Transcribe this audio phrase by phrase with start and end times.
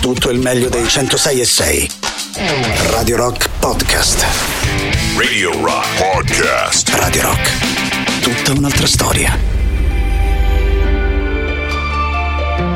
[0.00, 1.90] tutto il meglio dei 106 e 6.
[2.90, 4.24] Radio Rock Podcast.
[5.16, 6.88] Radio Rock Podcast.
[6.94, 8.20] Radio Rock.
[8.22, 9.38] Tutta un'altra storia.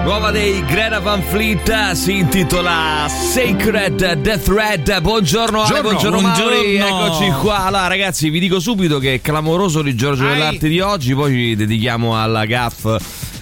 [0.05, 5.01] Nuova dei Greta Van Fleet si intitola Sacred Death Red.
[5.01, 6.51] Buongiorno Ale, buongiorno, Buongiorno.
[6.51, 7.65] Mauri, eccoci qua.
[7.65, 10.33] Allora ragazzi vi dico subito che è clamoroso il Giorgio Ai.
[10.35, 12.87] dell'Arte di oggi, poi ci dedichiamo alla gaff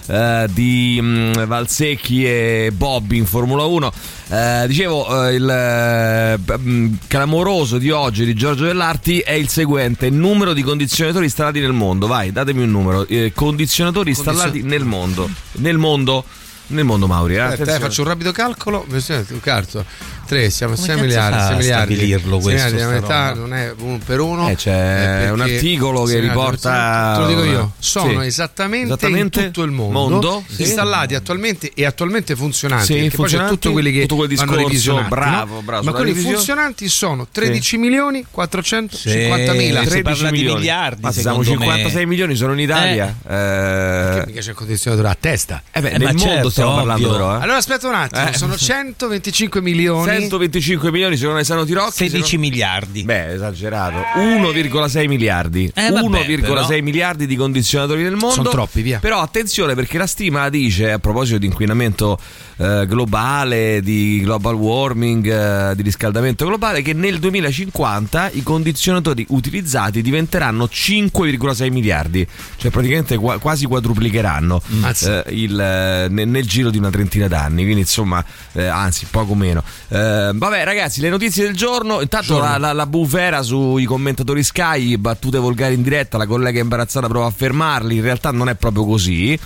[0.07, 3.91] eh, di mm, Valsecchi e Bobby in Formula 1.
[4.29, 9.49] Eh, dicevo, eh, il eh, b- mm, clamoroso di oggi di Giorgio dell'Arti è il
[9.49, 12.07] seguente: numero di condizionatori installati nel mondo.
[12.07, 13.07] Vai, datemi un numero.
[13.07, 15.29] Eh, condizionatori installati nel mondo.
[15.53, 16.25] Nel mondo.
[16.67, 17.35] Nel mondo, Mauri.
[17.35, 17.39] Eh?
[17.39, 18.85] Aspetta, eh, faccio un rapido calcolo.
[18.89, 19.85] Un carto.
[20.25, 21.37] 3, siamo a Come 6 cazzo miliardi.
[21.37, 21.93] fa 6 a miliardi.
[21.95, 24.49] stabilirlo questo, miliardi, la metà non è uno per uno.
[24.49, 27.71] Eh, c'è eh, perché un articolo che riporta- Te lo dico io.
[27.77, 28.27] Sono Sì.
[28.27, 30.61] esattamente, Esattamente in tutto il mondo, mondo, sì.
[30.61, 32.85] installati attualmente e attualmente funzionanti.
[32.85, 36.07] Sì, perché poi c'è funzionanti, tutto quelli che tutto quel discorso, bravo, bravo, Ma quelli
[36.11, 36.35] revisione.
[36.37, 39.81] funzionanti sono 13 milioni 450 mila.
[39.81, 40.59] Si 13 parla di milioni.
[40.59, 41.71] miliardi, Ma siamo secondo me.
[41.75, 43.13] 56 milioni sono in Italia.
[43.27, 45.61] Eh, Mica c'è il condizionatore a testa.
[45.71, 47.17] eh beh, Eh, nel mondo stiamo parlando ovvio.
[47.17, 47.37] però.
[47.37, 47.41] Eh.
[47.43, 48.33] Allora aspetta un attimo, Eh.
[48.33, 50.11] sono 125 milioni.
[50.11, 51.91] 125 milioni secondo i Sanotti Rocchi.
[51.91, 53.03] 16 secondo- miliardi.
[53.03, 53.97] Beh, esagerato.
[54.19, 55.71] 1,6 miliardi.
[55.73, 56.81] Eh, vabbè, 1,6 però.
[56.83, 58.35] miliardi di condizionatori nel mondo.
[58.35, 58.99] Sono troppi, via.
[58.99, 62.17] Però attenzione perché la stima dice, a proposito di inquinamento
[62.57, 65.25] eh, globale, di global warming,
[65.71, 72.27] eh, di riscaldamento globale, che nel 2050 i condizionatori utilizzati diventeranno 5,6 miliardi.
[72.57, 75.23] Cioè praticamente qua- quasi quadruplicheranno Mazza.
[75.23, 77.63] eh, il, eh, nel, nel giro di una trentina d'anni.
[77.63, 78.23] Quindi insomma,
[78.53, 79.63] eh, anzi, poco meno.
[79.87, 82.01] Vabbè, ragazzi, le notizie del giorno.
[82.01, 86.17] Intanto la, la, la bufera sui commentatori Sky, battute volgari in diretta.
[86.17, 87.95] La collega imbarazzata prova a fermarli.
[87.95, 89.37] In realtà non è proprio così.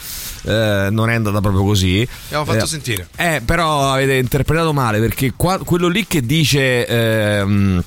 [0.44, 2.08] Eh, non è andata proprio così.
[2.26, 3.08] Abbiamo fatto Eh, sentire.
[3.16, 6.86] eh, però avete interpretato male perché qua- quello lì che dice.
[6.86, 7.84] ehm,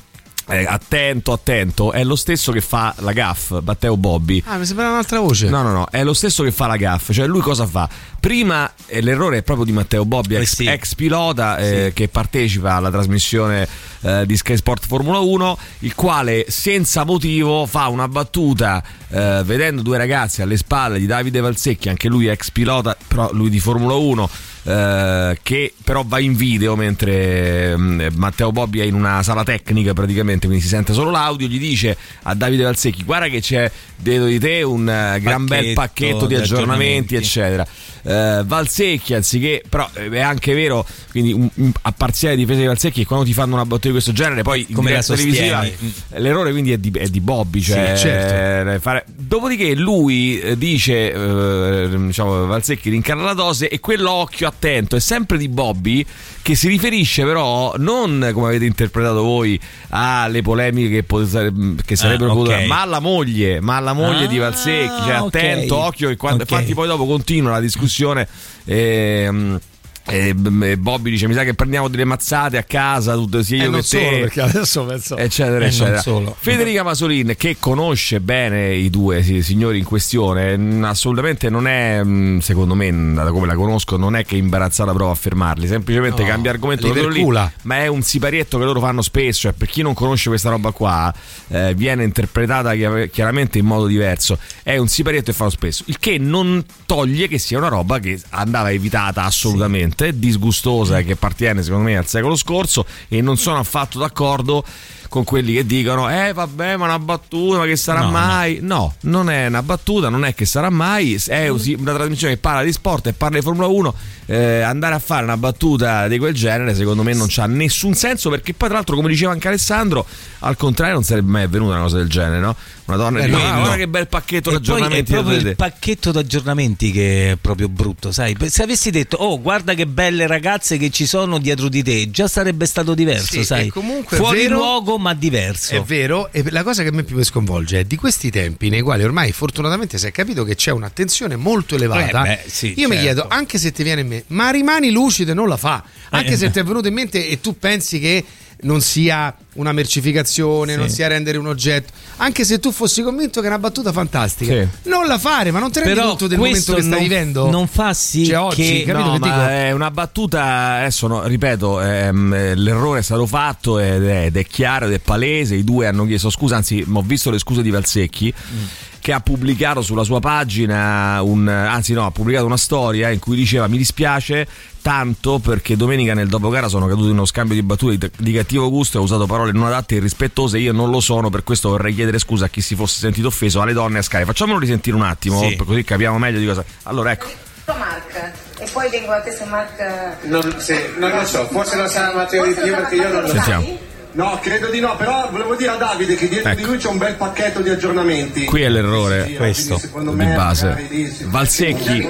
[0.49, 4.43] eh, attento, attento, è lo stesso che fa la gaff, Matteo Bobby.
[4.47, 5.49] Ah, mi sembra un'altra voce.
[5.49, 7.13] No, no, no, è lo stesso che fa la gaff.
[7.13, 7.89] Cioè, lui cosa fa?
[8.19, 10.67] Prima eh, l'errore è proprio di Matteo Bobbi, Eh ex, sì.
[10.67, 13.69] ex pilota eh, che partecipa alla trasmissione
[14.03, 19.83] eh, di Sky Sport Formula 1, il quale senza motivo fa una battuta eh, vedendo
[19.83, 23.95] due ragazzi alle spalle di Davide Valsecchi, anche lui ex pilota, però lui di Formula
[23.95, 24.31] 1.
[24.63, 29.95] eh, che però va in video mentre mm, Matteo Bobbi è in una sala tecnica
[29.95, 34.27] praticamente quindi si sente solo l'audio gli dice a Davide Valsecchi guarda che c'è dietro
[34.27, 37.17] di te un eh, gran bel Pacchetto di aggiornamenti, aggiornamenti.
[37.17, 37.67] eccetera.
[38.03, 42.67] Eh, Valsecchi, anziché, però eh, è anche vero, quindi un- un- a parziale difesa di
[42.67, 45.77] Valsecchi, quando ti fanno una battuta di questo genere, poi Come la televisiva, eh,
[46.19, 47.61] l'errore quindi è di, è di Bobby.
[47.61, 48.71] Cioè, Sì, certo.
[48.71, 54.97] eh, fare- Dopodiché lui eh, dice, eh, diciamo, Valsecchi rincarna la dose e quell'occhio attento
[54.97, 56.05] è sempre di Bobby
[56.43, 61.53] che si riferisce però non come avete interpretato voi alle polemiche che, pote-
[61.85, 62.65] che sarebbero Ah, potute, ok.
[62.67, 65.27] ma alla moglie, ma alla moglie Ah, di Valsecchi, cioè ok.
[65.35, 66.51] attento, occhio che quando, Ok.
[66.51, 68.27] infatti poi dopo continua la discussione
[68.65, 69.61] ehm,
[70.11, 73.61] e, e Bobby dice mi sa che prendiamo delle mazzate a casa tutte, sia E
[73.61, 75.17] io Eh, non che solo, te perché adesso penso...
[75.17, 76.01] eccetera E non eccetera.
[76.01, 76.37] solo.
[76.39, 82.03] Federica Masolin che conosce bene i due sì, signori in questione mh, assolutamente non è
[82.03, 86.23] mh, secondo me da come la conosco non è che imbarazzata prova a fermarli semplicemente
[86.23, 87.27] No, cambia argomento lì,
[87.63, 90.71] ma è un siparietto che loro fanno spesso cioè per chi non conosce questa roba
[90.73, 91.13] qua
[91.49, 94.39] eh, viene interpretata chiar- chiaramente in modo diverso.
[94.63, 98.21] È un siparietto che fanno spesso il che non toglie che sia una roba che
[98.31, 103.99] andava evitata assolutamente disgustosa che appartiene secondo me al secolo scorso e non sono affatto
[103.99, 104.65] d'accordo
[105.11, 108.95] con quelli che dicono eh vabbè ma una battuta ma che sarà No, mai no.
[109.01, 112.63] non è una battuta non è che sarà mai è usi- una trasmissione che parla
[112.63, 113.95] di sport e parla di Formula 1
[114.27, 118.31] eh, andare a fare una battuta di quel genere secondo me non c'ha nessun senso
[118.31, 120.07] perché poi tra l'altro come diceva anche Alessandro
[120.41, 122.55] al contrario non sarebbe mai avvenuta una cosa del genere no?
[122.85, 123.59] una donna Eh, che dice no, ah, no.
[123.61, 127.69] guarda che bel pacchetto di poi è aggiornamenti proprio il pacchetto d'aggiornamenti che è proprio
[127.69, 128.37] brutto, sai?
[128.49, 132.27] Se avessi detto, oh, guarda che belle ragazze che ci sono dietro di te, già
[132.27, 133.69] sarebbe stato diverso, Sì, sai?
[133.69, 135.75] comunque Fuori vero- luogo, ma diverso.
[135.75, 138.69] È vero, e la cosa che a me più mi sconvolge è di questi tempi
[138.69, 142.25] nei quali ormai fortunatamente si è capito che c'è un'attenzione molto elevata.
[142.25, 143.01] Eh, beh, sì, io mi certo.
[143.01, 145.83] chiedo, anche se ti viene in mente, ma rimani lucido e non la fa.
[146.11, 146.37] Anche Eh.
[146.37, 148.25] se ti è venuto in mente e tu pensi che
[148.63, 150.79] non sia una mercificazione, Sì.
[150.79, 154.53] non sia rendere un oggetto, anche se tu fossi convinto che è una battuta fantastica,
[154.53, 154.89] Sì.
[154.89, 157.51] non la fare, ma non ti rendi Però conto del momento che stai non, vivendo?
[157.51, 159.31] non fa sì Cioè, oggi, che capito no, che
[159.69, 160.45] è una battuta,
[160.79, 164.93] adesso no, ripeto, ehm, eh, l'errore è stato fatto ed è, ed è chiaro ed
[164.93, 168.33] è palese, i due hanno chiesto scusa, anzi ho visto le scuse di Valsecchi.
[168.53, 168.65] Mm.
[169.11, 173.35] Che ha pubblicato sulla sua pagina un, anzi no, ha pubblicato una storia in cui
[173.35, 174.47] diceva mi dispiace
[174.81, 178.99] tanto perché domenica nel dopogara sono caduto in uno scambio di battute di, cattivo gusto
[178.99, 181.93] e ho usato parole non adatte e irrispettose io non lo sono per questo vorrei
[181.93, 185.03] chiedere scusa a chi si fosse sentito offeso alle donne a Sky facciamolo risentire un
[185.03, 185.57] attimo Sì.
[185.57, 187.27] così capiamo meglio di cosa allora ecco
[187.67, 191.89] Mark e poi vengo a te se Mark Non, sì, non lo so, forse lo
[191.89, 193.35] sarà Matteo di più perché io non lo so.
[193.35, 193.89] Sentiamo.
[194.13, 196.61] No, credo di no, però volevo dire a Davide che dietro Ecco.
[196.61, 198.45] di lui c'è un bel pacchetto di aggiornamenti.
[198.45, 200.89] qui è l'errore Sì, questo, di base
[201.27, 202.09] Valsecchi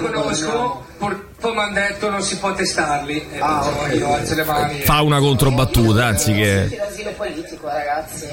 [1.01, 3.27] mi hanno detto non si può testarli.
[3.33, 3.95] E Ah, perciò ok.
[3.95, 4.81] io alzo le mani.
[4.81, 8.27] fa una controbattuta anziché l'asilo politico ragazzi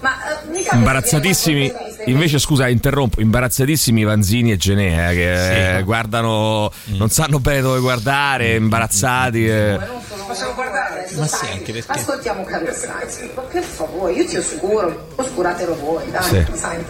[0.00, 0.10] ma
[0.52, 1.72] eh, imbarazzatissimi
[2.06, 7.80] invece scusa interrompo imbarazzatissimi Vanzini e Genè eh, che eh, guardano non sanno bene dove
[7.80, 9.78] guardare imbarazzati eh.
[10.26, 15.08] possiamo guardare Ma sì, anche perché- ascoltiamo Carlo Sainz ma per favore io ti oscuro
[15.16, 16.44] oscuratelo voi dai Sì.
[16.54, 16.86] Sainz.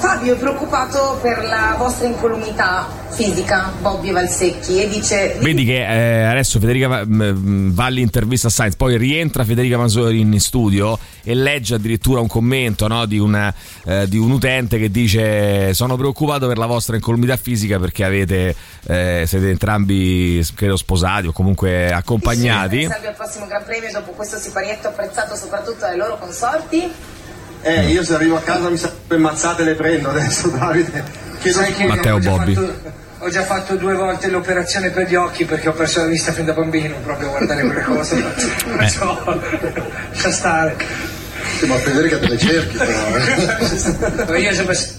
[0.00, 6.22] Fabio è preoccupato per la vostra incolumità fisica Bobby Valsecchi e dice Vedi che eh,
[6.24, 11.34] adesso Federica Va- m- Valli intervista a Sainz, poi rientra Federica Masori in studio e
[11.34, 13.52] legge addirittura un commento no, di, una,
[13.84, 18.56] eh, di un utente che dice sono preoccupato per la vostra incolumità fisica perché avete,
[18.86, 22.86] eh, siete entrambi credo sposati o comunque accompagnati.
[22.86, 26.90] Salve al prossimo Gran Premio dopo questo siparietto apprezzato soprattutto dai loro consorti
[27.62, 31.02] Eh, io se arrivo a casa mi sa che mazzate le prendo adesso, Davide.
[31.40, 32.54] Chiedo Sai che Matteo ho già Bobby.
[32.54, 36.32] fatto- ho già fatto due volte l'operazione per gli occhi perché ho perso la vista
[36.32, 38.16] fin da bambino proprio a guardare quelle cose.
[38.76, 39.22] Perciò
[40.10, 40.74] lascia stare.
[41.66, 44.36] Ma Federica te le cerchi però.
[44.38, 44.94] Io sono ragazzi.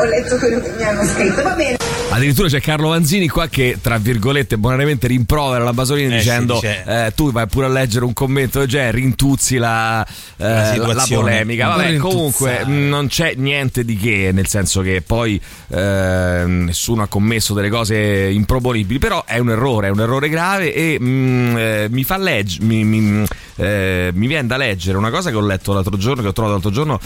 [0.00, 1.76] Ho letto quello che mi hanno scritto va bene
[2.12, 6.66] Addirittura c'è Carlo Vanzini qua che, tra virgolette, buonariamente rimprovera la Basolini Eh, dicendo: sì,
[6.66, 10.04] dice- eh, Tu vai pure a leggere un commento genere, rintuzzi la,
[10.36, 11.68] eh, La la polemica.
[11.68, 17.06] Vabbè, comunque mh, non c'è niente di che, nel senso che poi eh, nessuno ha
[17.06, 18.98] commesso delle cose improponibili.
[18.98, 22.64] Però è un errore, è un errore grave e mh, eh, mi fa leggere.
[22.64, 23.24] Mi, mi,
[23.54, 26.54] eh, mi viene da leggere una cosa che ho letto l'altro giorno, che ho trovato
[26.54, 26.98] l'altro giorno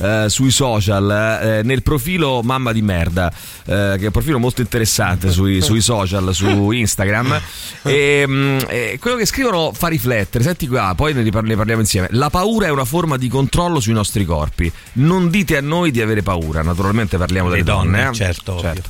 [0.00, 4.60] eh, sui social, eh, nel profilo Mamma di Merda, eh, che è un profilo molto
[4.60, 7.40] interessante sui, sui social, su Instagram.
[7.82, 10.44] E, mh, e quello che scrivono fa riflettere.
[10.44, 12.08] Senti qua, poi ne ripar- ne parliamo insieme.
[12.10, 14.70] La paura è una forma di controllo sui nostri corpi.
[14.94, 16.62] Non dite a noi di avere paura.
[16.62, 17.96] Naturalmente parliamo Le delle donne.
[17.98, 18.14] donne, eh.
[18.14, 18.82] certo, ovvio.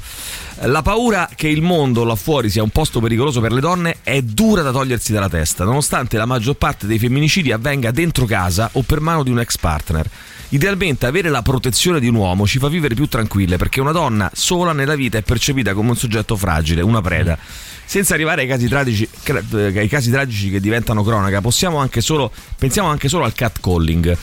[0.64, 4.20] La paura che il mondo là fuori sia un posto pericoloso per le donne è
[4.20, 8.82] dura da togliersi dalla testa, nonostante la maggior parte dei femminicidi avvenga dentro casa o
[8.82, 10.06] per mano di un ex partner.
[10.50, 14.30] Idealmente avere la protezione di un uomo ci fa vivere più tranquille perché una donna
[14.34, 17.38] sola nella vita è percepita come un soggetto fragile, una preda.
[17.86, 21.40] Senza arrivare ai casi tragici, eh, ai casi tragici che diventano cronaca,
[21.78, 24.16] anche solo, pensiamo anche solo al catcalling.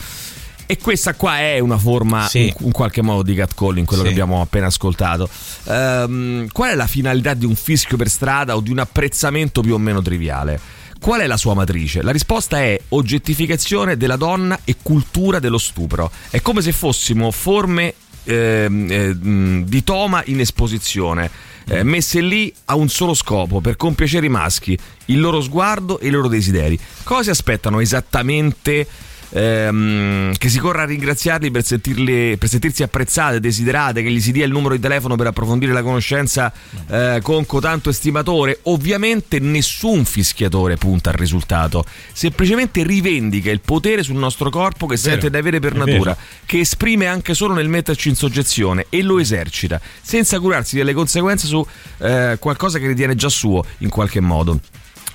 [0.70, 2.48] E questa qua è una forma Sì.
[2.48, 4.08] in, in qualche modo di catcalling, quello Sì.
[4.08, 5.26] che abbiamo appena ascoltato.
[5.64, 9.72] Ehm, qual è la finalità di un fischio per strada o di un apprezzamento più
[9.72, 10.60] o meno triviale?
[11.00, 12.02] Qual è la sua matrice?
[12.02, 16.10] La risposta è oggettificazione della donna e cultura dello stupro.
[16.28, 17.94] È come se fossimo forme
[18.24, 21.30] eh, mh, di toma in esposizione,
[21.66, 26.08] eh, messe lì a un solo scopo, per compiacere i maschi, il loro sguardo e
[26.08, 26.78] i loro desideri.
[27.04, 28.86] Cosa si aspettano esattamente?
[29.30, 34.32] Ehm, che si corra a ringraziarli per, sentirli, per sentirsi apprezzate, desiderate, che gli si
[34.32, 36.52] dia il numero di telefono per approfondire la conoscenza
[36.88, 38.60] eh, con cotanto estimatore.
[38.64, 45.30] Ovviamente nessun fischiatore punta al risultato, semplicemente rivendica il potere sul nostro corpo che sente
[45.30, 46.16] di avere per natura, vero.
[46.46, 51.46] che esprime anche solo nel metterci in soggezione e lo esercita, senza curarsi delle conseguenze
[51.46, 51.64] su
[51.98, 54.60] eh, qualcosa che ritiene già suo in qualche modo.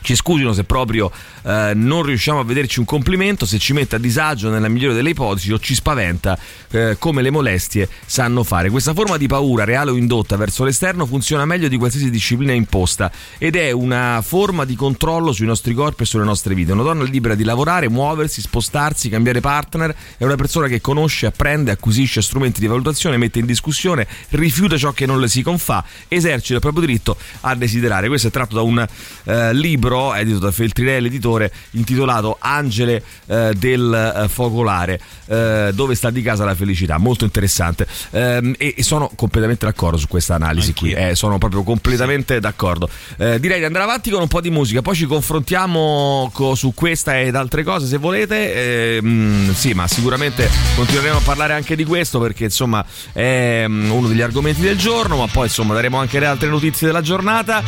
[0.03, 1.10] Ci scusino se proprio
[1.43, 5.12] eh, non riusciamo a vederci un complimento, se ci mette a disagio nella migliore delle
[5.12, 6.38] ipotesi o ci spaventa
[6.72, 8.69] eh, come le molestie sanno fare.
[8.69, 13.10] Questa forma di paura, reale o indotta verso l'esterno, funziona meglio di qualsiasi disciplina imposta
[13.38, 16.74] ed è una forma di controllo sui nostri corpi e sulle nostre vite.
[16.74, 21.72] Una donna libera di lavorare, muoversi, spostarsi, cambiare partner, è una persona che conosce, apprende,
[21.72, 26.55] acquisisce strumenti di valutazione, mette in discussione, rifiuta ciò che non le si confà, esercita
[26.55, 28.10] il proprio diritto a desiderare.
[28.10, 28.86] Questo è tratto da un
[29.24, 36.09] eh, libro edito da Feltrinelli editore intitolato Angele eh, del eh, Focolare eh, dove sta
[36.09, 36.97] di casa la felicità.
[36.97, 37.88] Molto interessante.
[38.12, 40.93] Ehm, e, e sono completamente d'accordo su questa analisi qui.
[40.93, 41.09] Anch'io.
[41.09, 42.89] eh, sono proprio completamente d'accordo.
[43.17, 46.73] Eh, direi di andare avanti con un po' di musica poi ci confrontiamo co- su
[46.73, 48.95] questa ed altre cose se volete.
[48.97, 54.07] Ehm, sì ma sicuramente continueremo a parlare anche di questo perché insomma è mm, uno
[54.07, 57.63] degli argomenti del giorno ma poi insomma daremo anche le altre notizie della giornata.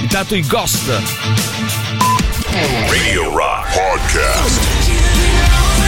[0.00, 1.63] Intanto i Ghost
[2.88, 4.60] Radio Rock Podcast.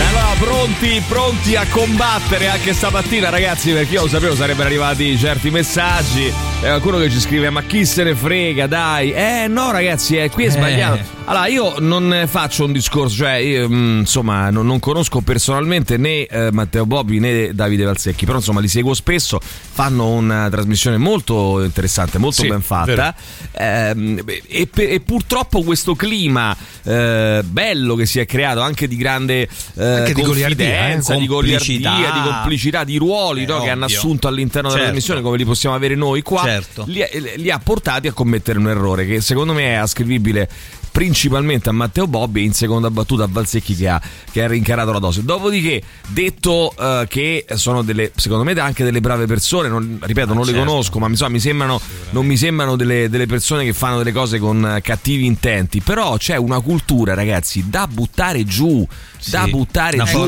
[0.08, 5.50] Allora, pronti, pronti a combattere anche stamattina, ragazzi, perché io lo sapevo sarebbero arrivati certi
[5.50, 6.32] messaggi.
[6.62, 9.12] E qualcuno che ci scrive: Ma chi se ne frega, dai.
[9.12, 10.50] Eh, no, ragazzi, eh, qui è Eh.
[10.50, 11.14] sbagliato.
[11.28, 16.24] Allora, io non faccio un discorso, cioè, io, mh, insomma, non, non conosco personalmente né
[16.24, 19.40] eh, Matteo Bobbi né Davide Valsecchi, però insomma li seguo spesso.
[19.40, 23.14] Fanno una trasmissione molto interessante, molto Sì, ben fatta.
[23.52, 29.48] Ehm, e, e purtroppo questo clima eh, bello che si è creato anche di grande
[29.74, 31.90] eh, Anche confidenza, eh, di complicità.
[31.90, 34.92] goliardia, di complicità, di ruoli Eh, no, che hanno assunto all'interno della Certo.
[34.92, 36.84] trasmissione come li possiamo avere noi qua, Certo.
[36.86, 37.04] li,
[37.36, 40.48] li ha portati a commettere un errore che secondo me è ascrivibile
[40.96, 44.00] principalmente a Matteo Bobbi e in seconda battuta a Valsecchi che ha,
[44.32, 45.22] che ha rincarato la dose.
[45.22, 50.46] Dopodiché, detto eh, che sono delle, secondo me anche delle brave persone, non- ripeto, non
[50.46, 50.66] le certo.
[50.66, 51.78] conosco, ma insomma, mi sembrano,
[52.12, 56.36] non mi sembrano delle, delle persone che fanno delle cose con cattivi intenti, però c'è
[56.36, 58.88] una cultura, ragazzi, da buttare giù.
[59.26, 60.18] Da buttare una giù.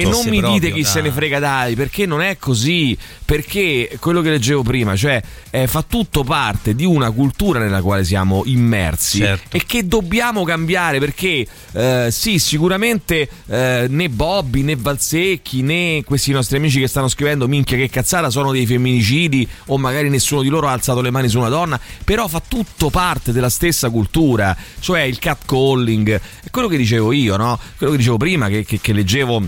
[0.00, 2.96] e non mi dite proprio, chi da- se ne frega dai perché non è così.
[3.24, 8.02] Perché quello che leggevo prima cioè eh, fa tutto parte di una cultura nella quale
[8.02, 9.54] siamo immersi Certo.
[9.56, 16.32] e che dobbiamo cambiare perché eh, sì sicuramente eh, né Bobby né Valsecchi né questi
[16.32, 20.48] nostri amici che stanno scrivendo minchia che cazzata sono dei femminicidi o magari nessuno di
[20.48, 24.56] loro ha alzato le mani su una donna però fa tutto parte della stessa cultura
[24.80, 26.20] cioè il catcalling.
[26.44, 27.58] È quello che dicevo io no?
[27.76, 29.42] quello che dicevo prima che, che- che leggevo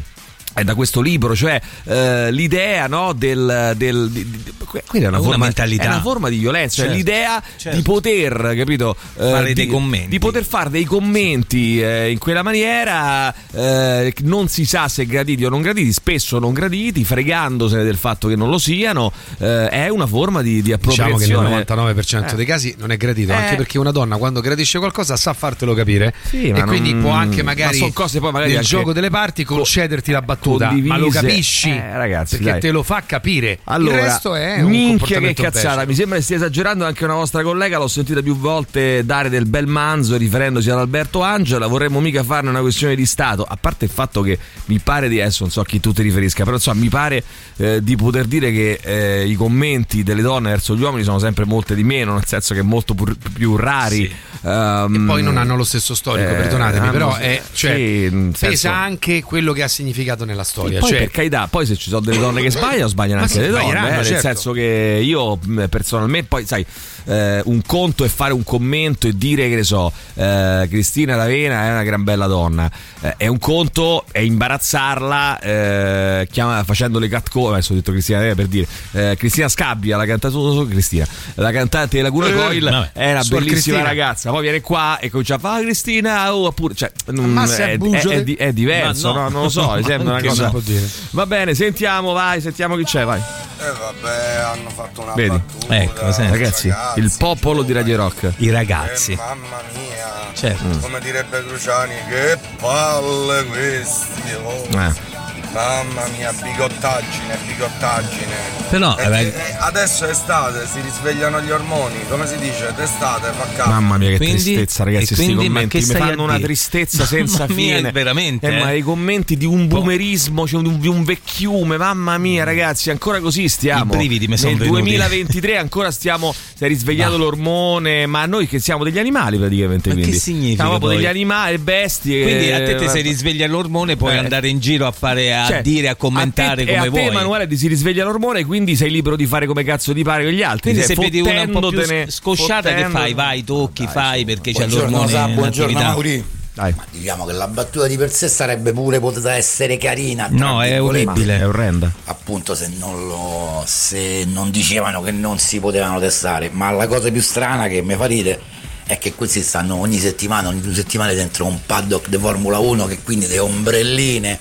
[0.53, 5.09] è da questo libro, cioè eh, l'idea no, del, del di, di- que- quella è
[5.09, 5.83] una, Una forma, mentalità.
[5.85, 7.77] è una forma di violenza, cioè Certo, l'idea certo.
[7.77, 10.09] di poter, capito, eh, Fare di, dei commenti.
[10.09, 15.45] di poter fare dei commenti eh, in quella maniera, eh, non si sa se graditi
[15.45, 19.89] o non graditi, spesso non graditi, fregandosene del fatto che non lo siano, eh, è
[19.89, 21.49] una forma di, di Diciamo che appropriazione.
[21.49, 22.37] nel 99% Eh.
[22.37, 23.37] dei casi non è gradito, Eh.
[23.37, 27.03] anche perché una donna quando gradisce qualcosa sa fartelo capire Sì, e ma quindi non-
[27.03, 30.39] può anche ma magari son cose poi magari nel gioco delle parti concederti la battuta,
[30.49, 31.21] ma lo condivise.
[31.21, 32.61] capisci Eh, ragazzi, perché dai.
[32.61, 33.59] te lo fa capire.
[33.65, 35.87] Allora, Il resto è un minchia che comportamento cazzata, becero.
[35.89, 39.47] mi sembra che stia esagerando anche una vostra collega, l'ho sentita più volte dare del
[39.47, 43.85] bel manzo riferendosi ad Alberto Angela, vorremmo mica farne una questione di Stato, a parte
[43.85, 46.57] il fatto che mi pare di adesso non so a chi tu ti riferisca, però
[46.57, 47.23] insomma mi pare
[47.57, 51.45] eh, di poter dire che eh, i commenti delle donne verso gli uomini sono sempre
[51.45, 54.07] molte di meno, nel senso che molto pur- più rari.
[54.07, 54.49] Sì.
[54.49, 58.37] Ehm, E poi non hanno lo stesso storico, eh, perdonatemi, però è, cioè, sì, pesa
[58.47, 60.79] senso- anche quello che ha significato nella E storia.
[60.81, 63.49] poi cioè, per carità, poi se ci sono delle donne che sbagliano, sbagliano anche le
[63.49, 63.89] donne.
[63.89, 64.21] eh, Nel certo.
[64.21, 66.65] senso che io personalmente, poi sai,
[67.05, 71.65] eh, un conto è fare un commento e dire che ne so, eh, Cristina Ravena
[71.67, 72.71] è una gran bella donna.
[73.01, 77.53] Eh, è un conto è imbarazzarla eh, chiama- facendo le catcall.
[77.53, 81.97] Adesso ho detto Cristina Ravena per dire eh, Cristina Scabbia, la cantante Cristina, la cantante
[81.97, 83.83] della Cura Eh, Coil è una bellissima Cristina.
[83.83, 84.31] ragazza.
[84.31, 87.79] Poi viene qua e comincia a fare "Ah, Cristina, oh, oppure cioè, non- se è,
[87.79, 89.23] è è- è di- diverso, no.
[89.23, 90.89] no, non lo so, sembra una Che cosa si può dire?
[91.11, 93.21] Va bene, sentiamo, vai, sentiamo chi c'è, vai.
[93.21, 95.31] Eh vabbè, hanno fatto una Vedi?
[95.31, 95.77] battuta.
[95.77, 96.31] Ecco, senti.
[96.33, 98.33] Ragazzi, il popolo di Radio Rock.
[98.39, 99.13] I ragazzi.
[99.13, 100.33] Eh, mamma mia.
[100.33, 100.79] Certo.
[100.79, 104.33] Come direbbe Cruciani, che palle questi.
[104.43, 104.79] oh.
[104.79, 105.19] Eh.
[105.53, 108.59] Mamma mia, bigottaggine, bigottaggine.
[108.71, 112.73] Però, E- eh, e- adesso è estate, si risvegliano gli ormoni, come si dice?
[112.77, 113.73] D'estate fa caldo.
[113.73, 115.15] Mamma mia, che Quindi- tristezza, ragazzi.
[115.15, 117.91] Questi ma commenti che mi fanno una tristezza senza Mamma mia, fine.
[117.91, 118.79] veramente, Eh, ma eh.
[118.79, 121.77] i commenti di un boomerismo, cioè di un, di un vecchiume.
[121.77, 123.93] Mamma mia, ragazzi, ancora così stiamo.
[123.93, 124.81] I brividi mi son Nel venuti.
[124.83, 126.33] 2023 ancora stiamo.
[126.33, 129.89] Si è risvegliato Ma- l'ormone, ma noi che siamo degli animali praticamente.
[129.89, 130.19] Ma che quindi.
[130.21, 130.99] significa Siamo proprio poi?
[130.99, 132.23] degli animali, bestie.
[132.23, 134.19] Quindi a eh, te ti si risveglia l'ormone, puoi Eh.
[134.19, 136.91] andare in giro a fare, a Cioè, dire, a commentare a te, come e a
[136.91, 137.03] vuoi.
[137.03, 140.25] te Emanuele ti si risveglia l'ormone quindi sei libero di fare come cazzo ti pare
[140.25, 143.15] con gli altri Quindi se vedi una un po' più scosciata che fai?
[143.15, 145.79] Vai, tocchi, Dai, fai perché c'è l'ormone Sa, buongiorno.
[145.79, 146.25] Mauri.
[146.53, 146.75] Dai.
[146.77, 150.27] Ma diciamo che la battuta di per sé sarebbe pure potuta essere carina.
[150.31, 151.39] No, è orribile.
[151.39, 156.51] è orrenda Appunto se non, lo, se non dicevano che non si potevano testare.
[156.53, 158.41] Ma la cosa più strana che mi fa ridere
[158.85, 162.87] è che questi stanno ogni settimana, ogni due settimane dentro un paddock di Formula 1
[162.87, 164.39] che quindi le ombrelline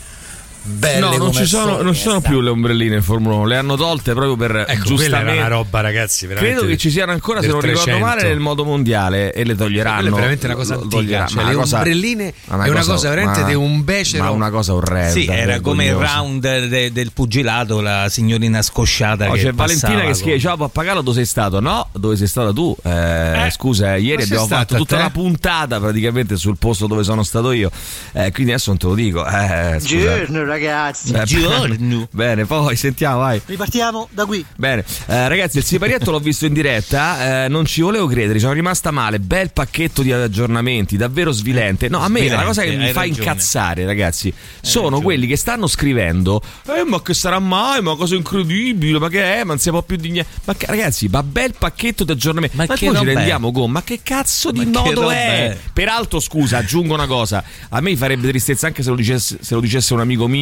[0.63, 3.58] belle No, non ci, sono, non ci sono più le ombrelline in Formula 1, le
[3.58, 5.38] hanno tolte proprio per Ecco, quella era giustamente.
[5.39, 6.56] una roba, ragazzi, veramente.
[6.58, 8.06] Credo che ci siano ancora, se non ricordo 300.
[8.06, 9.96] male, nel modo mondiale e le toglieranno.
[10.01, 13.10] Quella è veramente una cosa antica, cioè, le una cosa- ombrelline ma è una cosa
[13.10, 14.24] veramente ma- di un becero.
[14.24, 15.12] Ma una cosa orrenda.
[15.12, 20.13] Sì, era come il round de- del pugilato, la signorina scosciata che c'è Valentina che
[20.13, 21.60] scrive: Ciao pappagallo, dove sei stato?
[21.60, 22.75] No, dove sei stata tu?
[22.84, 27.51] Eh, scusa, eh, ieri abbiamo fatto tutta la puntata praticamente sul posto dove sono stato
[27.51, 27.72] io.
[28.13, 29.25] Eh, quindi adesso non te lo dico.
[29.25, 29.96] Eh, scusa.
[29.96, 30.58] Buongiorno ragazzi.
[30.68, 32.08] Eh, Giorno.
[32.12, 33.42] Bene, poi sentiamo, vai.
[33.46, 34.46] Ripartiamo da qui.
[34.56, 38.54] Bene, Eh, ragazzi, il siparietto l'ho visto in diretta, eh, non ci volevo credere, sono
[38.54, 39.20] rimasta male.
[39.20, 41.88] Bel pacchetto di aggiornamenti, davvero svilente.
[41.89, 43.20] No, a me la cosa che mi hai fa ragione.
[43.20, 47.82] incazzare, ragazzi, sono quelli che stanno scrivendo: Eh, ma che sarà mai?
[47.82, 49.44] Ma cosa incredibile, ma che è?
[49.44, 50.30] Ma non si può più di niente.
[50.46, 52.56] Ma che- ragazzi, ma bel pacchetto di aggiornamenti.
[52.56, 55.50] Ma, Ma che poi ci rendiamo conto, ma che cazzo di Ma nodo è?
[55.50, 55.58] è?
[55.74, 59.60] Peraltro, scusa, aggiungo una cosa: a me farebbe tristezza anche se lo dicesse, se lo
[59.62, 60.38] dicesse un amico mio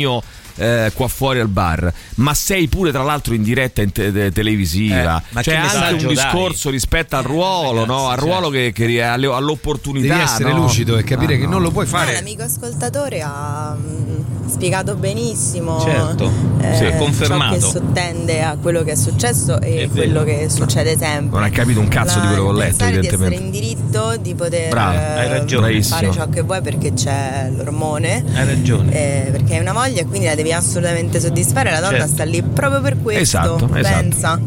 [0.60, 1.92] eh, qua fuori al bar.
[2.16, 5.18] Ma sei pure, tra l'altro, in diretta in te- te- televisiva.
[5.20, 6.24] Eh, ma C'è che anche un dai?
[6.24, 8.08] discorso rispetto al ruolo, no?
[8.10, 10.08] Al ruolo che, che alle- all'opportunità.
[10.16, 10.58] Devi essere no?
[10.58, 11.52] lucido e capire Ah, che no.
[11.52, 12.14] non lo puoi fare.
[12.14, 17.54] l'amico ascoltatore ha mm, spiegato benissimo Certo, eh, sì, ciò confermato.
[17.56, 21.36] che sottende a quello che è successo e È quello che succede sempre.
[21.36, 23.58] Non hai capito un cazzo La- di quello che ho letto, pensare di essere evidentemente.
[23.60, 25.68] in diritto di poter Bravo, eh, hai ragione.
[25.68, 25.96] Bravissimo.
[26.00, 28.24] fare ciò che vuoi perché c'è l'ormone.
[28.34, 28.92] Hai ragione.
[29.28, 31.72] eh, perché una moglie e quindi la devi assolutamente soddisfare.
[31.72, 32.14] La donna Certo.
[32.14, 33.22] sta lì proprio per questo.
[33.22, 34.00] Esatto, esatto.
[34.00, 34.40] Pensa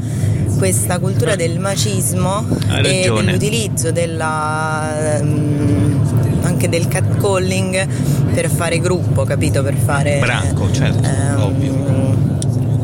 [0.59, 2.45] questa cultura del macismo
[2.83, 5.99] e dell'utilizzo della ehm,
[6.43, 7.87] anche del catcalling
[8.35, 9.63] per fare gruppo, capito?
[9.63, 11.75] Per fare Branco, certo, ehm, ovvio.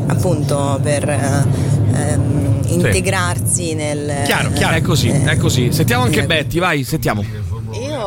[0.07, 4.75] appunto per ehm, integrarsi nel Chiaro, chiaro.
[4.77, 5.71] È così, è così.
[5.71, 6.25] Sentiamo anche Eh.
[6.25, 7.23] Betty, vai, sentiamo.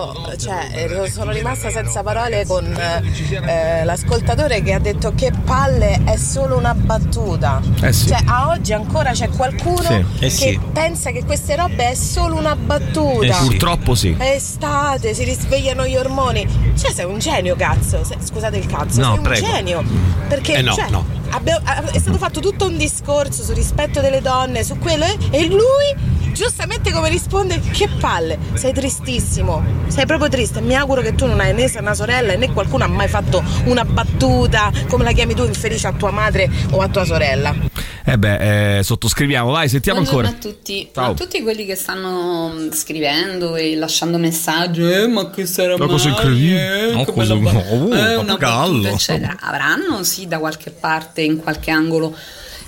[0.00, 0.68] Io cioè,
[1.04, 6.56] eh, sono rimasta senza parole con eh, l'ascoltatore che ha detto che palle è solo
[6.56, 7.60] una battuta.
[7.82, 8.08] Eh sì.
[8.08, 10.04] Cioè, a oggi ancora c'è qualcuno Sì.
[10.18, 10.60] che Eh sì.
[10.72, 13.26] pensa che queste robe è solo una battuta.
[13.26, 13.44] Eh sì.
[13.46, 14.14] Purtroppo sì.
[14.18, 16.46] È estate, si risvegliano gli ormoni.
[16.78, 18.02] Cioè, sei un genio, cazzo.
[18.04, 19.46] Se- scusate il cazzo, No, sei un prego.
[19.46, 19.84] genio.
[20.28, 21.04] Perché Eh no, cioè, no.
[21.30, 21.60] Abbiamo-
[21.92, 26.18] è stato fatto tutto un discorso sul rispetto delle donne, su quello, eh, e lui
[26.32, 31.40] giustamente come risponde che palle, sei tristissimo, sei proprio triste, mi auguro che tu non
[31.40, 35.44] hai né una sorella né qualcuno ha mai fatto una battuta, come la chiami tu,
[35.44, 37.54] infelice a tua madre o a tua sorella.
[38.02, 40.48] Eh beh, eh, sottoscriviamo, vai, sentiamo Buongiorno ancora.
[40.48, 41.10] a tutti, Ciao.
[41.10, 45.86] a tutti quelli che stanno mh, scrivendo e lasciando messaggi, eh, ma che sarà Ma
[45.86, 46.92] cosa incredibile.
[47.00, 49.36] Eh, che cosa- bella ba- oh, eh, una battuta, eccetera.
[49.40, 52.14] Avranno sì da qualche parte, in qualche angolo,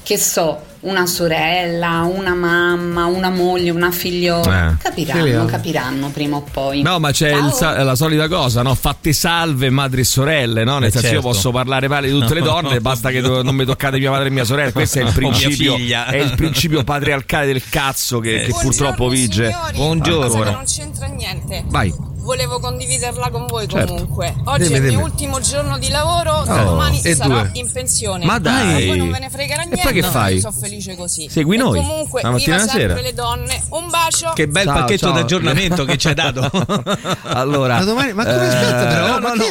[0.02, 4.70] che so, una sorella, una mamma, una moglie, una figliola.
[4.72, 4.76] Eh.
[4.82, 5.44] Capiranno, Sì, eh.
[5.44, 6.82] capiranno prima o poi.
[6.82, 8.74] No, ma c'è il la solita cosa, no?
[8.74, 10.78] Fatte salve madri e sorelle, no?
[10.80, 11.28] Nel Eh, senso io certo.
[11.28, 14.30] posso parlare male di tutte le donne, basta che non mi toccate mia madre e
[14.30, 14.72] mia sorella.
[14.72, 19.54] Questo è il principio, è il principio patriarcale del cazzo che, Eh, che purtroppo vige.
[19.74, 20.24] Buongiorno.
[20.24, 20.50] Ancora.
[20.50, 21.62] non c'entra niente.
[21.68, 21.94] Vai.
[22.22, 23.92] Volevo condividerla con voi Certo.
[23.94, 24.32] comunque.
[24.44, 25.02] Oggi Dimmi, è il mio dimmi.
[25.02, 27.50] ultimo giorno di lavoro, Oh, domani e sarò due.
[27.54, 28.24] in pensione.
[28.24, 28.84] Ma dai.
[28.84, 29.82] A voi non ve ne fregherà E niente.
[29.82, 30.34] poi che fai?
[30.34, 31.28] Io sono felice così.
[31.28, 32.94] Segui E noi, Comunque, la mattina viva e la sera.
[32.94, 33.62] sempre le donne.
[33.70, 34.30] Un bacio.
[34.34, 35.12] Che bel Ciao, pacchetto ciao.
[35.14, 36.48] d'aggiornamento che ci hai dato.
[37.24, 39.06] allora, Ma domani- ma come aspetta, però?
[39.08, 39.44] no, Ma no, no,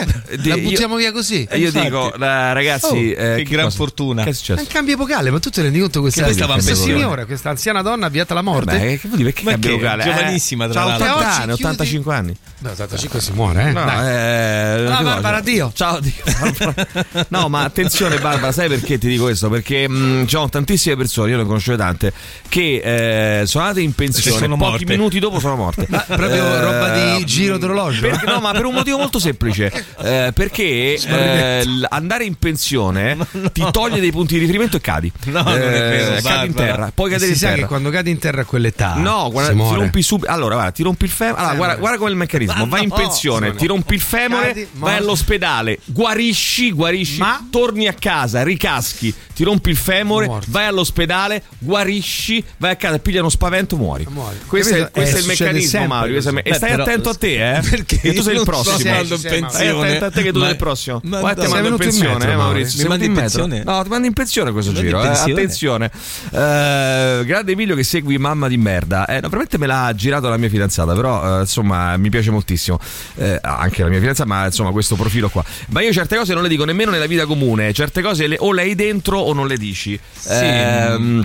[0.46, 1.48] La io- buttiamo via così?
[1.52, 1.86] Io Infatti.
[1.86, 2.86] dico, eh, ragazzi,
[3.18, 3.76] Oh, eh, che gran cosa?
[3.76, 4.24] fortuna.
[4.24, 4.62] Che è È successo?
[4.62, 8.06] un cambio epocale, ma tu ti rendi conto questa, Che questa signora, questa anziana donna
[8.06, 8.78] avviata alla morte?
[8.78, 9.32] Beh, che vuol dire?
[9.32, 9.76] Perché Ma cambio che?
[9.76, 10.04] vocale?
[10.04, 11.06] Giovanissima, tra l'altro.
[11.06, 12.36] 80 Oggi anni, chiudi- 85 anni.
[12.64, 13.72] No, 85 si muore, eh?
[13.72, 15.72] No, eh, che Barbara, addio.
[15.74, 16.14] Ciao, Dio.
[17.30, 19.50] No, ma attenzione, Barbara, sai perché ti dico questo?
[19.50, 22.14] Perché mh, ci sono tantissime persone, io ne conoscevo tante,
[22.48, 24.86] che eh, sono andate in pensione, Sono pochi morte.
[24.86, 25.88] minuti dopo sono morte.
[25.90, 28.02] Ma proprio Eh, roba di giro d'orologio?
[28.02, 29.70] perché- no, ma per un motivo molto semplice.
[30.02, 33.16] Eh, perché eh, andare in pensione
[33.52, 35.12] ti toglie dei punti di riferimento e cadi.
[35.26, 36.92] No, non è vero, cadi in terra.
[36.94, 37.62] Puoi E cadere si in sa terra.
[37.62, 40.32] che quando cadi in terra a quell'età No, guarda, si ti rompi subito.
[40.32, 41.38] Allora, guarda, ti rompi il femore.
[41.40, 42.51] Allora, Eh, guarda, guarda come è il meccanismo.
[42.56, 47.94] Ma Vai in pensione, ti rompi il femore, vai all'ospedale, guarisci, guarisci, Ma- torni a
[47.94, 50.48] casa, ricaschi, ti rompi il femore, Morto.
[50.50, 54.06] vai all'ospedale, guarisci, vai a casa, piglia uno spavento, muori.
[54.10, 54.38] Muori.
[54.46, 56.16] Questo, è, questo Eh, è il meccanismo, sempre Mario.
[56.16, 56.28] così.
[56.44, 57.60] E stai Beh, però- attento a te, eh?
[57.70, 58.76] Perché che tu sei il prossimo.
[58.76, 59.88] in Sì, sì, ma- Stai pensione.
[59.88, 61.00] attento a te che tu sei il prossimo.
[61.04, 61.54] ma Guarda, ti no.
[61.54, 62.50] mando in Sei venuto in pensione, metro, eh, Mauri.
[62.52, 62.74] Maurizio.
[62.76, 63.64] Mi Sei mandi in pensione?
[63.64, 65.00] No, ti mando in pensione questo giro.
[65.02, 65.32] eh, pensione?
[65.34, 65.92] attenzione.
[66.32, 69.06] Eh, grande Emilio che segui mamma di merda.
[69.06, 72.80] Eh, veramente me l'ha girato la mia fidanzata, però eh, insomma mi piace moltissimo.
[73.16, 75.44] Eh, anche la mia fidanzata, ma insomma questo profilo qua.
[75.70, 78.52] Ma io certe cose non le dico nemmeno nella vita comune, certe cose le- o
[78.52, 80.00] le hai dentro o non le dici.
[80.28, 81.24] Ehm,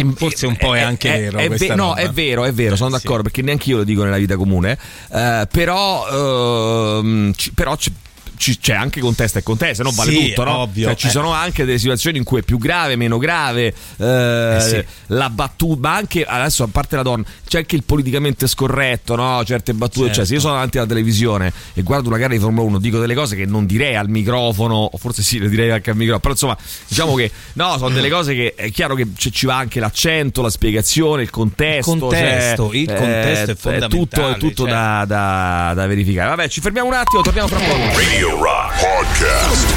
[0.00, 2.00] mm, forse un po' è anche vero è questa no, roba.
[2.00, 4.76] è vero, è vero, sono d'accordo perché neanche io lo dico nella vita comune.
[5.12, 7.92] eh, però, ehm, ci- però ci-
[8.36, 10.58] ci- c'è anche contesta e contesta, non vale Sì, tutto, no?
[10.58, 10.86] ovvio.
[10.88, 11.10] Cioè, ci Eh.
[11.10, 14.84] sono anche delle situazioni in cui è più grave, meno grave, eh, sì.
[15.08, 19.42] la battuta, ma anche adesso a parte la donna, c'è anche il politicamente scorretto, no?
[19.44, 22.66] Certe battute, cioè se io sono davanti alla televisione e guardo una gara di Formula
[22.66, 25.90] 1, dico delle cose che non direi al microfono, o forse sì, le direi anche
[25.90, 26.56] al microfono, però insomma,
[26.88, 30.42] diciamo che no, sono delle cose che è chiaro che ci ci va anche l'accento,
[30.42, 35.06] la spiegazione, il contesto, Il contesto, cioè, il contesto è È tutto, è tutto fondamentale,
[35.06, 36.28] da, da- da verificare.
[36.30, 37.98] Vabbè, ci fermiamo un attimo, torniamo fra poco.
[37.98, 39.74] Radio Rock Podcast.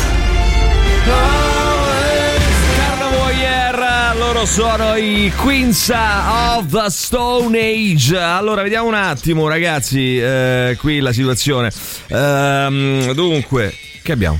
[2.75, 8.17] Carlo Boyer, loro sono i Queens of the Stone Age.
[8.17, 11.71] Allora, vediamo un attimo, ragazzi, eh, qui la situazione.
[12.07, 14.39] Ehm, dunque, che abbiamo?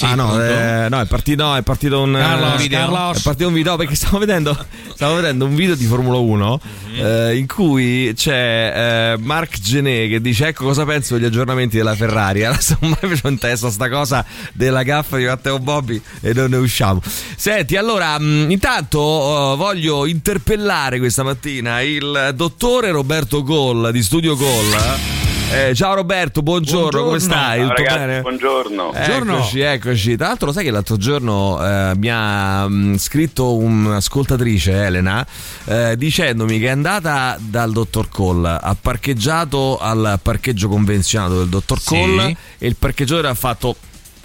[0.00, 2.78] Ah no, eh, no, è partito, no, è partito un Carlos, eh, video.
[2.78, 3.18] Carlos.
[3.18, 4.56] È partito un video perché stavo vedendo,
[4.94, 6.60] stavo vedendo un video di Formula 1
[6.96, 11.94] eh, in cui c'è eh, Mark Gené che dice ecco cosa penso degli aggiornamenti della
[11.94, 12.44] Ferrari.
[12.46, 16.50] Allora sto mai facendo in testa sta cosa della gaffa di Matteo Bobby e non
[16.50, 17.00] ne usciamo.
[17.36, 24.36] Senti, allora, mh, intanto eh, voglio interpellare questa mattina il dottore Roberto Goll di Studio
[24.36, 25.25] Goll.
[25.48, 27.60] Eh, ciao Roberto, buongiorno, come stai?
[27.60, 28.20] Ciao, Tutto ragazzi, bene?
[28.20, 28.92] buongiorno.
[29.36, 30.16] Eccoci, eccoci.
[30.16, 35.24] Tra l'altro, lo sai che l'altro giorno eh, mi ha mh, scritto un'ascoltatrice, Elena,
[35.66, 41.78] eh, dicendomi che è andata dal dottor Cole, ha parcheggiato al parcheggio convenzionato del dottor
[41.80, 41.88] Sì.
[41.94, 43.76] Cole e il parcheggiatore ha fatto.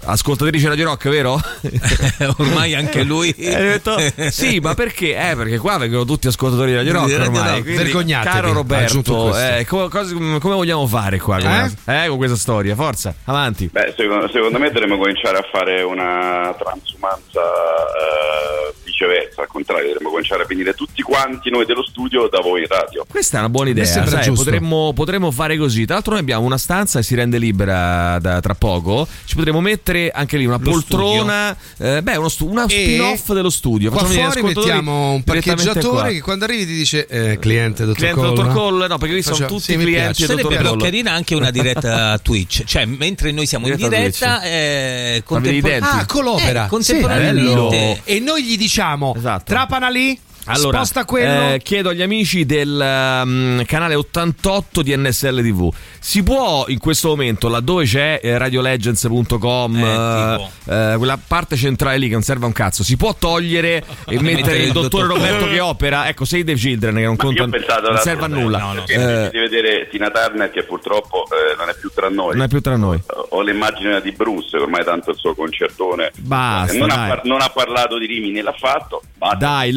[0.04, 1.40] Ascoltatrice Radio Rock, vero?
[2.38, 3.30] Ormai anche lui.
[3.52, 3.96] E detto,
[4.30, 5.16] sì, ma perché?
[5.32, 7.62] Eh, perché qua vengono tutti ascoltatori di Radio Rock ormai.
[7.62, 11.38] Quindi, Vergognatevi, Caro Roberto, eh, come, cosa- come vogliamo fare qua?
[11.40, 12.76] con- eh, con questa storia?
[12.76, 13.70] Forza, avanti.
[13.72, 20.10] Beh, secondo, secondo me dovremmo cominciare a fare una transumanza eh, viceversa, al contrario, dovremmo
[20.10, 23.06] cominciare a venire tutti quanti noi dello studio da voi in radio.
[23.08, 25.86] Questa è una buona idea, sai, potremmo, potremmo fare così.
[25.86, 29.08] Tra l'altro noi abbiamo una stanza che si rende libera da- tra poco.
[29.26, 33.50] Ci potremmo mettere anche lì una Lo poltrona, eh, beh, uno stu- una spin-off dello
[33.50, 33.92] studio.
[33.92, 36.08] Qua Facciamo fuori mettiamo un parcheggiatore qua.
[36.10, 38.36] che quando arrivi ti dice eh, cliente dottor Cliente Cole.
[38.36, 40.84] dottor Cole, no, perché qui sono tutti sì, clienti Sarebbe dottor però Cole.
[40.84, 45.46] carina anche una diretta Twitch, cioè mentre noi siamo in Diretta diretta, Twitch.
[45.48, 45.80] eh, denti?
[45.82, 46.66] Ah, colopera.
[46.66, 48.02] Eh, contemporaneamente.
[48.06, 49.46] Sì, e noi gli diciamo Esatto.
[49.46, 51.54] trapana lì, Allora, sposta quello.
[51.54, 55.72] eh, chiedo agli amici del ehm, canale 88 di NSL TV.
[56.00, 62.08] Si può in questo momento, laddove c'è eh, radiolegends.com, eh, eh, quella parte centrale lì
[62.08, 65.60] che non serve a un cazzo, si può togliere e mettere il dottore Roberto che
[65.60, 66.08] opera?
[66.08, 68.58] Ecco, Save the Children che non conta, non serve a nulla.
[68.60, 72.34] no, no, Eh, di vedere Tina Turner che purtroppo eh, non è più tra noi.
[72.36, 73.00] non è più tra noi.
[73.30, 76.12] Ho l'immagine di Bruce, che ormai tanto il suo concertone.
[76.18, 79.02] Basta, Eh, non, ha non ha parlato di Rimini, l'ha fatto.
[79.18, 79.38] basta.
[79.38, 79.72] Dai,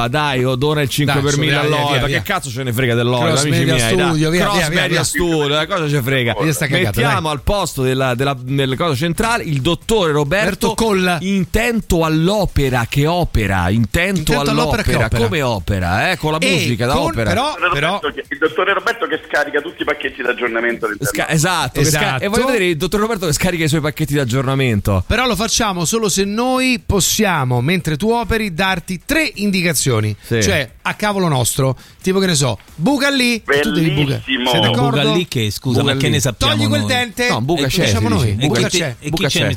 [0.00, 2.06] l'OIPA, dai, oh, dona il 5 Dai, per su, 1000 via, via, all'OIPA.
[2.06, 2.16] via.
[2.18, 3.96] Che cazzo ce ne frega dell'OIPA, Cross amici Media miei?
[3.96, 4.06] dai.
[4.06, 5.04] Studio, via, Cross via, via, Media via.
[5.04, 6.34] Studio, cosa ci frega?
[6.34, 11.18] Cagata, Mettiamo al posto della, della, della cosa centrale il dottore Roberto Roberto Colla.
[11.20, 15.22] intento all'opera che opera, intento, Intento all'opera all'opera, che opera.
[15.24, 17.30] come opera, eh, con la E musica da con- opera.
[17.30, 21.12] però- Il dottore Roberto che- il dottore Roberto che scarica tutti i pacchetti d'aggiornamento all'interno.
[21.12, 22.04] Sca- esatto, Esatto.
[22.04, 25.04] sca- e voglio vedere il dottor Roberto che scarica i suoi pacchetti di aggiornamento.
[25.06, 29.89] Però lo facciamo solo se noi possiamo, mentre tu operi, darti tre indicazioni.
[30.20, 30.42] Sì.
[30.42, 33.90] Cioè, a cavolo nostro, tipo che ne so, buca lì, tu devi.
[33.90, 34.50] Bellissimo.
[34.50, 35.00] Sei d'accordo?
[35.00, 36.12] Buca lì che scusa, Buca ma che lì.
[36.12, 36.52] ne sappiamo?
[36.54, 36.88] Togli quel noi?
[36.88, 37.28] dente.
[37.28, 38.32] No, buca e c'è, diciamo noi.
[38.32, 38.68] Buca
[39.08, 39.56] Buca c'è.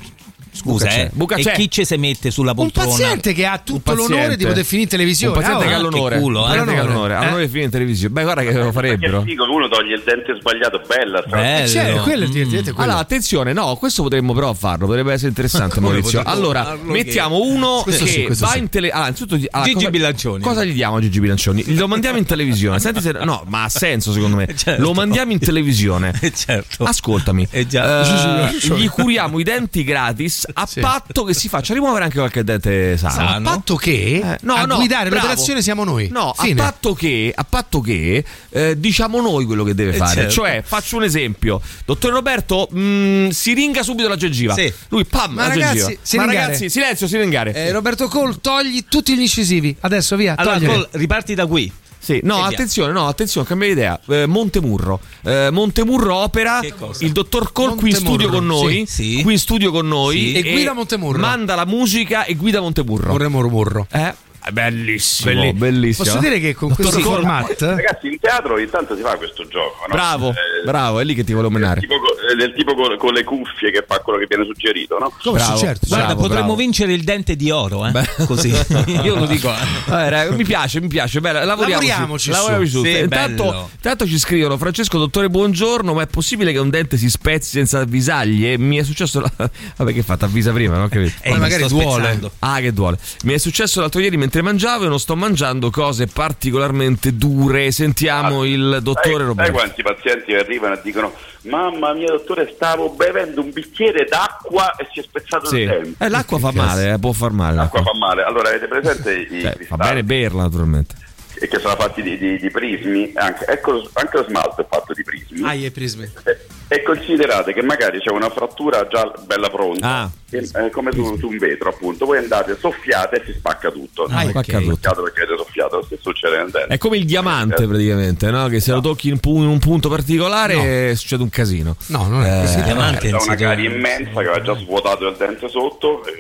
[0.64, 1.02] Scusa, Buca c'è.
[1.02, 2.88] eh, Buca e chi ci si mette sulla Un poltrona?
[2.88, 5.36] paziente che ha tutto Un l'onore di poter finire in televisione.
[5.36, 6.48] Un paziente Ah, che ha l'onore, culo, un eh.
[6.48, 7.26] paziente che ha l'onore, ha Eh?
[7.26, 8.14] l'onore di finire in televisione.
[8.14, 9.22] Beh, guarda che lo Che farebbero.
[9.22, 11.22] figo che uno toglie il dente sbagliato, bella.
[11.28, 11.64] Bello.
[11.64, 12.82] Eh, c'è, quello è divertente, quello.
[12.84, 16.22] Allora, attenzione, no, questo potremmo però farlo, potrebbe essere interessante, Maurizio.
[16.24, 18.58] Allora, mettiamo uno Questo che sì, va sì.
[18.60, 18.90] in tele.
[18.90, 20.44] Allora, innanzitutto, allora, Gigi cosa, Bilancioni.
[20.44, 21.76] Cosa gli diamo a Gigi Bilancioni?
[21.76, 22.80] Lo mandiamo in televisione.
[22.80, 23.12] Senti se.
[23.24, 24.48] No, ma ha senso secondo me.
[24.64, 24.82] Certo.
[24.82, 26.14] Lo mandiamo in televisione.
[26.22, 26.84] Eh, certo.
[26.86, 28.48] Ascoltami, Eh, già.
[28.50, 30.80] Eh, gli curiamo i denti gratis a Sì.
[30.80, 33.30] patto che si faccia rimuovere anche qualche dente sano.
[33.30, 35.26] A patto che Eh, no, a no, guidare bravo.
[35.26, 36.10] l'operazione siamo noi.
[36.10, 36.60] No, Fine.
[36.62, 40.14] a patto che, a patto che eh, diciamo noi quello che deve Eh, fare.
[40.14, 40.32] certo.
[40.32, 41.62] Cioè, faccio un esempio.
[41.86, 44.54] Dottor Roberto, mh, si ringa subito la gengiva.
[44.54, 44.72] Sì.
[44.90, 45.98] Lui, pam, Ma la ragazzi, gengiva.
[46.18, 46.46] Ma ringare.
[46.46, 47.54] ragazzi, silenzio, si ringare.
[47.54, 49.76] Eh, Roberto Cole, togli tutti gli incisivi.
[49.80, 50.74] Adesso via, Allora, toglieli.
[50.74, 51.72] Col, riparti da qui.
[52.04, 53.98] Sì, no, attenzione, no, attenzione, cambia idea.
[54.10, 55.00] Eh, Montemurro.
[55.24, 56.60] Eh, Montemurro opera.
[57.00, 58.86] Il dottor Cole qui in studio con noi.
[58.86, 59.22] sì, sì.
[59.24, 60.18] Qui in studio con noi.
[60.18, 60.34] Sì.
[60.34, 61.20] E guida Montemurro.
[61.20, 63.12] Manda la musica e guida Montemurro.
[63.14, 63.88] Vorremmo rumorro.
[63.90, 64.14] Eh?
[64.52, 66.06] Bellissimo, Belli- bellissimo.
[66.06, 69.48] Posso dire che con Dottor questi Cole- format Ragazzi, in teatro intanto si fa questo
[69.48, 69.86] gioco.
[69.88, 69.94] no?
[69.94, 71.80] Bravo, Eh, bravo, è lì che ti volevo menare.
[71.80, 74.98] Tipo, co- eh, del tipo con, con le cuffie che fa quello che viene suggerito,
[75.00, 75.12] no?
[75.24, 75.60] Come sì, Bravo.
[75.60, 76.56] certo, Guarda, Bravo, potremmo bravo.
[76.60, 77.92] vincere il dente di oro, eh?
[78.26, 78.50] Così.
[79.04, 79.50] Io lo dico.
[79.50, 80.10] eh.
[80.10, 81.20] Raga, mi piace, mi piace.
[81.22, 82.32] Beh, lavoriamoci, Lavoriamoci su.
[82.32, 82.84] lavoriamoci su.
[82.84, 83.70] Sì, intanto, bello.
[83.74, 85.94] intanto ci scrivono: Francesco, dottore, buongiorno.
[85.94, 88.58] Ma è possibile che un dente si spezzi senza avvisaglie?
[88.58, 89.20] Mi è successo.
[89.22, 89.32] la-
[89.78, 90.88] Vabbè, che fatta avvisa prima, no?
[90.90, 91.14] Capito?
[91.22, 92.04] Eh, Poi mi magari sto duole.
[92.04, 92.32] spezzando.
[92.40, 92.98] Ah, che duole.
[93.24, 97.72] Mi è successo l'altro ieri mentre mangiavo e non sto mangiando cose particolarmente dure.
[97.72, 99.52] Sentiamo il dottore sai, sai Roberto.
[99.54, 105.00] quanti pazienti arrivano e dicono Mamma mia dottore stavo bevendo un bicchiere d'acqua e si
[105.02, 105.58] è spezzato Sì.
[105.60, 107.56] il dente Eh, l'acqua fa male, eh, può far male.
[107.56, 108.00] L'acqua l'acqua.
[108.00, 110.96] fa male Allora avete presente i Cioè, fa bene berla, naturalmente.
[111.36, 114.94] e che sono fatti di, di- di prismi anche, ecco, anche lo smalto è fatto
[114.94, 116.04] di prismi Ah, i prismi.
[116.24, 120.10] e, E considerate che magari c'è una frattura già bella pronta, Ah.
[120.28, 124.08] che, eh, come su, su un vetro appunto, voi andate, soffiate e si spacca tutto.
[124.10, 125.02] Ah, spacca è tutto.
[125.04, 126.66] perché avete soffiato, stesso succede nel.
[126.70, 128.48] È come il diamante praticamente, no?
[128.48, 131.76] Che se lo tocchi in, pu- in un punto particolare succede un casino.
[131.88, 132.62] No, non è così.
[132.64, 132.72] C'è
[133.12, 136.12] una carie immensa che aveva già svuotato il dente sotto, e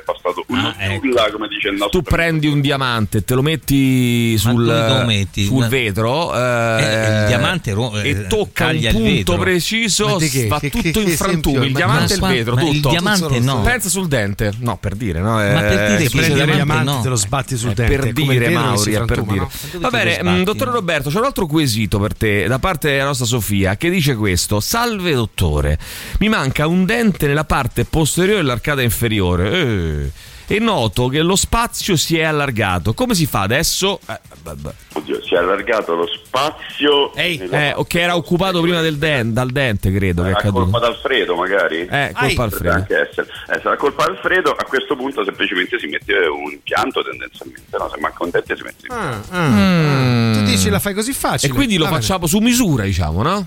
[0.00, 4.36] è passato un nulla, come dice il nostro Tu prendi un diamante, te lo metti
[4.38, 5.44] sul, lo metti?
[5.44, 6.38] sul vetro eh,
[6.82, 10.46] Eh, il diamante ro- e eh, tocca un il punto preciso, Ma di che?
[10.46, 11.66] va Che- tutto che- in frantumi.
[11.66, 12.88] Il Ma- diamante e il vetro, ma il tutto.
[12.90, 13.60] diamante no.
[13.62, 15.32] Pensa sul dente, no, per dire, no?
[15.34, 17.00] Ma per dire Eh, che prendi il diamante no.
[17.00, 19.48] te lo sbatti sul È dente, Per è dire, Mauri, è per dire.
[19.78, 23.26] Va bene, mm, dottore Roberto, c'è un altro quesito per te da parte della nostra
[23.26, 25.78] Sofia che dice questo: Salve dottore,
[26.20, 29.50] mi manca un dente nella parte posteriore dell'arcata inferiore.
[29.52, 30.10] Eh,
[30.52, 32.92] e noto che lo spazio si è allargato.
[32.92, 34.00] Come si fa adesso?
[34.08, 34.18] Eh.
[34.94, 37.12] Oddio, si è allargato lo spazio.
[37.14, 40.62] Eh, o che era occupato prima del den- dal dente, credo che è È accaduto.
[40.64, 41.86] colpa d'Alfredo, magari?
[41.88, 42.74] Eh, colpa Alfredo.
[42.74, 43.28] anche essere.
[43.48, 44.50] Eh, sarà colpa d'Alfredo.
[44.50, 47.76] A questo punto, semplicemente si mette un impianto tendenzialmente.
[47.78, 47.88] No?
[47.88, 49.48] Se manca un dente, si mette Ah, ah.
[49.48, 50.32] Mm.
[50.34, 51.52] Tu dici la fai così E facile.
[51.54, 51.96] quindi lo bene.
[51.96, 53.46] facciamo su misura, diciamo, no?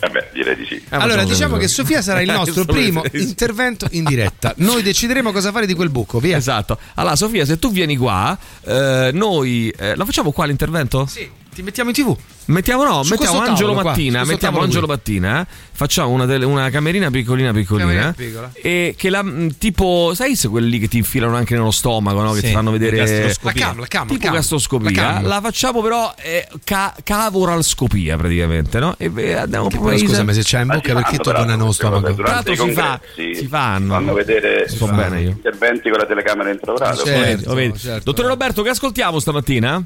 [0.00, 0.82] Eh beh, direi di sì.
[0.90, 4.52] Allora, diciamo che Sofia sarà il nostro primo intervento in diretta.
[4.58, 6.36] Noi decideremo cosa fare di quel buco, via.
[6.36, 6.78] Esatto.
[6.94, 9.70] Allora, Sofia, se tu vieni qua, eh, noi.
[9.76, 11.06] eh, lo facciamo qua l'intervento?
[11.06, 11.28] Sì,
[11.58, 12.16] ti mettiamo in tv.
[12.46, 14.94] Mettiamo no, Su mettiamo Angelo tavolo qua, Mattina, mettiamo Angelo qui.
[14.94, 15.46] Mattina, eh.
[15.72, 20.48] facciamo una, tele- una camerina piccolina piccolina Camerina e che la mm, tipo, sai se
[20.48, 22.30] quelli lì che ti infilano anche nello stomaco, no?
[22.32, 23.66] che Sì, ti fanno vedere gastroscopia.
[23.66, 24.34] La cam, la cam, tipo la cam.
[24.36, 25.42] gastroscopia, La la, cam.
[25.42, 28.94] facciamo però eh, ca- cavoralscopia praticamente, no?
[28.98, 31.54] E beh, andiamo proprio Poi in- scusami se c'hai in bocca perché tu non hai
[31.54, 32.14] uno stomaco.
[32.14, 33.92] Tra l'altro si fa, si fanno.
[33.94, 35.28] Fanno vedere Sto bene io.
[35.30, 36.96] interventi con la telecamera intraorale.
[36.96, 38.04] Certo, certo.
[38.04, 39.82] Dottore Roberto, che ascoltiamo stamattina?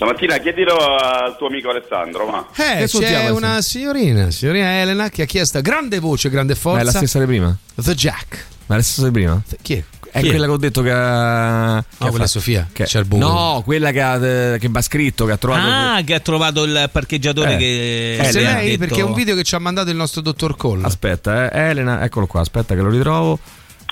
[0.00, 5.20] Stamattina chiedilo al tuo amico Alessandro, ma Eh, Che c'è una signorina, signorina Elena, che
[5.20, 6.96] ha chiesto grande voce, grande Ma è la forza.
[6.96, 7.54] stessa di prima?
[7.74, 8.46] The Jack.
[8.64, 9.42] Ma è la stessa di prima?
[9.60, 9.84] Chi è?
[10.10, 10.30] È Chi è?
[10.30, 10.88] quella che ho detto che.
[10.88, 13.26] che ha quella fatto- Sofia, Che, c'è il buco.
[13.28, 14.18] No, quella che, ha,
[14.56, 15.68] che mi ha scritto, che ha trovato.
[15.68, 17.56] Ah, che ha trovato il parcheggiatore Eh.
[17.58, 20.22] che le ha lei, detto- perché è un video che ci ha mandato il nostro
[20.22, 20.82] dottor Cole.
[20.86, 23.38] Aspetta, eh, Elena, eccolo qua, aspetta che lo ritrovo.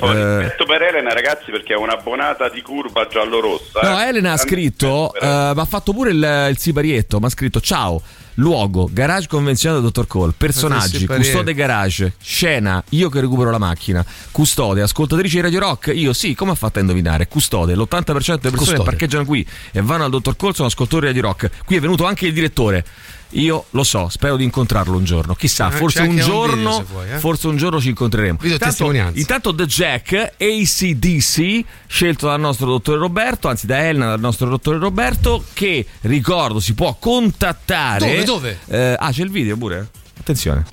[0.00, 3.80] Ho Eh, rispetto per Elena, ragazzi, perché è un'abbonata di curva giallo-rossa.
[3.82, 4.06] no, eh.
[4.08, 8.00] Elena ha scritto, eh, mi ha fatto pure il, il siparietto, mi ha scritto ciao,
[8.34, 14.82] luogo, garage convenzionato Dottor Cole, personaggi, custode garage, scena, io che recupero la macchina, custode,
[14.82, 17.26] ascoltatrici di Radio Rock, io sì, come ha fatto a indovinare?
[17.26, 18.78] Custode, l'80% delle persone Custode.
[18.78, 21.80] che parcheggiano qui e vanno al Dottor Cole sono ascoltatori di Radio Rock, qui è
[21.80, 22.84] venuto anche il direttore.
[23.32, 25.34] Io lo so, spero di incontrarlo un giorno.
[25.34, 27.18] Chissà, Eh, forse un giorno, vuoi, eh.
[27.18, 28.38] forse un giorno ci incontreremo.
[28.42, 28.90] Intanto-.
[29.14, 34.78] Intanto The Jack, ACDC, scelto dal nostro dottore Roberto, anzi da Elena, dal nostro dottore
[34.78, 38.24] Roberto, che ricordo si può contattare.
[38.24, 38.58] Dove, dove?
[38.66, 39.88] Eh, ah, c'è il video pure?
[40.18, 40.64] Attenzione.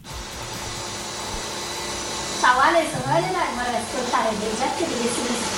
[2.39, 5.53] Ciao Ale, sono Elena e vorrei ascoltare dei jet delle sinistre.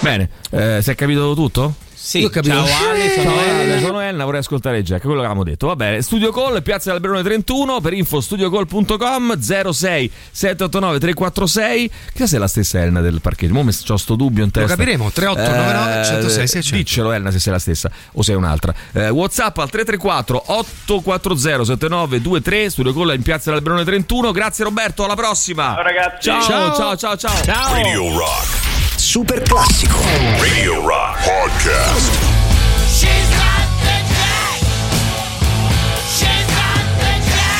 [0.00, 1.74] Bene, eh, si è capito tutto?
[2.08, 2.54] Sì, Io ho capito.
[2.54, 3.38] ciao Ale, sono Ciao.
[3.38, 5.66] Ale, sono Elena, vorrei ascoltare Jack, quello che avevamo detto.
[5.66, 11.90] Va bene, Studio Call, Piazza Alberone 31, per info studiocall.com 06 789 346.
[12.12, 13.52] Chissà se è la stessa Elena del parcheggio.
[13.52, 14.74] Mo' mi c'ho sto dubbio in Lo testa.
[14.74, 16.76] capiremo, 3899 106 600.
[16.76, 18.72] Diccelo Elena se sei la stessa o sei un'altra.
[18.92, 24.32] Eh, WhatsApp al 334 840 7923, Studio Call in Piazza Alberone 31.
[24.32, 25.74] Grazie Roberto, alla prossima.
[25.74, 26.22] Ciao, ragazzi.
[26.22, 26.74] Ciao, Ciao.
[26.74, 27.42] ciao, ciao, ciao.
[27.44, 27.72] ciao.
[27.74, 28.77] Radio Rock.
[29.08, 29.96] Super classico.
[30.38, 32.18] Radio Rock Podcast.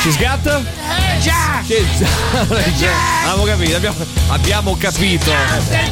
[0.03, 0.61] Ci sgatta?
[0.61, 1.08] She's
[3.25, 3.95] Abbiamo capito, abbiamo,
[4.29, 5.31] abbiamo capito.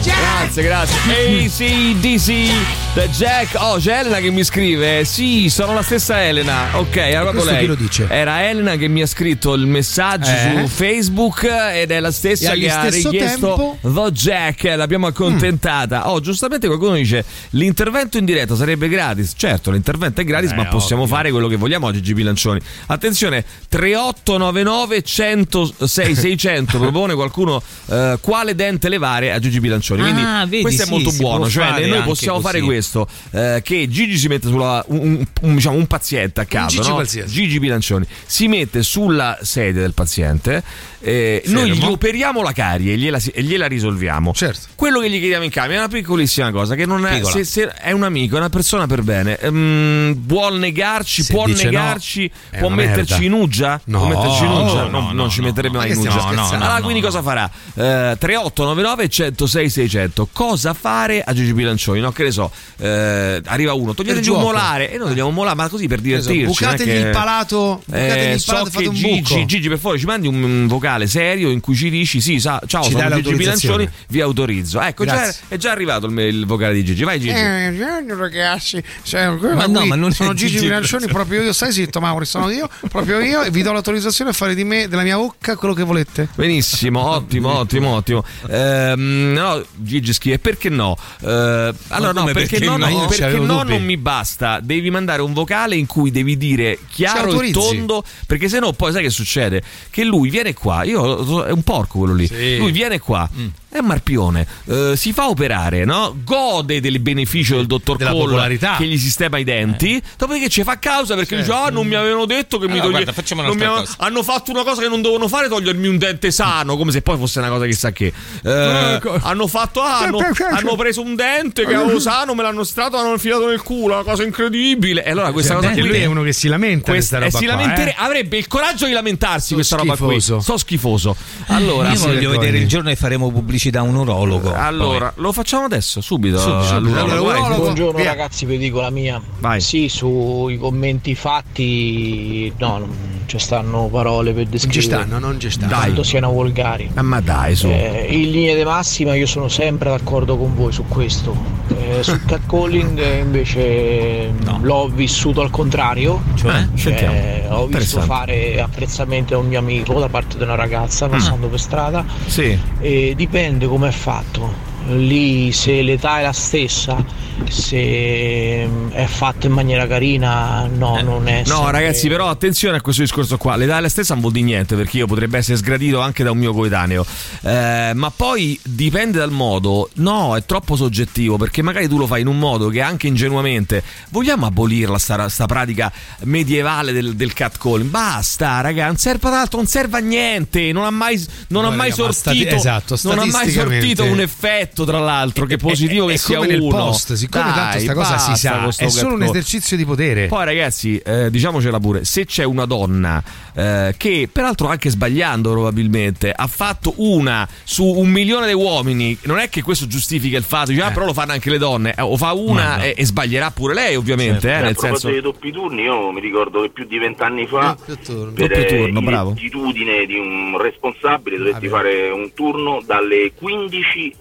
[0.05, 0.97] Grazie, grazie.
[1.45, 3.55] ACDC, The Jack.
[3.59, 5.03] Oh, c'è Elena che mi scrive.
[5.03, 6.77] Sì, sono la stessa Elena.
[6.77, 7.59] Ok, era proprio lei.
[7.59, 8.07] chi lo dice?
[8.09, 10.61] Era Elena che mi ha scritto il messaggio Eh?
[10.61, 14.63] su Facebook ed è la stessa che ha stesso richiesto The Jack.
[14.77, 16.09] L'abbiamo accontentata.
[16.09, 19.33] Oh, giustamente qualcuno dice l'intervento in diretta sarebbe gratis.
[19.35, 21.15] Certo, l'intervento è gratis, Eh, ma possiamo ovvio.
[21.15, 22.61] fare quello che vogliamo oggi, Gigi Lancioni.
[22.85, 30.01] Attenzione, 3899 106 600 propone qualcuno eh, quale dente levare a Gigi Bilancioni.
[30.01, 31.39] Quindi Ah, vedi, questo è sì, molto si buono.
[31.39, 32.69] può Cioè, fare noi possiamo fare così.
[32.71, 36.89] questo: eh, che Gigi si mette sulla un, un- diciamo, un paziente a caso, Gigi
[37.19, 37.25] no?
[37.25, 40.63] Gigi Bilancioni si mette sulla sedia del paziente.
[40.99, 44.33] eh, noi gli operiamo la carie e gliela, e gliela risolviamo.
[44.33, 44.67] Certo.
[44.75, 47.67] Quello che gli chiediamo in cambio è una piccolissima cosa, che non è, se, se
[47.67, 52.29] è un amico, è una persona per bene, ehm, vuol negarci, Se può no, negarci,
[52.49, 53.25] è può metterci merda.
[53.25, 53.81] in uggia?
[53.85, 54.83] No, può metterci in uggia?
[54.87, 55.79] no, No, no, non ci metterebbe no.
[55.79, 56.55] mai in stiamo scherzando?
[56.65, 57.05] allora, No, quindi no.
[57.07, 57.45] cosa farà?
[57.75, 60.29] Eh, 3899 106 600.
[60.31, 61.99] Cosa fare a Gigi Bilancioni?
[61.99, 64.39] No, che ne so, eh, arriva uno, toglietegli un gioco.
[64.45, 66.41] molare e noi togliamo un molare, ma così per divertirci.
[66.43, 69.45] è bucategli che- il palato, bucategli Eh, il palato e fate un Gigi, buco.
[69.45, 72.61] Gigi, per favore ci mandi un, un vocale serio in cui ci dici sì, sa-
[72.65, 73.35] ciao, Ci sono Gigi.
[73.35, 74.81] Bilancioni, vi autorizzo.
[74.81, 77.03] Ecco, già, è già arrivato il, il vocale di Gigi.
[77.03, 77.33] Vai Gigi.
[77.33, 81.53] Eh, ragazzi, cioè, Ma no, ma non sono Gigi Gigi Bilancioni, proprio io.
[81.53, 84.87] Stai zitto, Mauri, sono io, proprio io, e vi do l'autorizzazione a fare di me,
[84.97, 86.27] della mia bocca, quello che volete.
[86.35, 88.23] Benissimo, ottimo, ottimo, ottimo.
[88.49, 90.95] Ehm, no, Gigi scrive perché no?
[91.21, 93.07] Eh, allora, no, come perché, perché no, no?
[93.07, 93.69] perché c'avevo no dubbi.
[93.69, 94.59] non mi basta.
[94.61, 98.03] Devi mandare un vocale in cui devi dire chiaro e tondo.
[98.25, 99.61] Perché se no, poi sai che succede?
[99.89, 100.83] Che lui viene qua.
[100.83, 102.27] Io è un porco quello lì.
[102.27, 102.57] Sì.
[102.57, 103.29] Lui viene qua.
[103.33, 103.47] Mm.
[103.77, 106.15] È marpione, eh, si fa operare, no?
[106.23, 108.75] gode del beneficio del dottor Della popolarità.
[108.77, 112.25] che gli sistema i denti, dopodiché ci fa causa perché dice: Ah, non mi avevano
[112.25, 113.95] detto che mi Allora, toglie- guarda, facciamo non mi un'altra cosa.
[113.99, 117.17] hanno fatto una cosa che non dovevano fare, togliermi un dente sano, come se poi
[117.17, 118.11] fosse una cosa chissà che.
[118.43, 119.17] Eh, Ecco.
[119.21, 120.19] hanno fatto, ah, hanno,
[120.51, 124.03] hanno preso un dente che avevo sano, me l'hanno strato, l'hanno infilato nel culo, una
[124.03, 125.03] cosa incredibile.
[125.05, 127.17] E allora questa Cioè, cosa perché qui lui è uno che si lamenta di questa-
[127.17, 127.95] questa eh, roba si qua, lamentere- eh.
[127.97, 130.33] avrebbe il coraggio di lamentarsi Sto questa roba schifoso.
[130.35, 130.43] qui.
[130.43, 131.15] Sto schifoso.
[131.47, 132.37] Allora, Io voglio vergogni.
[132.39, 133.29] vedere il giorno che faremo
[133.67, 134.53] pubblicità a un urologo.
[134.53, 136.37] allora, lo facciamo adesso, subito.
[136.39, 136.99] Subito, subito.
[136.99, 137.55] Allora.
[137.55, 138.09] Buongiorno Via.
[138.09, 139.21] ragazzi, vi dico la mia.
[139.39, 139.59] Vai.
[139.61, 142.89] Sì, sui commenti fatti, no, non
[143.25, 145.73] ci stanno parole per Non ci descrivere stanno, non ci stanno.
[145.73, 146.89] quanto siano volgari.
[146.93, 147.67] Ah, ma dai, su.
[147.67, 151.35] Eh, in linea di massima io sono sempre d'accordo con voi su questo.
[151.77, 154.59] Eh, sul catcalling eh, invece No.
[154.61, 156.21] l'ho vissuto al contrario.
[156.35, 156.55] Cioè?
[156.73, 157.13] Eh, sentiamo.
[157.13, 161.47] Eh, ho visto fare apprezzamento a un mio amico da parte di una ragazza passando
[161.47, 162.57] per strada Sì.
[162.79, 164.76] e dipende come è fatto.
[164.89, 167.03] Lì se l'età è la stessa,
[167.49, 171.39] se mm, è fatto in maniera carina, no, non è.
[171.45, 173.55] No, sempre- ragazzi, però attenzione a questo discorso qua.
[173.55, 176.31] L'età è la stessa non vuol dire niente perché io potrebbe essere sgradito anche da
[176.31, 177.05] un mio coetaneo.
[177.41, 179.89] Eh, ma poi dipende dal modo.
[179.95, 183.83] No, è troppo soggettivo perché magari tu lo fai in un modo che anche ingenuamente
[184.09, 185.91] vogliamo abolirla sta, sta pratica
[186.23, 187.89] medievale del, del catcalling.
[187.89, 190.71] Basta, raga, non serve ad altro, non serve a niente.
[190.71, 191.15] Non ha mai,
[191.49, 192.45] non No, ha mai raga, ma sortito.
[192.47, 196.17] stati- esatto, non ha mai sortito un effetto, tra l'altro, che positivo È- che è
[196.17, 196.75] sia come nel uno.
[196.75, 200.27] post, siccome Dai, tanto sta cosa si sa, è solo un esercizio di potere.
[200.27, 206.31] Poi ragazzi, eh, diciamocela pure, se c'è una donna eh, che peraltro anche sbagliando probabilmente
[206.31, 210.71] ha fatto una su un milione di uomini, non è che questo giustifica il fatto,
[210.71, 212.83] dice, ah, però lo fanno anche le donne, eh, o fa una Guarda.
[212.83, 215.07] e, e sbaglierà pure lei ovviamente, eh, a nel proposito senso...
[215.09, 218.31] dei doppi turni, io mi ricordo che più di vent'anni fa, Doppio turno.
[218.31, 219.29] per Doppio eh, turno, bravo.
[219.31, 224.13] inettitudine di un responsabile, dovetti Ah, fare un turno dalle 15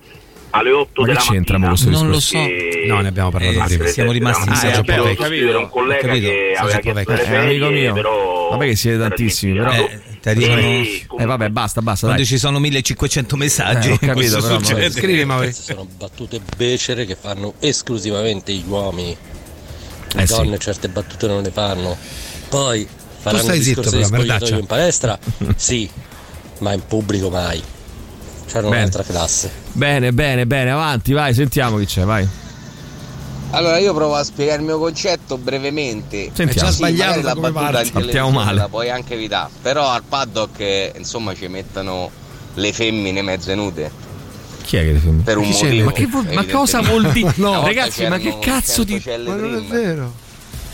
[0.51, 1.69] alle 8 Ma che della mattina.
[1.69, 2.37] questo Non lo so.
[2.39, 3.87] E- No, ne abbiamo parlato Eh, prima.
[3.89, 6.55] siamo rimasti Ah, in eh, messaggio però ho lo capito, studio era un collega che
[6.57, 7.93] aveva chiesto Eh, amico mio.
[7.93, 9.73] però Vabbè che siete tantissimi, però...
[9.73, 12.27] Eh, arrivano- E Eh vabbè, basta, basta, Quando dai.
[12.31, 14.91] ci sono 1500 messaggi, Eh, ho capito, però, succede.
[14.91, 15.47] Scrivi, Mauri.
[15.47, 19.17] Queste sono battute becere che fanno esclusivamente gli uomini.
[20.15, 20.33] Le Eh, sì.
[20.35, 21.97] donne certe battute non le fanno.
[22.49, 22.87] Poi
[23.21, 25.19] faranno stai un zitto, discorso di però, spogliatoio in palestra?
[25.57, 25.91] sì,
[26.59, 27.61] ma in pubblico mai.
[28.47, 28.77] C'era Bene.
[28.77, 29.51] un'altra classe.
[29.73, 32.27] Bene, bene, bene, avanti, vai, sentiamo chi c'è, vai.
[33.51, 36.31] Allora io provo a spiegare il mio concetto brevemente.
[36.33, 36.69] Sentiamo.
[36.71, 38.59] Sì, sbagliato la battuta Partiamo male.
[38.59, 42.11] la puoi anche evitare, però al paddock insomma ci mettono
[42.55, 43.91] le femmine mezze nude
[44.63, 45.85] Chi è che ti per un motivo.
[45.85, 47.33] Ma, che vuol- ma cosa vuol dire?
[47.37, 49.01] Volta Ragazzi, ma che cazzo di...
[49.01, 50.13] 100 celle Ma non è vero.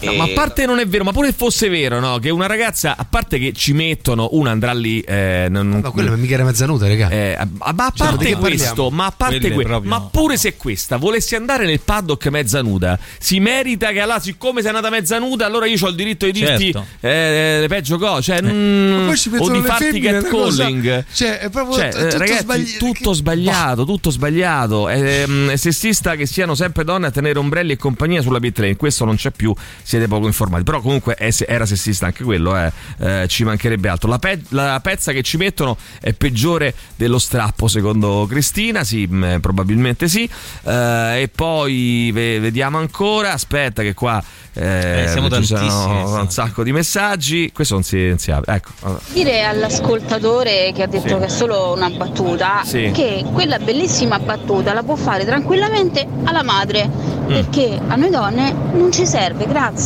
[0.03, 2.19] No, E- ma a parte non è vero, ma pure se fosse vero, no?
[2.19, 5.01] Che una ragazza, a parte che ci mettono, una andrà lì.
[5.01, 7.09] Eh, non, non- Ma quella mica era mezzanuda, raga.
[7.11, 10.09] eh, ma a Cioè, parte che questo, ma a parte Quelle que- proprio ma no.
[10.11, 14.71] pure se questa volesse andare nel paddock mezza nuda, si merita che allora, siccome sei
[14.71, 16.87] andata mezza nuda, allora io ho il diritto di dirti Certo.
[17.01, 20.21] eh, le peggio cose, cioè, mm, Ma poi ci o di farti cosa-
[20.65, 21.05] catcalling.
[21.13, 24.89] Cioè, è proprio Cioè, t- eh, tutto ragazzi, sbagli- tutto che- sbagliato, tutto sbagliato.
[24.89, 28.59] È, mm, è sessista che siano sempre donne a tenere ombrelli e compagnia sulla pit
[28.59, 28.77] lane.
[28.77, 29.55] Questo non c'è più,
[29.93, 30.63] siete poco informati.
[30.65, 32.73] Però comunque era sessista anche quello, eh.
[32.99, 34.09] Eh, ci mancherebbe altro.
[34.09, 38.85] La, pe- la pezza che ci mettono è peggiore dello strappo, secondo Cristina.
[38.85, 40.29] Sì, mm, probabilmente sì.
[40.65, 43.33] Eh, e poi ve- vediamo ancora.
[43.33, 44.23] Aspetta, che qua
[44.55, 47.51] eh, Eh, siamo ci sono tantissimi, un sacco di messaggi.
[47.53, 48.55] Questo non si, non si apre.
[48.55, 48.71] Ecco.
[49.13, 51.15] Dire all'ascoltatore che ha detto Sì.
[51.19, 52.91] che è solo una battuta Sì.
[52.95, 57.27] che quella bellissima battuta la può fare tranquillamente alla madre Mm.
[57.29, 59.82] perché a noi donne non ci serve, grazie.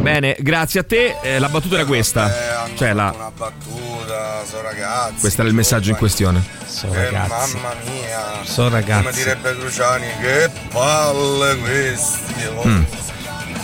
[0.00, 1.16] Bene, grazie a te.
[1.22, 2.32] Eh, la battuta era questa.
[2.74, 3.12] Cioè la.
[3.14, 5.20] Una battuta, so ragazzi.
[5.20, 6.42] Questo era il messaggio in questione.
[6.66, 7.54] So Eh, ragazzi.
[7.56, 8.44] mamma mia.
[8.44, 9.02] So ragazzi.
[9.04, 12.44] Come direbbe Cruciani, che palle questi.
[12.54, 12.64] oh.
[12.66, 12.82] Mm.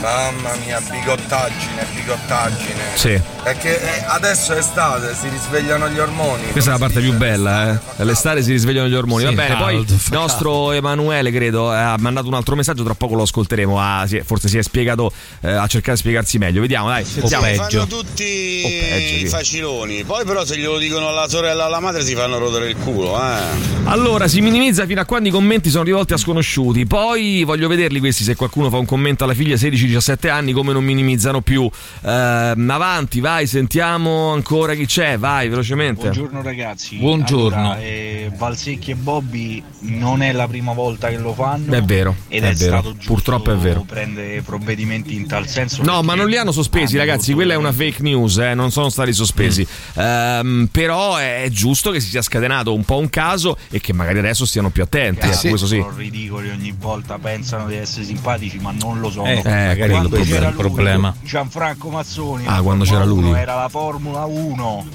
[0.00, 2.82] Mamma mia, bigottaggine, bigottaggine.
[2.94, 3.20] Sì.
[3.42, 6.50] Perché eh, adesso è estate, si risvegliano gli ormoni.
[6.50, 7.78] Questa è la parte più bella, eh.
[7.98, 9.24] All'estate si risvegliano gli ormoni.
[9.26, 12.56] Sì, Va bene, poi caldo, il fa nostro Emanuele, credo, eh, ha mandato un altro
[12.56, 13.80] messaggio, tra poco lo ascolteremo.
[13.80, 16.60] Ah, sì, forse si è spiegato eh, a cercare di spiegarsi meglio.
[16.60, 17.04] Vediamo, dai.
[17.04, 17.46] Sentiamo.
[17.54, 19.26] fanno tutti O peggio, sì.
[19.26, 20.04] faciloni.
[20.04, 23.16] Poi però se glielo dicono alla sorella o alla madre si fanno rodere il culo,
[23.16, 23.84] eh.
[23.84, 26.84] Allora, si minimizza fino a quando i commenti sono rivolti a sconosciuti.
[26.86, 29.56] Poi voglio vederli questi se qualcuno fa un commento alla figlia
[29.86, 31.68] 16-17 anni, come non minimizzano più.
[32.02, 35.18] Ehm, avanti, vai, sentiamo ancora chi c'è.
[35.18, 36.02] Vai, velocemente.
[36.02, 36.96] Buongiorno ragazzi.
[36.96, 37.58] Buongiorno.
[37.58, 41.72] Allora, eh, Valsecchi e Bobby non è la prima volta che lo fanno.
[41.72, 42.78] È vero, Ed è è, vero.
[42.78, 43.84] stato giusto Purtroppo è vero.
[43.86, 45.82] prendere provvedimenti in tal senso.
[45.82, 47.32] No, ma non li hanno sospesi, ragazzi.
[47.32, 49.66] Quella è una fake news, eh, non sono stati sospesi.
[49.98, 50.02] Mm.
[50.02, 54.18] Ehm, però è giusto che si sia scatenato un po' un caso e che magari
[54.18, 55.20] adesso stiano più attenti.
[55.20, 55.78] Cazzo, eh, questo sì.
[55.78, 59.26] sono ridicoli ogni volta pensano di essere simpatici, ma non lo sono.
[59.26, 61.14] Eh, quello Quando il c'era problema.
[61.22, 62.44] Gianfranco Mazzoni.
[62.46, 63.24] Ah, quando c'era lui.
[63.24, 64.86] 1 Era la Formula 1.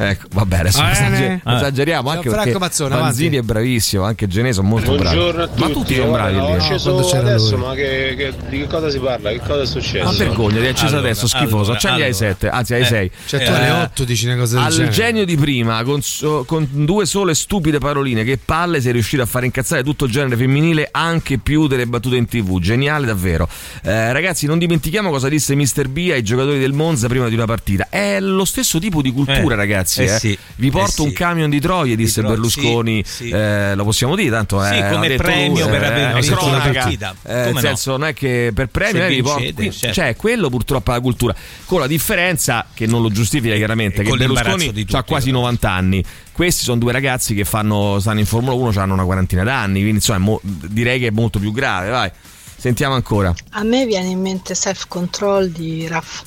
[0.00, 0.92] Ecco, vabbè, adesso Bene.
[0.92, 1.56] esager- Ah.
[1.56, 5.40] esageriamo anche Gianfranco perché Mazzone, Manzini è bravissimo, anche Genè sono molto Buongiorno bravi.
[5.42, 5.60] a tutti.
[5.60, 6.52] Ma tutti sono bravi lì.
[6.52, 7.66] Acceso adesso, lui.
[7.66, 9.30] ma che, che- di che cosa si parla?
[9.30, 10.04] Che cosa è successo?
[10.04, 11.56] Ma vergogna, ti hai acceso Allora, adesso, schifoso.
[11.56, 12.16] allora, Accendi ai allora.
[12.26, 13.10] 7, anzi ai Eh, 6.
[13.26, 14.90] cioè tu alle 8 dici una cosa del Al genere.
[14.92, 16.00] genio di prima, con,
[16.46, 20.36] con due sole stupide paroline, che palle sei riuscito a fare incazzare tutto il genere
[20.36, 22.60] femminile, anche più delle battute in tv.
[22.60, 23.48] Geniale davvero.
[23.82, 25.88] Eh, ragazzi, non dimentichiamo cosa disse Mr.
[25.88, 27.88] B ai giocatori del Monza prima di una partita.
[27.90, 29.86] È lo stesso tipo di cultura, Eh, ragazzi.
[29.96, 30.18] Eh eh.
[30.18, 31.14] sì, Vi porto eh un sì.
[31.16, 33.02] camion di troie, disse Tro- Berlusconi.
[33.06, 33.28] sì, sì.
[33.30, 36.46] Eh, lo possiamo dire, tanto Sì, eh, come premio lui, per eh, aver è vinto
[36.46, 37.14] una partita.
[37.24, 37.60] Eh, nel no?
[37.60, 39.92] senso, non è che per premio eh, vi porto- certo.
[39.94, 41.34] cioè quello purtroppo è la cultura.
[41.64, 45.70] Con la differenza che non lo giustifica chiaramente, E che Berlusconi di ha quasi 90
[45.70, 46.04] anni.
[46.32, 49.96] Questi sono due ragazzi che fanno, stanno in Formula 1, hanno una quarantina d'anni, quindi
[49.96, 51.90] insomma è mo- direi che è molto più grave.
[51.90, 52.10] Vai,
[52.56, 53.34] sentiamo ancora.
[53.50, 56.22] A me viene in mente self control di Raff.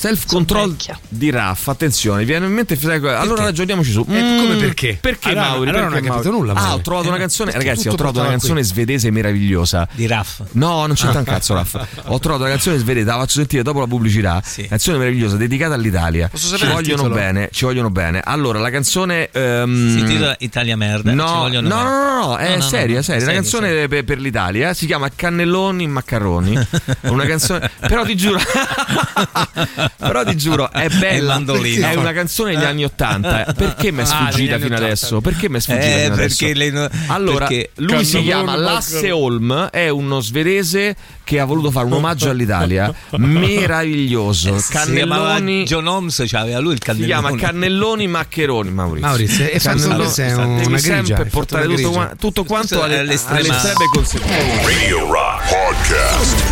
[0.00, 0.74] Self control
[1.10, 2.78] di Raff, attenzione, viene in mente.
[2.82, 4.00] Allora ragioniamoci su.
[4.08, 4.96] Eh, come perché?
[4.98, 5.68] Perché Allora- Mauri?
[5.68, 6.38] allora Perché non hai capito Mauri?
[6.38, 6.78] nulla, Ah, Mauri.
[6.78, 9.86] ho trovato una Eh, canzone, perché ragazzi, ho trovato una canzone svedese meravigliosa.
[9.92, 10.40] Di Raff.
[10.52, 11.74] No, non c'entra un cazzo, Raff.
[12.06, 14.42] Ho trovato una canzone svedese, la faccio sentire dopo la pubblicità.
[14.70, 16.28] Canzone meravigliosa, dedicata all'Italia.
[16.28, 17.14] Posso ci sapere vogliono titolo?
[17.16, 18.22] bene, ci vogliono bene.
[18.24, 19.28] Allora, la canzone.
[19.30, 21.12] ehm, Si intitola Italia merda.
[21.12, 21.90] No, ci no, vogliono no, bene.
[21.90, 23.24] no, no, è No, no, seria, no, seria.
[23.24, 26.58] Una canzone per, per l'Italia si chiama Cannelloni in Maccaroni.
[27.10, 28.38] Una canzone, però ti giuro,
[29.98, 31.40] però ti giuro, è bella.
[31.40, 33.52] È una canzone degli anni Ottanta.
[33.56, 34.84] Perché mi è Ah, sfuggita anni fino 80.
[34.84, 35.20] adesso?
[35.20, 36.70] Perché mi è sfuggita Eh, fino perché adesso?
[36.78, 39.10] no- allora, perché- lui si chiama Lasse.
[39.10, 42.92] Holm, è uno svedese che ha voluto fare un omaggio all'Italia.
[43.16, 44.58] Meraviglioso.
[44.58, 45.64] Si chiamava Cannelloni.
[45.64, 47.20] John Holmes, c'aveva lui il Si cannellone.
[47.20, 49.06] chiama Cannelloni Maccheroni, Maurizio.
[49.08, 52.82] Maurizio, e Cannelloni- solo se è Devi una sempre grigia, fatto portare tutto, tutto quanto
[52.82, 53.48] alle, alle estreme
[53.92, 54.62] conseguenze.
[54.64, 56.49] Radio Rock Podcast.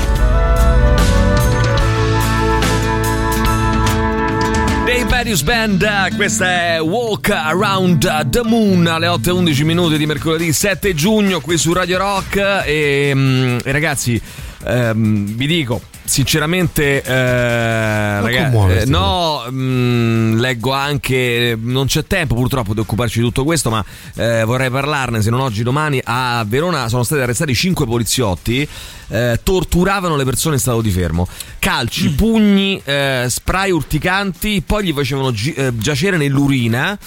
[5.19, 10.53] Various Band, questa è Walk Around the Moon alle 8 e 11 minuti di mercoledì
[10.53, 12.37] 7 giugno qui su Radio Rock.
[12.64, 14.23] E, mm, e ragazzi
[14.64, 22.73] ehm, vi dico sinceramente eh, ragazzi, eh, no mm, leggo anche non c'è tempo purtroppo
[22.73, 23.85] di occuparci di tutto questo ma
[24.17, 26.89] eh, vorrei parlarne se non oggi domani a Verona.
[26.89, 28.67] Sono stati arrestati 5 poliziotti
[29.09, 31.29] eh, torturavano le persone in stato di fermo.
[31.59, 36.99] Calci, pugni, eh, spray urticanti poi gli facevano gi- eh, giacere nell'urina.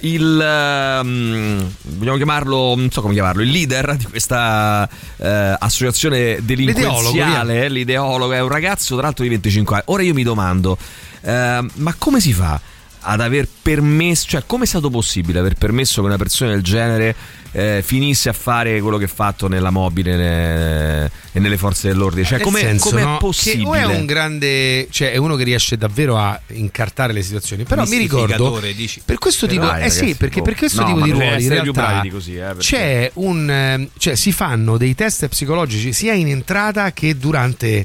[0.00, 8.21] Il ehm, vogliamo chiamarlo non so come chiamarlo il leader di questa associazione delinquenziale l'ideologo
[8.30, 10.76] è un ragazzo tra l'altro di 25 anni ora io mi domando
[11.22, 12.60] eh, ma come si fa
[13.04, 17.14] ad aver permesso, cioè come è stato possibile aver permesso che una persona del genere
[17.52, 22.24] eh, finisse a fare quello che ha fatto nella mobile ne- e nelle forze dell'ordine?
[22.24, 23.62] Cioè, come è no, possibile?
[23.64, 27.64] Che o è un grande, cioè è uno che riesce davvero a incartare le situazioni.
[27.64, 29.02] Però mi ricordo dici.
[29.04, 30.44] per questo Però tipo, eh sì, ragazzi, perché boh.
[30.44, 34.32] per questo No, tipo di ruoli in realtà così, eh, c'è un ehm, cioè si
[34.32, 37.84] fanno dei test psicologici sia in entrata che durante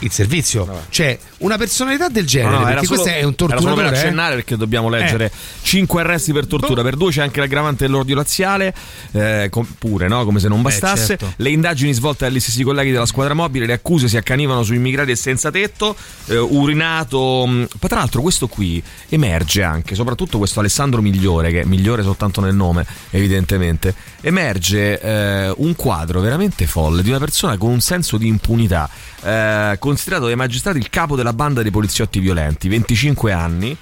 [0.00, 0.66] il servizio.
[0.90, 3.86] Cioè, una personalità del genere, No, no, perché questo è un Era solo per torturatore.
[3.86, 3.98] eh?
[3.98, 5.30] accennare perché dobbiamo leggere
[5.62, 8.74] 5 arresti per tortura, per due c'è anche l'aggravante dell'ordio laziale,
[9.12, 10.24] eh, com- pure no?
[10.24, 11.06] come se non bastasse.
[11.18, 11.32] certo.
[11.36, 15.10] Le indagini svolte dagli stessi colleghi della squadra mobile, le accuse si accanivano su immigrati
[15.10, 15.96] e senza tetto,
[16.26, 17.44] eh, urinato.
[17.46, 22.02] mh, Poi tra l'altro questo qui emerge anche, soprattutto questo Alessandro Migliore, che è migliore
[22.02, 27.80] soltanto nel nome, evidentemente, emerge eh, un quadro veramente folle di una persona con un
[27.80, 28.88] senso di impunità,
[29.22, 33.76] eh, considerato dai magistrati il capo della banda dei poliziotti violenti, 25 anni.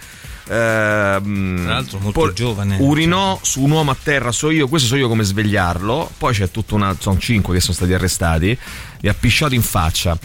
[0.48, 2.76] ehm, Tra l'altro molto poi giovane.
[2.78, 6.10] Urinò su un uomo a terra, so io, questo so io come svegliarlo.
[6.18, 6.96] Poi c'è tutta una.
[6.98, 8.58] sono cinque che sono stati arrestati.
[9.00, 10.16] Li ha pisciato in faccia.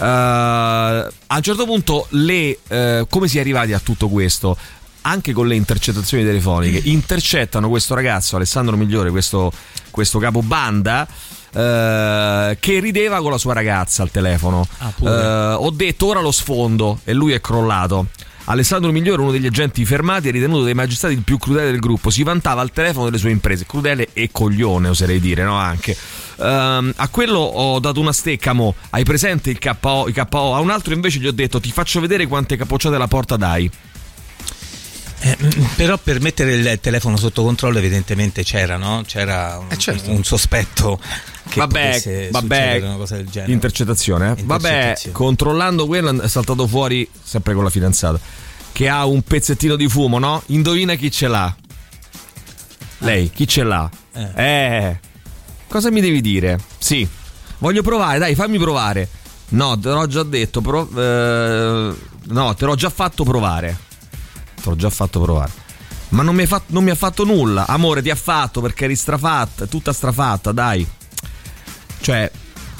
[0.00, 4.56] Eh, a un certo punto, le, eh, come si è arrivati a tutto questo?
[5.02, 9.50] Anche con le intercettazioni telefoniche, intercettano questo ragazzo, Alessandro Migliore, questo,
[9.90, 11.06] questo capobanda.
[11.52, 14.66] Eh, che rideva con la sua ragazza al telefono.
[14.96, 15.10] pure.
[15.10, 18.06] Eh, ho detto ora lo sfondo e lui è crollato.
[18.50, 22.08] Alessandro Migliore, uno degli agenti fermati, è ritenuto dai magistrati il più crudele del gruppo.
[22.08, 23.66] Si vantava al telefono delle sue imprese.
[23.66, 25.56] Crudele e coglione, oserei dire, no?
[25.56, 25.94] Anche.
[26.40, 28.74] Ehm, a quello ho dato una stecca, mo.
[28.88, 30.54] Hai presente il KO, i KO?
[30.54, 33.70] A un altro invece gli ho detto: Ti faccio vedere quante capocciate alla porta dai.
[35.20, 35.36] Eh,
[35.74, 39.02] però per mettere il telefono sotto controllo evidentemente c'era, no?
[39.04, 41.00] C'era un, un sospetto
[41.48, 43.52] che vabbè, vabbè, una cosa del genere.
[43.52, 44.36] intercettazione.
[44.36, 44.42] eh?
[44.44, 48.20] Vabbè, controllando quello è saltato fuori, sempre con la fidanzata,
[48.70, 50.42] che ha un pezzettino di fumo, no?
[50.46, 51.54] Indovina chi ce l'ha?
[52.98, 53.90] Lei, chi ce l'ha?
[54.36, 55.00] Eh.
[55.66, 56.58] Cosa mi devi dire?
[56.78, 57.06] Sì.
[57.58, 59.08] Voglio provare, dai, fammi provare.
[59.50, 61.94] No, te l'ho già detto, pro- eh,
[62.26, 63.86] no, te l'ho già fatto provare.
[64.62, 65.50] Te l'ho già fatto provare.
[66.10, 67.66] Ma non mi, fatto, non mi ha fatto nulla.
[67.66, 70.86] Amore, ti ha fatto perché eri strafatta, tutta strafatta, dai.
[72.00, 72.30] Cioè,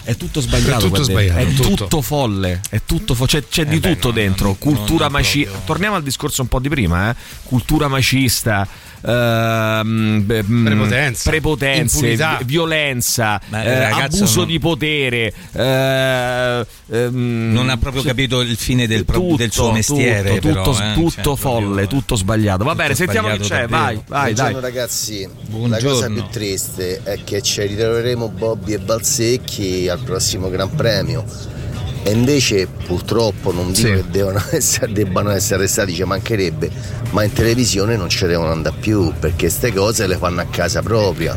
[0.04, 0.86] è tutto sbagliato.
[0.86, 1.68] È tutto sbagliato, È tutto.
[1.74, 2.60] tutto, folle.
[2.70, 4.46] È tutto fo- c'è, c'è di beh, tutto no, dentro.
[4.46, 5.58] non- Cultura macista.
[5.64, 7.16] Torniamo al discorso un po' di prima, eh.
[7.42, 8.66] Cultura macista.
[9.00, 11.30] Ehm, beh, mm, Prepotenza.
[11.30, 15.32] prepotenze, vi- violenza, il eh, abuso non- di potere.
[15.52, 20.34] eh, ehm, Non ha proprio sì, capito il fine del, pro- del suo tutto, mestiere.
[20.34, 22.64] tutto, però, tutto, eh, tutto cioè, proprio- folle, tutto sbagliato.
[22.64, 23.66] Va bene, tutto sentiamo chi c'è.
[23.66, 24.02] Vai, davvero.
[24.08, 24.50] vai, dai.
[24.50, 25.88] Buongiorno ragazzi, la Buongiorno.
[25.88, 31.24] cosa più triste è che ci ritroveremo Bobby e Balsecchi al prossimo Gran Premio
[32.08, 33.94] e invece purtroppo non dico Sì.
[33.94, 36.70] che devono essere, debbano essere arrestati, ci mancherebbe,
[37.10, 40.80] ma in televisione non ci devono andare più perché queste cose le fanno a casa
[40.80, 41.36] propria.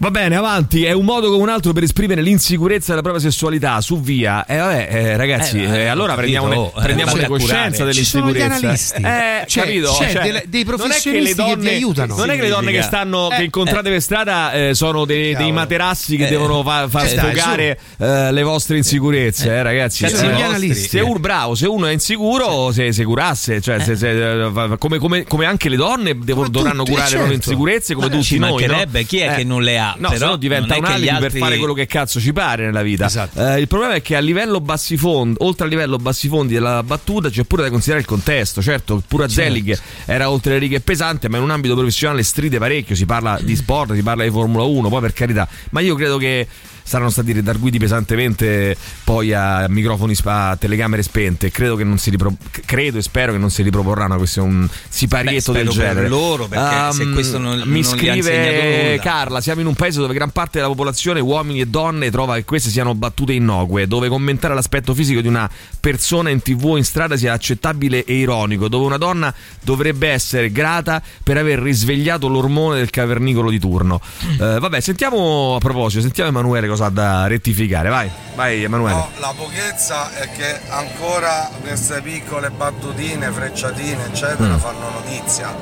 [0.00, 0.84] Va bene, avanti.
[0.84, 4.46] È un modo come un altro per esprimere l'insicurezza della propria sessualità su via.
[4.46, 7.78] E vabbè, eh, ragazzi, Eh, eh, eh, allora prendiamone, oh, eh, prendiamone coscienza.
[7.78, 8.44] Ci dell'insicurezza.
[8.54, 9.02] analisti.
[9.02, 9.92] Eh, C'è- capito?
[9.92, 12.14] Cioè, delle- dei che le professionisti che donne, vi aiutano.
[12.14, 15.50] Non è che le donne che stanno che incontrate per strada eh, sono dei, dei
[15.50, 20.04] materassi che Eh, devono fa- far eh, dai, sfogare eh, le vostre insicurezze, eh, ragazzi.
[20.04, 24.44] Eh, gli se- uno bravo, se uno è insicuro, se, se curasse, cioè se- se-
[24.46, 27.24] eh, fa- come, come- come anche le donne devono- dovranno curare le certo.
[27.24, 28.50] loro insicurezze, come tutti ci noi.
[28.50, 28.54] no?
[28.58, 29.86] mancherebbe, chi è che non le ha?
[29.98, 32.64] No, Però se no diventa un alibi per altri- fare quello che cazzo ci pare
[32.64, 33.06] nella vita.
[33.06, 33.46] Esatto.
[33.46, 37.44] Eh, il problema è che a livello bassifondi, oltre al livello bassifondi della battuta, c'è
[37.44, 38.62] pure da considerare il contesto.
[38.62, 42.58] Certo, pure a Zelig era oltre le righe pesante, ma in un ambito professionale stride
[42.58, 42.94] parecchio.
[42.94, 45.48] Si parla di sport, si parla di Formula 1, poi per carità.
[45.70, 46.46] Ma io credo che
[46.88, 48.74] saranno stati redarguiti pesantemente
[49.04, 51.50] poi a microfoni a telecamere spente.
[51.50, 52.34] Credo che non si ripro-
[52.64, 56.08] credo e spero che non si riproporranno questo un siparietto Beh, del spero per genere.
[56.08, 58.98] loro, perché se Ehm, questo non- mi non scrive.
[59.02, 62.44] Carla siamo in un paese dove gran parte della popolazione uomini e donne trova che
[62.44, 65.48] queste siano battute innocue dove commentare l'aspetto fisico di una
[65.80, 69.32] persona in tv o in strada sia accettabile e ironico dove una donna
[69.62, 74.00] dovrebbe essere grata per aver risvegliato l'ormone del cavernicolo di turno.
[74.40, 79.08] Eh, vabbè sentiamo a proposito sentiamo Emanuele cosa ha da rettificare vai vai Emanuele No,
[79.18, 84.58] la pochezza è che ancora queste piccole battutine, frecciatine, eccetera, Mm.
[84.58, 85.54] fanno notizia.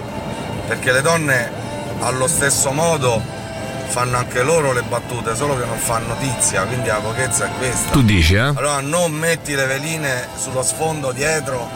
[0.67, 1.51] Perché le donne
[2.01, 3.23] allo stesso modo
[3.89, 7.91] fanno anche loro le battute, solo che non fanno notizia, quindi la pochezza è questa.
[7.93, 8.41] Tu dici, eh?
[8.41, 11.71] Allora non metti le veline sullo sfondo dietro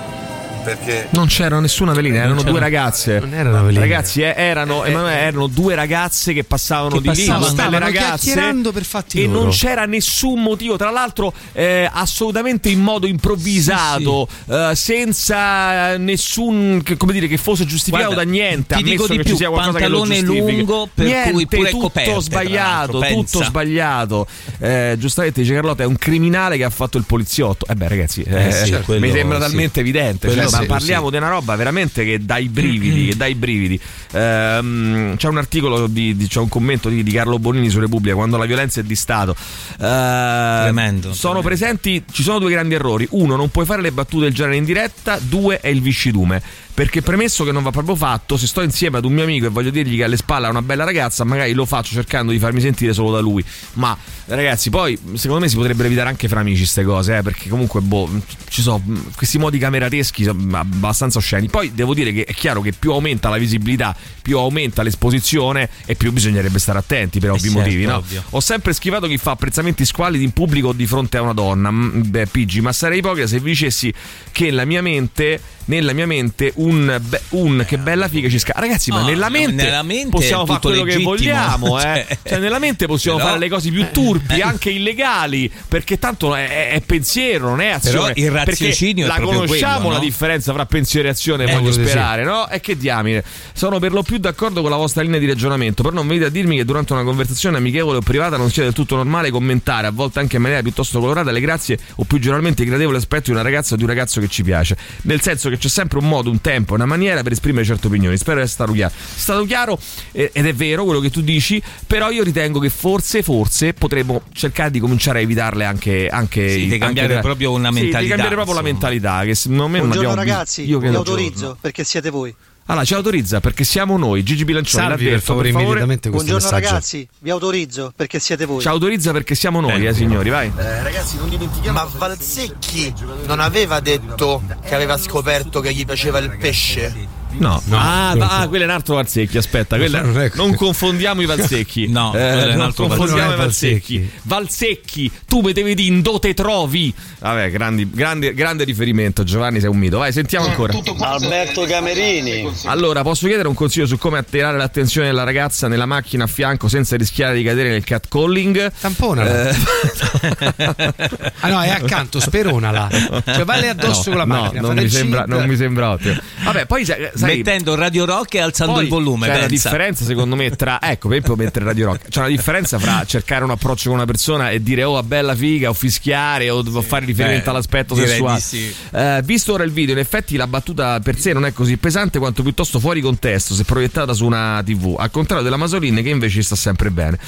[0.62, 3.18] perché Non c'era nessuna velina, erano c'era- due ragazze.
[3.18, 3.80] Non erano veline.
[3.80, 7.78] Ragazzi, eh, erano, Emanuele, erano due ragazze che passavano Che di lì, passavano, belle stavano
[7.78, 8.24] ragazze.
[8.24, 9.40] chiacchierando per fatti E loro.
[9.42, 16.96] non c'era nessun motivo, tra l'altro, eh, assolutamente in modo improvvisato, eh, senza nessun che,
[16.96, 18.76] come dire, che fosse giustificato Guarda, da niente.
[18.76, 20.56] ti dico di che più, ci sia qualcosa che lo pantalone giustifichi.
[20.58, 23.44] lungo, per Niente, cui pure tutto coperte, sbagliato, tutto pensa.
[23.44, 24.26] sbagliato.
[24.58, 27.66] Eh, giustamente dice Carlotta, è un criminale che ha fatto il poliziotto.
[27.68, 29.46] Eh beh, ragazzi, eh, Eh sì, mi quello sembra sì.
[29.46, 30.28] talmente evidente.
[30.32, 31.10] Cioè, ma sì, parliamo sì.
[31.12, 33.80] di una roba veramente che dà i brividi, che dà i brividi.
[34.12, 38.14] Ehm, c'è un articolo di, di- c'è un commento di, di Carlo Bonini su Repubblica
[38.14, 39.34] quando la violenza è di Stato.
[39.34, 43.06] Eh, Tremendo, Sono presenti, ci sono due grandi errori.
[43.10, 45.18] Uno, non puoi fare le battute del genere in diretta.
[45.20, 46.42] Due, è il viscidume.
[46.72, 49.48] Perché premesso che non va proprio fatto, se sto insieme ad un mio amico e
[49.50, 52.60] voglio dirgli che alle spalle ha una bella ragazza, magari lo faccio cercando di farmi
[52.60, 53.44] sentire solo da lui.
[53.74, 53.94] Ma
[54.26, 57.82] ragazzi, poi secondo me si potrebbero evitare anche fra amici queste cose, eh, perché comunque
[57.82, 58.08] boh,
[58.48, 58.82] ci sono
[59.14, 61.48] questi modi camerateschi, abbastanza osceni.
[61.48, 65.94] Poi devo dire che è chiaro che più aumenta la visibilità, più aumenta l'esposizione e
[65.94, 67.84] più bisognerebbe stare attenti per ovvi certo, motivi.
[67.84, 67.96] No?
[67.96, 68.22] ovvio.
[68.30, 71.70] Ho sempre schivato chi fa apprezzamenti squallidi in pubblico o di fronte a una donna.
[71.70, 73.92] Mm, Beh, Pigi, ma sarei ipocrita se vi dicessi
[74.32, 75.40] che nella mia mente.
[75.70, 78.58] Nella mia mente un, un che bella figa ci scappa.
[78.58, 81.10] Ragazzi, ma No, nella mente, nella mente possiamo fare quello che legittimo.
[81.10, 81.78] vogliamo.
[81.78, 81.82] Eh?
[81.82, 86.34] Cioè, Cioè, nella mente possiamo però- fare le cose più turpi, anche illegali, perché tanto
[86.34, 88.12] è, è- pensiero, non è azione.
[88.14, 90.00] Però il Perché raziocinio è la conosciamo quello, la no?
[90.30, 91.80] Differenza fra pensiero e azione, Eh, voglio quello sì.
[91.82, 92.48] sperare, no?
[92.48, 93.22] E che diamine.
[93.52, 96.28] Sono per lo più d'accordo con la vostra linea di ragionamento, però non venite a
[96.28, 99.90] dirmi che durante una conversazione amichevole o privata non sia del tutto normale commentare, a
[99.90, 103.30] volte anche in maniera piuttosto colorata, le grazie o più generalmente il gradevole aspetto di
[103.32, 104.76] una ragazza o di un ragazzo che ci piace.
[105.02, 108.16] Nel senso che c'è sempre un modo, un tempo, una maniera per esprimere certe opinioni.
[108.16, 108.92] Spero di essere stato chiaro.
[108.94, 109.78] È stato chiaro
[110.12, 114.22] eh, ed è vero quello che tu dici, però io ritengo che forse, forse potremmo
[114.32, 116.08] cercare di cominciare a evitarle anche.
[116.08, 118.88] anche Sì, di anche cambiare da- proprio una Sì, mentalità, di cambiare proprio la insomma.
[118.88, 119.24] mentalità.
[119.24, 122.34] Che secondo me non abbiamo ragazzi, io vi autorizzo perché siete voi.
[122.66, 124.86] Allora, ci autorizza perché siamo noi, Gigi Bilancioni.
[124.86, 125.80] Salvi, per favore, per favore.
[125.80, 126.72] immediatamente questo Buongiorno messaggio.
[126.72, 128.60] ragazzi, vi autorizzo perché siete voi.
[128.60, 130.52] Ci autorizza perché siamo noi, eh, signori, vai.
[130.54, 131.78] ragazzi, non dimentichiamo.
[131.78, 132.94] Ma Valsecchi
[133.26, 137.18] non aveva detto che aveva scoperto che gli piaceva il pesce?
[137.38, 139.38] No, No, ah, quello ah, quello è un altro Valsecchi.
[139.38, 141.86] Aspetta, quella- Non è- non confondiamo i Valsecchi.
[141.90, 144.10] No, Eh, quello è un non altro confondiamo i Valsecchi.
[144.22, 145.10] Valsecchi.
[145.26, 146.92] Tu mi devi dire in dove trovi.
[147.20, 149.24] Vabbè, grandi- grande, grande riferimento.
[149.24, 149.98] Giovanni, sei un mito.
[149.98, 150.72] Vai, sentiamo ancora.
[151.00, 152.50] Alberto Camerini.
[152.64, 156.68] Allora, posso chiedere un consiglio su come attirare l'attenzione della ragazza nella macchina a fianco
[156.68, 158.72] senza rischiare di cadere nel catcalling?
[158.80, 159.50] Tamponala.
[159.50, 159.54] Eh,
[161.40, 162.88] Ah no, è accanto, speronala.
[163.24, 164.60] Cioè, vale addosso no, con la no, macchina.
[164.60, 166.14] non fate mi, sembra, non mi sembra ottimo.
[166.44, 166.84] Vabbè, poi
[167.20, 169.26] sai, Mettendo Radio Rock e alzando poi il volume.
[169.26, 169.68] C'è una pensa.
[169.68, 170.78] differenza, secondo me, tra.
[170.90, 172.08] Ecco, per esempio, mentre Radio Rock.
[172.08, 175.68] C'è una differenza fra cercare un approccio con una persona e dire, oh, bella figa,
[175.68, 178.40] o fischiare, o, o fare riferimento Beh, all'aspetto sessuale.
[178.40, 178.74] sì.
[178.92, 182.18] Eh, visto ora il video, in effetti la battuta per sé non è così pesante
[182.18, 184.96] quanto piuttosto fuori contesto se proiettata su una TV.
[184.98, 187.18] Al contrario della Masolin, che invece sta sempre bene.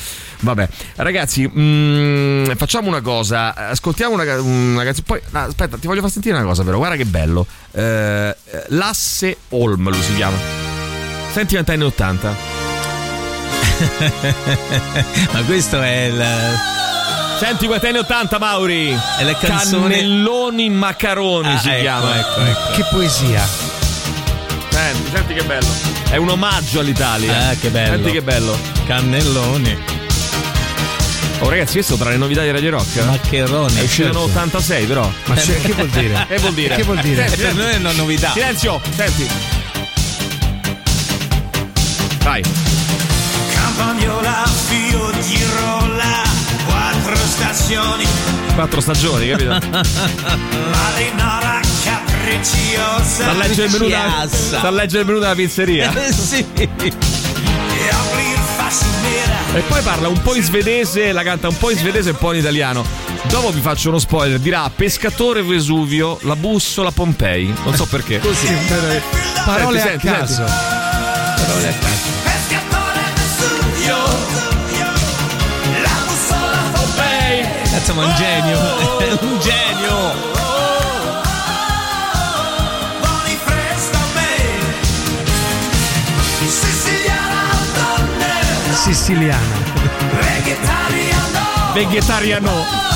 [0.40, 3.54] Vabbè, ragazzi, mm, facciamo una cosa.
[3.54, 5.06] Ascoltiamo una, una canzone.
[5.06, 6.78] Poi, no, aspetta, ti voglio far sentire una cosa, però.
[6.78, 7.46] Guarda che bello.
[7.72, 8.36] Eh,
[8.68, 9.36] Lasse
[9.82, 10.36] Holm lui si chiama.
[11.32, 12.36] Senti anni 80.
[15.32, 16.24] Ma questo è il.
[17.40, 18.96] Senti quanti anni 80, Mauri.
[19.18, 22.18] È la canzone- Cannelloni Maccaroni Ah, si ecco, chiama.
[22.18, 22.70] ecco, ecco.
[22.76, 23.48] Che poesia.
[24.70, 25.66] Senti, senti che bello.
[26.08, 27.48] È un omaggio all'Italia.
[27.48, 27.94] Ah, che bello.
[27.94, 28.56] Senti che bello.
[28.86, 29.78] Cannelloni.
[31.40, 33.02] Oh, ragazzi, questo tra le novità di Radio Rock.
[33.04, 33.74] Maccheroni.
[33.74, 34.28] È uscito certo.
[34.60, 35.10] nell'86, però.
[35.24, 36.24] Ma che vuol dire?
[36.28, 36.76] Che vuol dire?
[36.76, 37.22] Che vuol dire?
[37.28, 37.62] Senti, Per senti.
[37.62, 38.30] noi è una novità.
[38.30, 39.28] Silenzio, senti.
[42.32, 42.42] Vai.
[43.52, 46.22] Campagnola, Fio di Rolla,
[46.66, 48.06] quattro stazioni,
[48.54, 49.50] Quattro stagioni, capito?
[50.70, 53.04] Marinara capricciosa.
[53.04, 54.58] Sta a leggere il menù da, Chiassa.
[54.58, 55.92] sta a leggere il menù della pizzeria.
[55.92, 56.46] Eh sì.
[56.54, 56.70] E.
[59.54, 62.18] E poi parla un po' in svedese, la canta un po' in svedese e un
[62.18, 62.82] po' in italiano.
[63.24, 67.52] Dopo vi faccio uno spoiler, dirà Pescatore Vesuvio, la bussola Pompei.
[67.62, 68.20] Non so perché.
[68.20, 68.46] Così.
[69.44, 70.44] Parole Senti, a senti, caso.
[71.52, 72.21] Parole a caso.
[77.70, 78.58] Cazzo, ma un genio.
[78.98, 80.40] È un genio.
[87.74, 89.56] Donne, Siciliana.
[90.20, 91.72] vegetariano.
[91.72, 92.91] Vegetariano.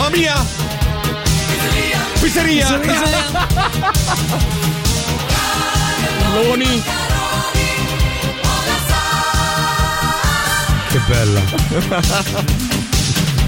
[0.00, 0.46] Mamma mia!
[2.20, 2.80] Pizzeria!
[6.32, 6.82] Loni!
[10.88, 11.42] Che bella.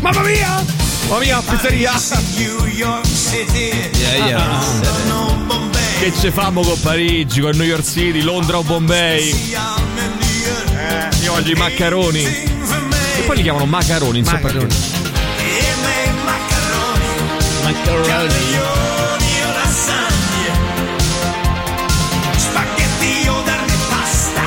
[0.02, 0.62] Mamma mia!
[1.08, 1.92] Mamma mia, pizzeria!
[3.94, 4.60] Yeah, yeah.
[6.00, 9.54] Che ce famo con Parigi, con New York City, Londra o Bombay?
[10.76, 12.24] Eh, io voglio i maccaroni.
[12.24, 15.01] E poi li chiamano macaroni, non so
[17.62, 18.06] Macaroni.
[18.06, 18.12] perché.
[18.12, 19.24] Maccheroni.
[19.38, 20.50] Io lasagne.
[22.36, 24.42] Spaghetti o darne pasta.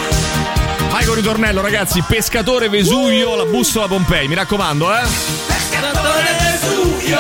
[0.89, 2.03] Vai con ritornello, ragazzi.
[2.07, 4.27] Pescatore Vesuvio, la bussola Pompei.
[4.27, 5.03] Mi raccomando, eh.
[5.47, 7.19] Pescatore Vesuvio.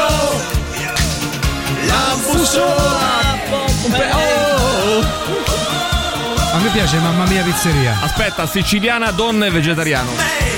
[1.85, 4.11] La bussola Pompei.
[4.11, 5.33] Oh.
[6.53, 7.97] A me piace Mamma Mia Pizzeria.
[8.01, 10.09] Aspetta, siciliana, donna e vegetariano.
[10.11, 10.54] Siciliana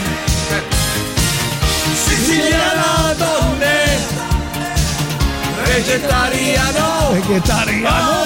[5.78, 7.12] Vegetariano.
[7.12, 8.26] Vegetariano.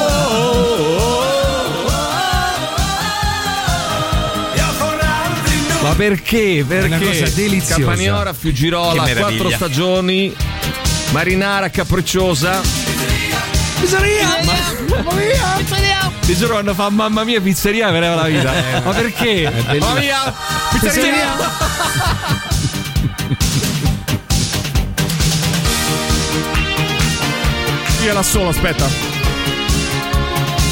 [4.56, 6.64] Io perché?
[6.66, 6.86] Perché?
[6.86, 7.76] una cosa deliziosa.
[7.76, 8.34] Campaniora,
[9.04, 9.20] meraviglia.
[9.20, 10.34] quattro stagioni.
[11.12, 12.62] Marinara capricciosa.
[13.82, 14.39] Pizzeria!
[14.88, 16.12] Mamma mia!
[16.22, 18.54] Ti giuro quando fa mamma mia pizzeria mi leva la vita.
[18.82, 19.52] Ma perché?
[19.78, 20.34] Mamma mia!
[20.80, 22.30] Pizzeria!
[28.04, 28.88] Io la solo, aspetta.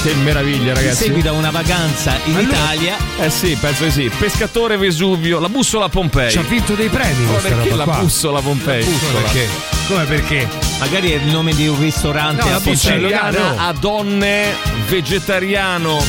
[0.02, 1.04] Che meraviglia, ragazzi.
[1.06, 2.96] Seguita una vacanza in lui- Italia.
[3.20, 4.12] Eh sì, penso di sì.
[4.18, 6.32] Pescatore Vesuvio, la bussola Pompei.
[6.32, 7.98] Ci ha vinto dei premi Ma questa perché roba la qua.
[8.02, 8.84] bussola Pompei?
[8.84, 9.48] Come perché?
[9.88, 10.48] Come perché?
[10.80, 12.98] Magari è il nome di un ristorante No, la a bussola oh.
[13.00, 14.56] Siciliana a donne,
[14.88, 16.04] vegetariano.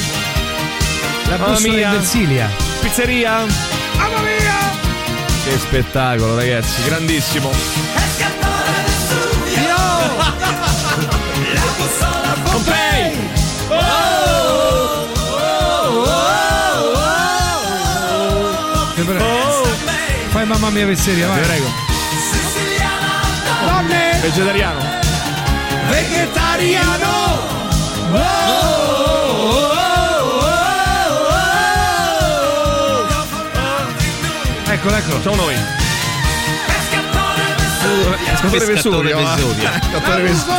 [1.29, 1.87] La bussola mia.
[1.87, 2.51] in Versilia.
[2.81, 3.45] Pizzeria?
[3.97, 4.71] Mamma mia!
[5.45, 8.00] Che spettacolo, ragazzi, grandissimo.
[20.51, 21.41] Mamma mia Vezzeria, vai.
[21.41, 21.67] Ti prego.
[23.67, 24.19] Donne!
[24.21, 24.81] Vegetariano.
[25.89, 27.39] Vegetariano!
[34.67, 35.21] Eccolo, eccolo.
[35.21, 35.55] Siamo noi.
[36.67, 37.43] Pescatore
[38.65, 38.97] Vesuvio.
[39.11, 40.51] Pescatore Vesuvio.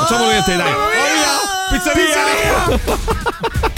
[0.00, 0.72] Facciamo vedere, dai.
[1.70, 2.22] Pizzeria!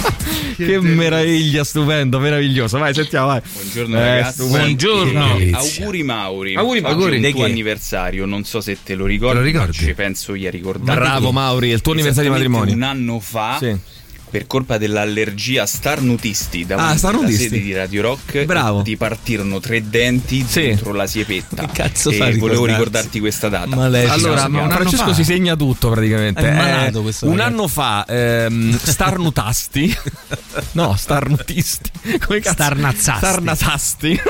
[0.56, 2.78] che meraviglia, stupendo, meraviglioso.
[2.78, 3.40] Vai, sentiamo, vai.
[3.52, 4.32] Buongiorno Eh, ragazzi.
[4.32, 4.58] stupendo.
[4.58, 5.24] Buongiorno.
[5.52, 6.54] Auguri Mauri.
[6.54, 6.80] Auguri,
[7.20, 7.50] Di il tuo che?
[7.50, 9.34] anniversario, non so se te lo ricordi.
[9.36, 9.72] Te lo ricordi?
[9.72, 11.00] Ci penso io a ricordarti.
[11.00, 12.74] Bravo Mauri, è il tuo anniversario di matrimonio.
[12.74, 13.76] Un anno fa, Sì.
[14.34, 17.42] Per colpa dell'allergia starnutisti davanti Ah, starnutisti.
[17.44, 18.82] alla sede di Radio Rock, Bravo.
[18.82, 20.62] ti partirono tre denti Sì.
[20.62, 21.66] dentro la siepetta.
[21.66, 23.76] Che cazzo e volevo ricordarti questa data.
[23.76, 24.12] Maledico.
[24.12, 25.14] Allora, ma un anno Francesco fa.
[25.14, 26.40] si segna tutto praticamente.
[26.40, 27.48] È Eh, malato questo un ragazzo.
[27.52, 29.96] anno fa, ehm, starnutasti.
[30.72, 31.90] no, starnutisti.
[32.26, 32.54] Come cazzo?
[32.54, 33.24] Starnazzasti.
[33.24, 34.20] Starnazzasti.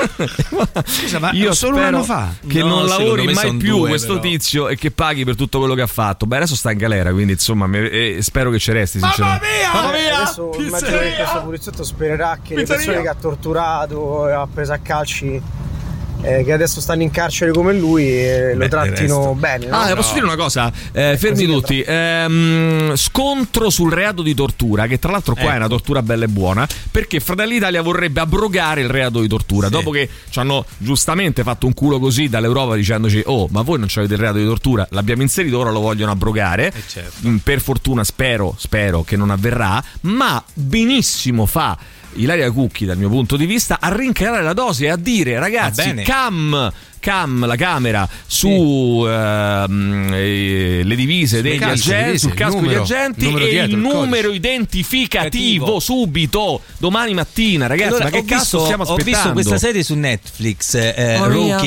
[0.85, 2.31] Scusa, ma Io solo un anno fa?
[2.47, 4.29] Che No, non lavori mai più due, questo però.
[4.29, 6.27] tizio e che paghi per tutto quello che ha fatto.
[6.27, 8.99] Beh, adesso sta in galera, quindi insomma, me- eh, spero che ci resti.
[8.99, 9.45] Sinceramente.
[9.73, 9.94] Mamma mia!
[9.95, 14.73] Adesso immagino che questo poliziotto spererà che le persone che ha torturato e ha preso
[14.73, 15.41] a calci
[16.25, 19.67] eh, che adesso stanno in carcere come lui eh, lo Beh, del trattino bene.
[19.67, 19.77] no?
[19.77, 20.71] Ah, posso dire una cosa?
[20.91, 21.83] Eh, fermi tutti.
[21.85, 26.27] Ehm, scontro sul reato di tortura, che tra l'altro qua è una tortura bella e
[26.27, 29.69] buona, perché Fratelli Italia vorrebbe abrogare il reato di tortura.
[29.69, 33.87] Dopo che ci hanno giustamente fatto un culo così dall'Europa dicendoci: Oh, ma voi non
[33.95, 36.71] avete il reato di tortura, l'abbiamo inserito, ora lo vogliono abrogare.
[36.87, 37.27] certo.
[37.27, 41.77] Mm, Per fortuna spero, spero che non avverrà, ma benissimo fa.
[42.15, 45.85] Ilaria Cucchi, dal mio punto di vista, a rincarare la dose e a dire, ragazzi,
[45.87, 46.03] bene.
[46.03, 52.83] cam, cam, la camera su ehm, eh, le divise degli agenti, sul il casco numero,
[52.83, 54.35] degli agenti numero e dietro, il il numero codice.
[54.35, 55.79] identificativo Cattivo.
[55.79, 57.87] subito, domani mattina, ragazzi.
[57.89, 59.33] Allora, ma che ho cazzo visto, stiamo ho aspettando?
[59.33, 61.57] visto questa serie su Netflix, eh, Oh, mia.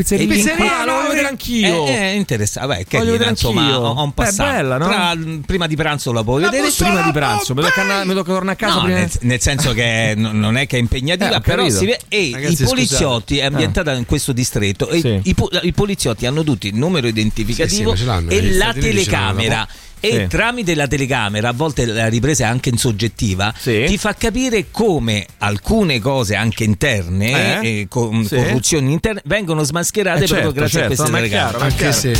[0.00, 1.86] Pizzeria, E Pizzeria, Ah, lo voglio vedere anch'io.
[1.86, 3.78] È, è interessante, vabbè, che Voglio vedere insomma, anch'io.
[3.78, 4.86] ho, ho un Beh, è bella, no?
[4.86, 6.70] Tra- prima di pranzo la puoi vedere.
[6.76, 8.98] prima di pranzo, mi tocca, mi tocca tornare a casa No, prima.
[8.98, 11.98] nel, nel senso che non è che è impegnativa, Eh, però si vede.
[12.08, 13.40] E Ragazzi, i poliziotti, scusate.
[13.40, 15.20] è ambientata in questo distretto, Sì.
[15.24, 19.68] i, po- i poliziotti hanno tutti il numero identificativo Sì, sì, e negli la telecamera.
[20.02, 20.26] E Sì.
[20.28, 23.84] tramite la telecamera, a volte la ripresa è anche in soggettiva, Sì.
[23.86, 27.80] ti fa capire come alcune cose anche interne, Eh?
[27.80, 28.36] eh, con- Sì.
[28.36, 31.28] corruzioni interne, vengono smascherate Eh, certo, proprio grazie certo, a queste telecamere.
[31.28, 32.18] chiaro, ma è Anche se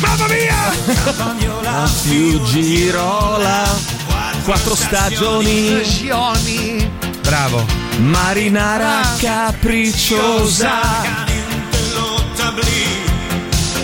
[0.00, 0.50] Mamma mia!
[2.02, 3.68] Più girola,
[4.44, 5.82] quattro stagioni,
[7.22, 7.64] Bravo.
[7.98, 10.80] marinara capricciosa.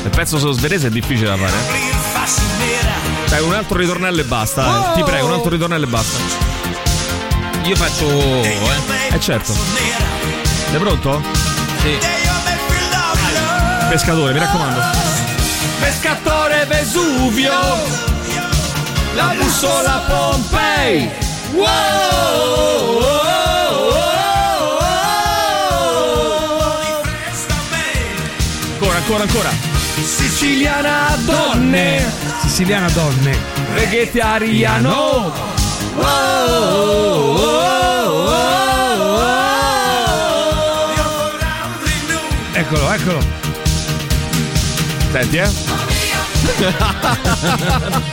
[0.05, 1.88] Il pezzo sullo svedese è difficile da fare.
[3.29, 4.63] Dai, un altro ritornello e basta.
[4.63, 4.95] dai.
[4.95, 6.19] Ti prego, un altro ritornello e basta.
[7.65, 8.09] Io faccio.
[8.09, 8.59] eh.
[9.13, 9.53] Eh certo.
[10.71, 11.23] Sei pronto?
[11.83, 11.99] Sì.
[13.91, 14.81] Pescatore, mi raccomando.
[15.81, 17.53] Pescatore Vesuvio.
[19.15, 21.11] La bussola Pompei.
[28.73, 29.51] Ancora, ancora, ancora.
[30.05, 32.28] Siciliana donne.
[32.59, 33.39] Siciliana donne.
[33.73, 35.33] Vegetariano.
[42.53, 43.21] Eccolo, eccolo.
[45.13, 45.49] Senti, eh?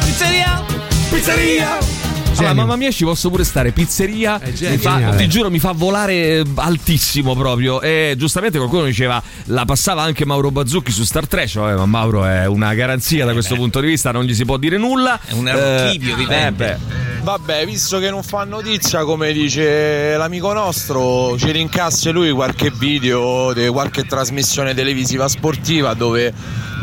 [0.05, 0.63] Pizzeria!
[1.09, 2.04] Pizzeria!
[2.37, 3.71] Allora, mamma mia, ci posso pure stare.
[3.71, 7.81] Pizzeria, mi fa- ti giuro, mi fa volare eh, altissimo proprio.
[7.81, 11.47] E giustamente qualcuno diceva la passava anche Mauro Bazzucchi su Star Trek.
[11.47, 14.57] Cioè, ma Mauro è una garanzia da questo punto di vista, non gli si può
[14.57, 15.19] dire nulla.
[15.25, 16.79] È un archivio vivente.
[16.79, 17.03] beh.
[17.25, 23.51] Vabbè, visto che non fa notizia, come dice l'amico nostro, ci rincassi lui qualche video
[23.51, 26.31] di qualche trasmissione televisiva sportiva dove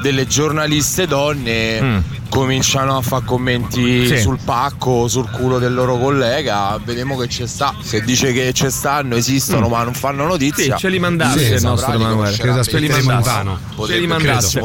[0.03, 4.17] delle giornaliste donne cominciano a fare commenti Sì.
[4.19, 6.81] sul pacco, sul culo del loro collega.
[6.83, 7.75] Vediamo che c'è sta.
[7.83, 10.77] Se dice che ci stanno, esistono, ma non fanno notizia.
[10.77, 12.35] Sì, ce li mandasse Sì, il nostro Emanuele.
[12.35, 13.59] ce li umana.
[13.87, 14.07] Ce li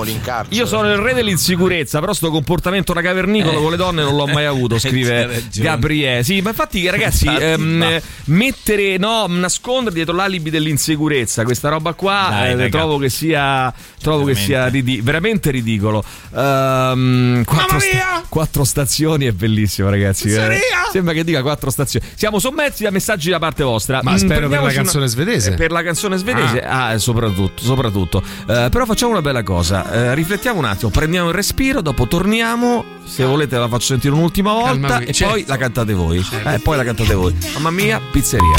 [0.05, 0.55] linkarci.
[0.55, 3.61] Io sono il re dell'insicurezza, però sto comportamento da cavernicolo Eh.
[3.61, 5.43] con le donne non l'ho mai avuto, scrive.
[5.55, 6.23] Gabriele.
[6.23, 8.01] Sì, ma infatti ragazzi, Infatti, ehm, va.
[8.25, 14.23] mettere, no, nascondere dietro l'alibi dell'insicurezza, questa roba qua Dai, eh, trovo che sia, trovo
[14.23, 16.01] che sia ridi- veramente ridicolo.
[16.33, 20.29] Ehm, quattro, sta- quattro stazioni è bellissimo ragazzi.
[20.31, 20.59] eh.
[20.91, 22.05] Sembra che dica quattro stazioni.
[22.15, 23.99] Siamo sommersi da messaggi da parte vostra.
[24.03, 25.51] Ma Mm, spero per la canzone svedese.
[25.51, 27.61] eh, Per la canzone svedese, ah, eh, soprattutto.
[27.63, 28.21] soprattutto.
[28.47, 29.91] Eh, però facciamo una bella cosa.
[29.91, 32.83] Eh, riflettiamo un attimo, prendiamo il respiro, dopo torniamo.
[33.05, 35.33] Se volete la faccio sentire un'ultima volta Calmavi, e certo.
[35.33, 36.25] poi la cantate voi.
[36.45, 37.35] Eh, poi la cantate voi.
[37.53, 38.55] Mamma mia, pizzeria.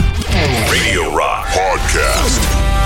[0.71, 2.78] Radio Rock Podcast.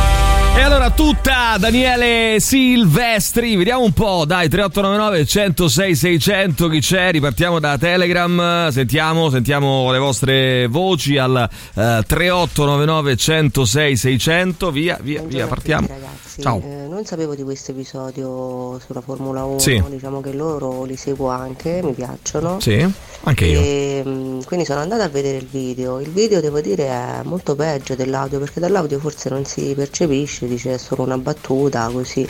[0.54, 7.58] E allora tutta Daniele Silvestri, vediamo un po', dai 3899 106 600 chi c'è, ripartiamo
[7.58, 15.46] da Telegram, sentiamo, sentiamo le vostre voci al eh, 3899 106 600, via, via, via,
[15.46, 15.88] partiamo.
[16.36, 16.62] Ragazzi, Ciao.
[16.64, 19.82] eh, non sapevo di questo episodio sulla Formula 1, Sì.
[19.88, 22.58] diciamo che loro li seguo anche, mi piacciono.
[22.60, 22.86] Sì,
[23.24, 23.60] anche io.
[23.60, 26.00] E, mm, quindi sono andata a vedere il video.
[26.00, 30.74] Il video devo dire è molto peggio dell'audio perché dall'audio forse non si percepisce, dice
[30.74, 32.26] è solo una battuta così.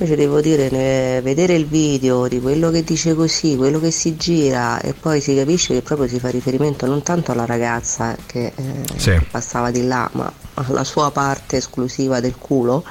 [0.00, 4.16] Invece devo dire, ne- vedere il video di quello che dice così, quello che si
[4.16, 8.52] gira e poi si capisce che proprio si fa riferimento non tanto alla ragazza che
[8.54, 8.62] eh,
[8.96, 9.18] Sì.
[9.30, 12.84] passava di là, ma alla sua parte esclusiva del culo.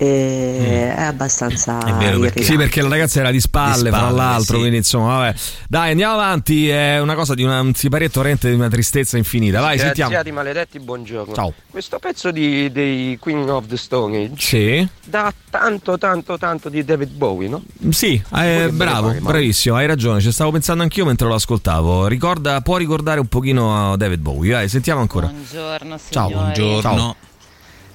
[0.00, 2.42] E È abbastanza irritante.
[2.42, 4.58] Sì, perché la ragazza era di spalle, Di fra spalle, l'altro, sì.
[4.60, 5.34] quindi insomma, vabbè.
[5.68, 9.60] Dai, andiamo avanti, è una cosa di una, un siparetto torrente di una tristezza infinita.
[9.60, 10.10] Vai, sentiamo.
[10.10, 11.34] Disgraziati maledetti, buongiorno.
[11.34, 11.52] Ciao.
[11.70, 14.88] Questo pezzo di, dei Queen of the Stone Age Sì.
[15.04, 17.62] dà tanto, tanto, tanto di David Bowie, no?
[17.90, 22.06] Sì, eh, bravo, bravissimo, hai ragione, ci stavo pensando anch'io mentre lo ascoltavo.
[22.06, 25.26] Ricorda, può ricordare un pochino a David Bowie, dai, sentiamo ancora.
[25.26, 26.82] Buongiorno Ciao, signori.
[26.82, 27.16] Ciao.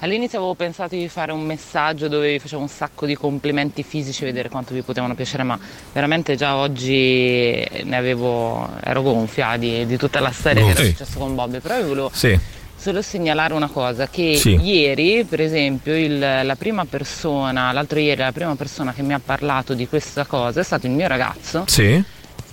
[0.00, 4.24] All'inizio avevo pensato di fare un messaggio dove vi facevo un sacco di complimenti fisici,
[4.24, 5.58] vedere quanto vi potevano piacere, ma
[5.92, 10.82] veramente già oggi ne avevo, ero gonfia di, di tutta la storia che Gonfia.
[10.84, 12.38] era successa con Bobby, però io volevo Sì.
[12.76, 14.56] solo segnalare una cosa, che Sì.
[14.60, 19.20] ieri per esempio il- la prima persona, l'altro ieri la prima persona che mi ha
[19.24, 22.02] parlato di questa cosa è stato il mio ragazzo Sì.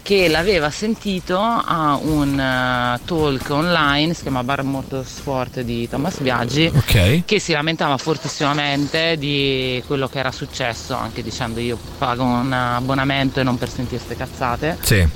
[0.04, 6.72] Che l'aveva sentito a un eh, talk online, si chiama Bar Motorsport di Thomas Biaggi,
[6.74, 7.24] Ok.
[7.26, 13.40] che si lamentava fortissimamente di quello che era successo, anche dicendo io pago un abbonamento
[13.40, 14.78] e non per sentire queste cazzate.
[14.82, 15.08] Sì.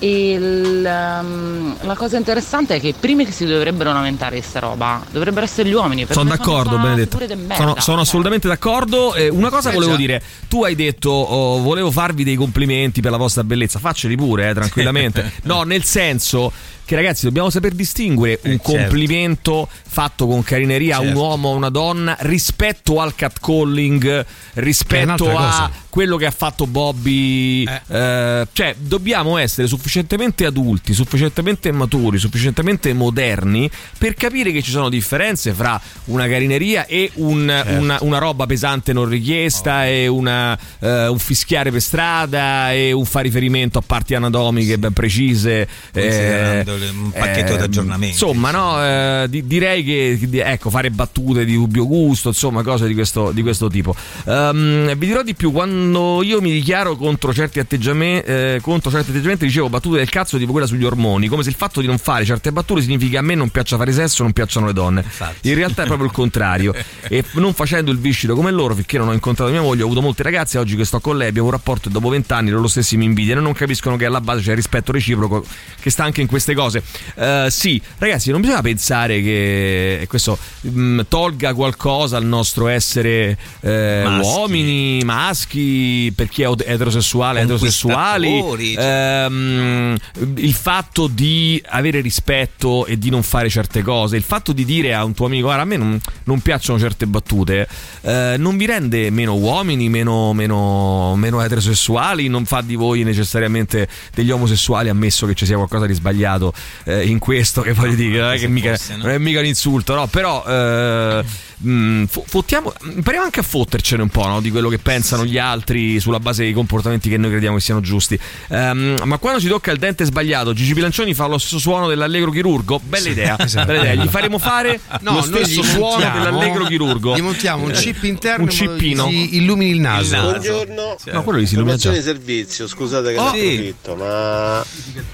[0.00, 4.42] E il, ehm, la cosa interessante è che i primi che si dovrebbero lamentare di
[4.42, 6.02] sta roba dovrebbero essere gli uomini.
[6.06, 7.18] perché Sono d'accordo, Benedetto.
[7.54, 9.14] Sono, sono assolutamente d'accordo.
[9.14, 9.98] Eh, una cosa Eh, volevo già.
[9.98, 13.80] dire: tu hai detto, oh, volevo farvi dei complimenti per la vostra bellezza.
[13.80, 15.32] Facceli pure, eh, tranquillamente.
[15.44, 16.52] no, nel senso.
[16.88, 18.72] Che ragazzi, dobbiamo saper distinguere un certo.
[18.72, 21.20] complimento fatto con carineria a un Certo.
[21.20, 24.24] uomo o a una donna rispetto al catcalling,
[24.54, 25.70] rispetto a cosa.
[25.90, 27.64] quello che ha fatto Bobby.
[27.64, 33.68] eh, cioè, dobbiamo essere sufficientemente adulti, sufficientemente maturi, sufficientemente moderni
[33.98, 37.80] per capire che ci sono differenze fra una carineria e un- Certo.
[37.82, 43.04] una, una roba pesante non richiesta e una, eh, un fischiare per strada e un
[43.04, 45.68] fare riferimento a parti anatomiche ben precise.
[45.92, 51.44] Considerando le- un pacchetto di aggiornamenti, Insomma, no, eh, di- direi che ecco, fare battute
[51.44, 53.94] di dubbio gusto, insomma, cose di questo, di questo tipo.
[54.26, 59.46] Ehm, vi dirò di più, quando io mi dichiaro contro certi atteggiamenti, contro certi atteggiamenti
[59.46, 62.24] dicevo battute del cazzo tipo quella sugli ormoni, come se il fatto di non fare
[62.24, 65.04] certe battute significa che a me non piaccia fare sesso, non piacciono le donne.
[65.42, 66.74] In realtà è proprio il contrario.
[67.08, 70.02] e non facendo il viscido come loro, finché non ho incontrato mia moglie, ho avuto
[70.02, 72.96] molte ragazze, oggi che sto con lei abbiamo un rapporto e dopo vent'anni loro stessi
[72.96, 75.44] mi invidiano e non capiscono che alla base c'è il rispetto reciproco
[75.80, 76.67] che sta anche in queste cose.
[77.14, 83.36] Eh, sì, ragazzi, non bisogna pensare che e questo mh, tolga qualcosa al nostro essere
[83.60, 84.26] eh, Maschi.
[84.26, 89.96] uomini, maschi, per chi è eterosessuale, eterosessuali, Conquistatori, ehm,
[90.36, 94.94] il fatto di avere rispetto e di non fare certe cose, il fatto di dire
[94.94, 97.66] a un tuo amico guarda a me non, non piacciono certe battute,
[98.02, 103.88] eh, non vi rende meno uomini, meno, meno, meno eterosessuali, non fa di voi necessariamente
[104.14, 106.52] degli omosessuali, ammesso che ci sia qualcosa di sbagliato
[106.84, 109.94] eh, in questo, che voglio dire, non è, che mica, non è mica un insulto,
[109.94, 110.06] no?
[110.06, 110.44] però...
[110.46, 111.24] eh,
[111.60, 114.40] mh, fo- fottiamo, impariamo anche a fottercene un po' no?
[114.40, 117.80] di quello che pensano gli altri sulla base dei comportamenti che noi crediamo che siano
[117.80, 118.18] giusti.
[118.48, 122.30] Ehm, ma quando ci tocca il dente sbagliato, Gigi Bilancioni fa lo stesso suono dell'allegro
[122.30, 122.80] chirurgo?
[122.84, 123.66] Bella idea, Esatto.
[123.66, 124.04] bella idea.
[124.04, 127.16] Gli faremo fare No, lo stesso gli suono dell'allegro chirurgo.
[127.16, 129.08] Gli montiamo un Eh, chip interno un cippino.
[129.08, 130.16] si illumini il naso.
[130.20, 130.96] Buongiorno.
[131.12, 131.92] No, quello lì si illumina già.
[132.00, 133.38] Servizio, scusate che Oh, l'ho sì.
[133.52, 134.64] approfitto, ma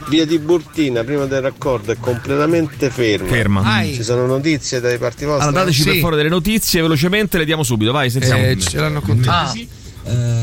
[0.09, 3.29] via di Burtina prima del raccordo è completamente ferma.
[3.29, 3.63] Ferma.
[3.63, 3.95] Ai.
[3.95, 5.49] Ci sono notizie dai parti vostri?
[5.49, 8.45] Allora dateci per favore delle notizie velocemente, le diamo subito, vai, sentiamo.
[8.45, 9.29] Eh, ce l'hanno con te.
[9.29, 9.53] Ah,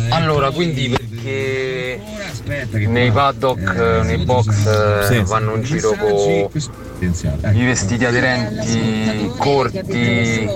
[0.10, 5.22] allora, quindi perché nei paddock, eh, nei box eh, Sì.
[5.26, 6.50] vanno in giro con
[7.54, 10.48] i vestiti aderenti corti che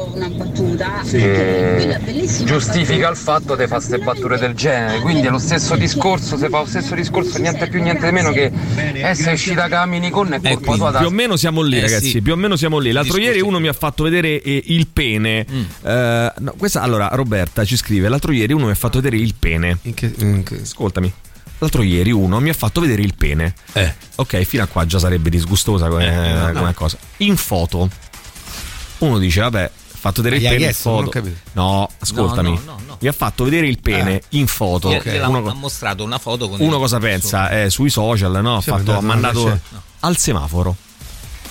[2.43, 4.99] giustifica il fatto di fare queste battute del genere.
[4.99, 8.51] Quindi è lo stesso discorso, se fa lo stesso discorso, niente più niente meno che
[9.01, 12.09] essere uscita Camini con e colpa tua da- Più o meno siamo lì, Eh, ragazzi.
[12.09, 12.21] sì.
[12.21, 12.91] Più o meno siamo lì.
[12.91, 15.45] L'altro ieri uno mi ha fatto vedere eh, il pene.
[15.51, 15.63] Mm.
[15.83, 19.33] Eh, no, questa, allora, Roberta ci scrive: L'altro ieri uno mi ha fatto vedere il
[19.37, 19.77] pene.
[20.61, 21.11] Ascoltami.
[21.59, 23.53] L'altro ieri uno mi ha fatto vedere il pene.
[24.15, 26.59] Ok, fino a qua già sarebbe disgustosa come, Eh, no.
[26.59, 26.97] come cosa.
[27.17, 27.89] In foto,
[28.99, 30.89] uno dice: Vabbè, ha fatto vedere Ma il pene in chiesto?
[31.11, 31.21] Foto.
[31.53, 32.49] No, ascoltami.
[32.49, 32.97] No, no, no, no.
[32.99, 34.23] Mi ha fatto vedere il pene Eh.
[34.29, 34.89] in foto.
[34.91, 37.49] Gliela- Uno ha mostrato una foto con uno il- cosa pensa?
[37.49, 38.57] Eh, sui social, no?
[38.57, 39.59] Ha, Sì, fatto, ha mandato
[40.01, 40.75] al semaforo.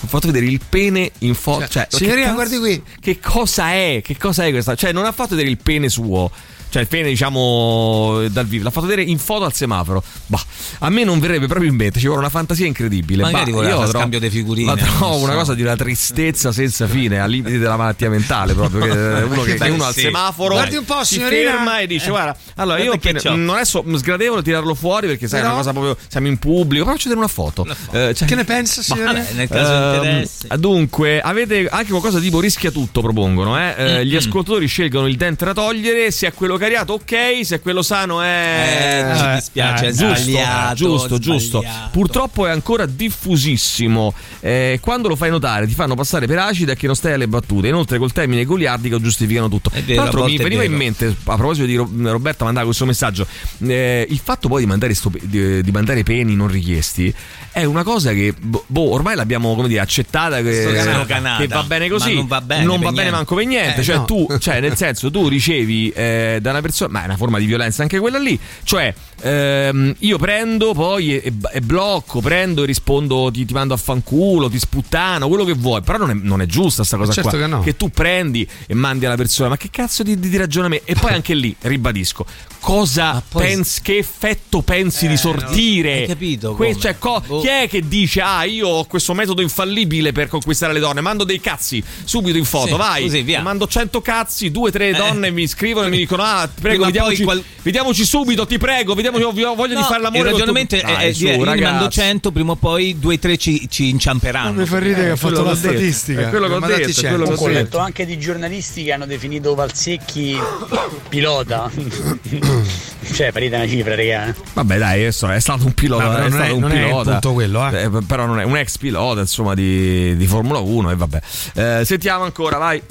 [0.00, 1.66] Ho fatto vedere il pene in foto.
[1.66, 2.82] Cioè, che signorina, cazzo- guardi qui.
[3.00, 4.02] Che cosa è?
[4.04, 4.74] Che cosa è questa?
[4.74, 6.30] Cioè, non ha fatto vedere il pene suo.
[6.74, 8.64] Cioè, il pene, diciamo, dal vivo.
[8.64, 10.02] L'ha fatto vedere in foto al semaforo.
[10.26, 10.42] Bah,
[10.80, 12.00] a me non verrebbe proprio in mente.
[12.00, 13.22] Ci vuole una fantasia incredibile.
[13.22, 15.22] Magari bah, io trovo- scambio di figurine, La trovo so.
[15.22, 18.54] una cosa di una tristezza senza fine, al limite della malattia mentale.
[18.54, 18.80] Proprio.
[18.86, 20.00] Che uno, che, Beh, uno al sì.
[20.00, 21.50] semaforo Guardi un po', si signorina.
[21.52, 22.10] ferma e dice: Eh.
[22.10, 25.50] Guarda, allora io che c'ho." non è so- sgradevole tirarlo fuori perché sai, è una
[25.52, 25.96] Però- cosa proprio.
[26.08, 26.84] Siamo in pubblico.
[26.84, 27.64] Però vedere una foto.
[27.92, 29.12] Eh, cioè- Che ne pensa, signorina?
[29.12, 30.48] Vabbè, nel caso Ehm, interesse.
[30.58, 33.56] dunque, avete anche qualcosa tipo rischia tutto, propongono.
[33.60, 33.74] Eh?
[33.76, 36.10] Eh, Gli ascoltatori scelgono il dente da togliere.
[36.10, 37.44] Se è quello cariato, ok.
[37.44, 39.12] Se quello sano, è.
[39.12, 41.60] Eh, ci dispiace, è giusto, sbagliato, giusto, giusto.
[41.60, 41.88] sbagliato.
[41.92, 44.14] Purtroppo è ancora diffusissimo.
[44.40, 47.28] Eh, quando lo fai notare, ti fanno passare per acida e che non stai alle
[47.28, 47.68] battute.
[47.68, 49.70] Inoltre, col termine goliardico giustificano tutto.
[49.72, 52.86] È vero, Tra l'altro, mi veniva in mente, a proposito di Ro- Roberta, mandava questo
[52.86, 53.26] messaggio.
[53.66, 57.14] eh, il fatto poi di mandare, sto- di, di mandare peni non richiesti
[57.54, 60.66] è una cosa che boh, ormai l'abbiamo come dire, accettata che,
[61.06, 61.40] canata.
[61.40, 62.12] Che va bene così.
[62.14, 63.80] Non va bene Non va bene manco per niente.
[63.80, 64.04] Eh, cioè, no.
[64.06, 67.46] tu, cioè, nel senso, tu ricevi eh, da una persona, ma è una forma di
[67.46, 68.38] violenza anche quella lì.
[68.62, 68.92] Cioè,
[69.22, 74.48] ehm, io prendo poi e, e blocco, prendo e rispondo, ti, ti mando a fanculo,
[74.48, 75.82] ti sputtano, quello che vuoi.
[75.82, 77.38] Però non è, non è giusta sta cosa certo qua.
[77.38, 77.76] che no.
[77.76, 81.12] tu prendi e mandi alla persona, ma che cazzo di, di, di ragione E poi
[81.14, 82.24] anche lì, ribadisco,
[82.60, 85.92] cosa poi- pensi, che effetto pensi di sortire?
[86.00, 87.40] hai capito Que- cioè, co- Boh.
[87.40, 91.00] chi è che dice, ah, io ho questo metodo infallibile per conquistare le donne?
[91.00, 93.02] Mando dei cazzi subito in foto, Sì, vai.
[93.02, 93.40] così, via.
[93.42, 97.42] Mando 100 cazzi, due, tre donne mi scrivono e mi dicono, ah, prego, vediamoci, qual-
[97.62, 100.18] vediamoci subito, ti prego, vediamoci, ho voglia di No, fare l'amore.
[100.20, 100.82] il ragionamento tu.
[100.82, 102.00] è, Dai, è su, dire, io ne mando ragazzi.
[102.00, 105.36] 100 prima o poi 2-3 ci, ci inciamperanno Non mi fa ridere che ha quello
[105.36, 106.20] fatto la detto, statistica.
[106.20, 107.08] è quello che ho detto, è cento.
[107.08, 107.48] quello ho detto.
[107.48, 110.36] letto anche di giornalisti che hanno definito Valsecchi
[111.08, 111.70] pilota.
[113.12, 114.34] cioè, parite una cifra, raga.
[114.54, 116.04] Vabbè, dai, adesso è stato un pilota.
[116.04, 117.20] No, però è non è- stato un non è il pilota.
[117.32, 117.90] quello, eh.
[118.06, 120.90] però non è un ex pilota, insomma, di, di Formula 1.
[120.90, 121.20] E vabbè.
[121.54, 122.82] Eh, sentiamo ancora, vai.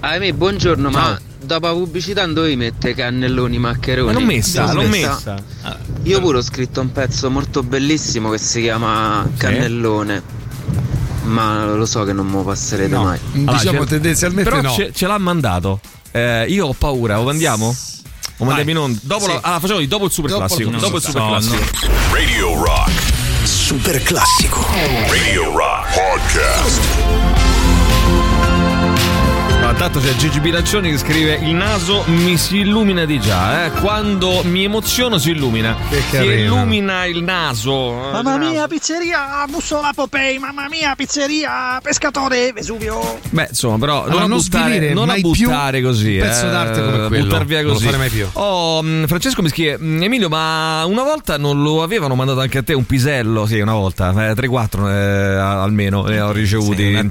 [0.00, 1.00] Ahimè, buongiorno, Ciao.
[1.00, 4.12] ma dopo la pubblicità non dovevi mettere cannelloni maccheroni?
[4.12, 5.36] Ma l'ho messa, L'ho l'ho messa.
[6.04, 10.22] Io pure ho scritto un pezzo molto bellissimo che si chiama Cannellone.
[11.24, 13.18] Ma lo so che non me lo passerete No, mai.
[13.32, 14.70] diciamo ce- tendenzialmente però no.
[14.72, 15.80] ce, ce l'ha mandato.
[16.12, 17.74] Eh, io ho paura, o andiamo?
[18.38, 18.98] O mandiamo in onda?
[19.02, 19.32] Dopo, Sì.
[19.32, 20.70] la- allora, facciamo di dopo il super Dopo il classico.
[20.70, 21.56] super Dopo il super classico.
[21.56, 21.92] classico.
[22.12, 22.90] Radio Rock.
[23.42, 24.66] Super classico.
[25.08, 27.45] Radio Rock Podcast.
[29.76, 33.70] Intanto c'è Gigi Bilancioni che scrive Il naso mi si illumina di già, eh.
[33.72, 35.76] Quando mi emoziono si illumina.
[35.90, 36.32] si carino.
[36.54, 37.92] illumina il naso.
[38.08, 38.50] eh, Mamma il naso.
[38.52, 43.18] mia, pizzeria Mussola Popei, mamma mia, pizzeria Pescatore Vesuvio.
[43.28, 46.14] Beh, insomma, però Allora, non, a non buttare, non a mai più buttare così.
[46.16, 47.24] un pezzo eh, d'arte come quello.
[47.26, 47.84] Buttar via Non lo così.
[47.84, 48.26] farei mai più.
[48.32, 52.58] Oh, mh, Francesco mi scrive: "Mh, Emilio, ma una volta non lo avevano mandato anche
[52.58, 53.44] a te un pisello?
[53.44, 57.10] Sì, una volta, eh, 3-4 eh, almeno ne ho ricevuti un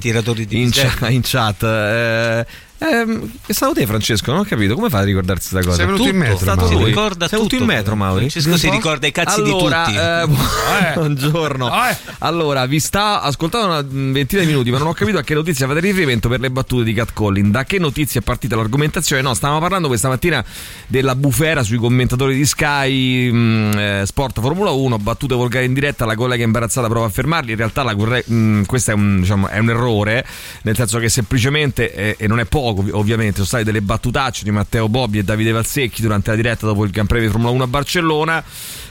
[0.50, 0.70] in,
[1.12, 1.62] in chat.
[1.62, 2.46] Eh,
[2.78, 4.30] ehm, è stato te, Francesco?
[4.32, 4.74] Non ho capito.
[4.74, 5.76] Come fai a ricordarsi questa cosa?
[5.82, 6.84] Sei venuto in Tutto, metro, è stato Mauri.
[6.84, 8.18] ricorda Sei venuto in metro, Mauri?
[8.30, 9.96] Francesco si ricorda i cazzi di allora, tutti.
[9.96, 10.36] eh, bu-
[10.94, 11.70] buongiorno.
[12.18, 15.66] Allora, vi sta ascoltando una ventina di minuti, ma non ho capito a che notizia
[15.66, 17.50] fate riferimento per le battute di Cat Collin.
[17.50, 19.22] Da che notizia è partita l'argomentazione?
[19.22, 20.44] No, stavamo parlando questa mattina
[20.86, 26.04] della bufera sui commentatori di Sky mh, eh, Sport Formula 1, battute volgari in diretta,
[26.04, 27.52] la collega imbarazzata prova a fermarli.
[27.52, 30.26] In realtà la corre- mh, questo è un, diciamo, è un errore,
[30.62, 34.44] nel senso che semplicemente, eh, e non è poco ov- ovviamente, sono state delle battutacce
[34.44, 37.52] di Matteo Bobbi e Davide Valsecchi durante la diretta dopo il Gran Premio di Formula
[37.52, 38.44] 1 a Barcellona.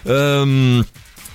[0.04, 0.86] Ehm,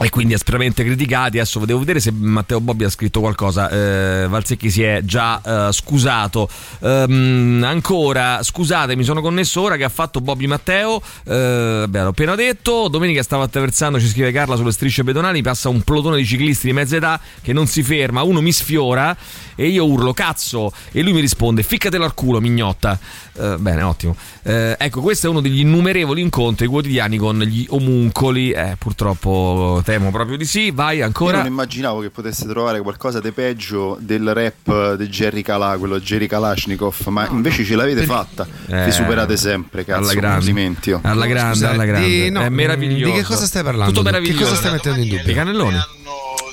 [0.02, 1.38] e quindi aspramente criticati.
[1.38, 3.68] Adesso devo vedere se Matteo Bobbi ha scritto qualcosa.
[3.68, 6.48] Eh, Valsecchi si è già eh, scusato.
[6.80, 11.02] Ehm, ancora, scusate, mi sono connesso ora che ha fatto Bobby Matteo.
[11.24, 12.88] Eh, beh, l'ho appena detto.
[12.88, 15.42] Domenica stavo attraversando, ci scrive Carla, sulle strisce pedonali.
[15.42, 18.22] Passa un plotone di ciclisti di mezza età che non si ferma.
[18.22, 19.14] Uno mi sfiora
[19.60, 20.72] e io urlo cazzo.
[20.92, 22.98] E lui mi risponde: ficcatelo al culo, mignotta.
[23.38, 24.16] Eh, bene, ottimo.
[24.42, 28.50] Eh, ecco, questo è uno degli innumerevoli incontri quotidiani con gli omuncoli.
[28.52, 30.70] Eh, purtroppo temo proprio di sì.
[30.70, 31.38] Vai Io ancora.
[31.38, 36.26] non immaginavo che potesse trovare qualcosa di peggio del rap di Jerry Calà, quello Jerry
[36.26, 38.46] Kalashnikov, ma invece ce l'avete fatta.
[38.66, 40.00] Eh, Vi superate sempre, cazzo.
[40.00, 40.36] alla grande.
[40.46, 40.90] Complimenti.
[40.92, 41.00] oh.
[41.02, 42.08] Alla grande, alla grande.
[42.08, 43.12] di- no, è meraviglioso.
[43.12, 44.06] di che cosa stai parlando Tutto tu?
[44.06, 44.44] Che meraviglioso.
[44.44, 45.30] cosa stai mettendo in dubbio?
[45.30, 45.78] I cannelloni.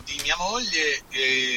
[0.05, 1.56] di mia moglie e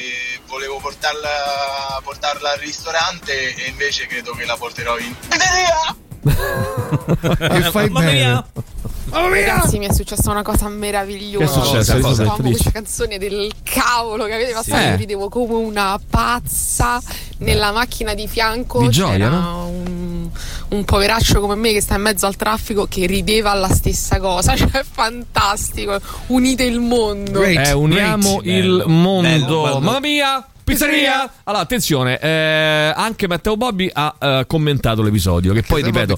[0.81, 5.95] portarla, portarla al ristorante e invece credo che la porterò in pizzeria.
[7.39, 8.13] E fai Mamma bene.
[8.13, 8.45] mia.
[9.11, 11.61] Ragazzi, mi è successa una cosa meravigliosa.
[11.61, 11.79] Che è?
[11.79, 12.51] Ascoltavamo Felice.
[12.51, 14.81] questa canzone del cavolo che avete passato.
[14.81, 14.87] Sì.
[14.89, 17.01] Io ridevo come una pazza
[17.39, 18.79] nella macchina di fianco.
[18.81, 19.67] Di gioia, c'era no?
[19.67, 20.29] un,
[20.69, 24.55] un poveraccio come me che sta in mezzo al traffico che rideva alla stessa cosa.
[24.61, 25.99] Cioè, è fantastico.
[26.27, 27.41] Unite il mondo.
[27.43, 28.45] Eh, uniamo Great.
[28.45, 29.27] il Bello, mondo.
[29.27, 29.79] bello, bello.
[29.79, 30.45] Mamma mia!
[30.71, 31.29] Pizzeria!
[31.43, 35.51] Allora, attenzione, eh, anche Matteo Bobbi ha eh, commentato l'episodio.
[35.53, 36.15] Che poi ripeto,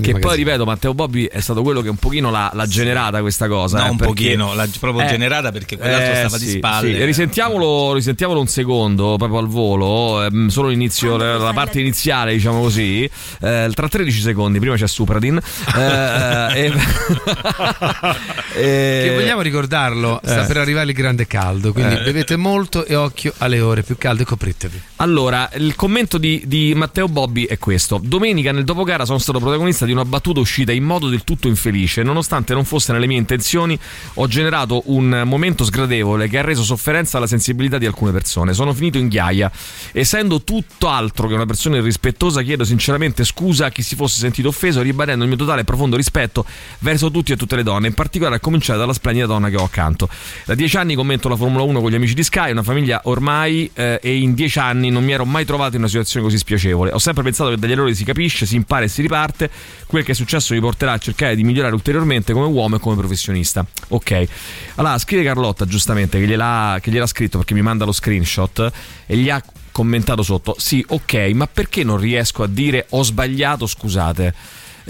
[0.00, 3.48] che poi ripeto, Matteo Bobbi è stato quello che un pochino l'ha, l'ha generata questa
[3.48, 3.78] cosa.
[3.78, 6.94] No, eh, un perché- pochino, l'ha proprio generata perché quell'altro stava di sì, spalle.
[6.94, 7.04] sì.
[7.04, 10.22] Risentiamolo, risentiamolo un secondo, proprio al volo.
[10.24, 13.02] ehm, solo l'inizio, la, la parte iniziale, diciamo così.
[13.40, 15.40] eh, tra 13 secondi, prima c'è Supradin.
[15.76, 16.72] eh, eh, e-
[18.58, 20.46] Che vogliamo ricordarlo, sta Eh.
[20.46, 22.02] per arrivare il grande caldo, quindi Eh.
[22.02, 24.82] bevete molto e occhio alle ore più calde e copritevi.
[24.96, 27.98] Allora, il commento di, di Matteo Bobbi è questo.
[28.02, 32.02] Domenica nel dopogara sono stato protagonista di una battuta uscita in modo del tutto infelice.
[32.02, 33.78] Nonostante non fosse nelle mie intenzioni,
[34.14, 38.52] ho generato un momento sgradevole che ha reso sofferenza alla sensibilità di alcune persone.
[38.52, 39.50] Sono finito in ghiaia.
[39.92, 44.48] Essendo tutto altro che una persona irrispettosa, chiedo sinceramente scusa a chi si fosse sentito
[44.48, 46.44] offeso, ribadendo il mio totale e profondo rispetto
[46.80, 49.64] verso tutti e tutte le donne, in particolare a cominciare dalla splendida donna che ho
[49.64, 50.10] accanto.
[50.44, 53.70] Da dieci anni commento la Formula 1 con gli amici di Sky, una famiglia ormai,
[53.78, 56.90] eh, e in dieci anni non mi ero mai trovato in una situazione così spiacevole.
[56.90, 59.48] Ho sempre pensato che dagli errori si capisce, si impara e si riparte.
[59.86, 62.96] Quel che è successo mi porterà a cercare di migliorare ulteriormente come uomo e come
[62.96, 63.64] professionista.
[63.88, 64.26] Ok.
[64.74, 68.72] Allora, scrive Carlotta giustamente che gliel'ha, che gliel'ha scritto perché mi manda lo screenshot
[69.06, 70.56] e gli ha commentato sotto.
[70.58, 74.34] Sì, ok, ma perché non riesco a dire ho sbagliato, scusate?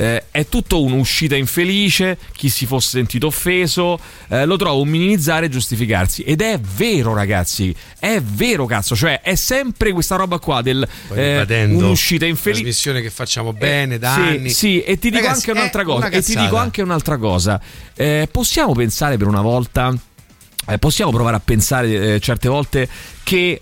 [0.01, 5.47] Eh, è tutto un'uscita infelice, chi si fosse sentito offeso, eh, lo trovo un minimizzare
[5.47, 6.23] e giustificarsi.
[6.23, 11.65] Ed è vero, ragazzi, è vero, cazzo, cioè è sempre questa roba qua del eh,
[11.65, 12.61] un'uscita infelice.
[12.63, 14.51] trasmissione che facciamo bene da Sì, anni.
[14.51, 16.09] Sì, e ti dico Ragazzi, anche un'altra cosa.
[16.11, 17.61] E ti dico anche un'altra cosa.
[17.97, 19.93] Eh, possiamo pensare per una volta,
[20.69, 22.89] eh, possiamo provare a pensare eh, certe volte
[23.25, 23.61] che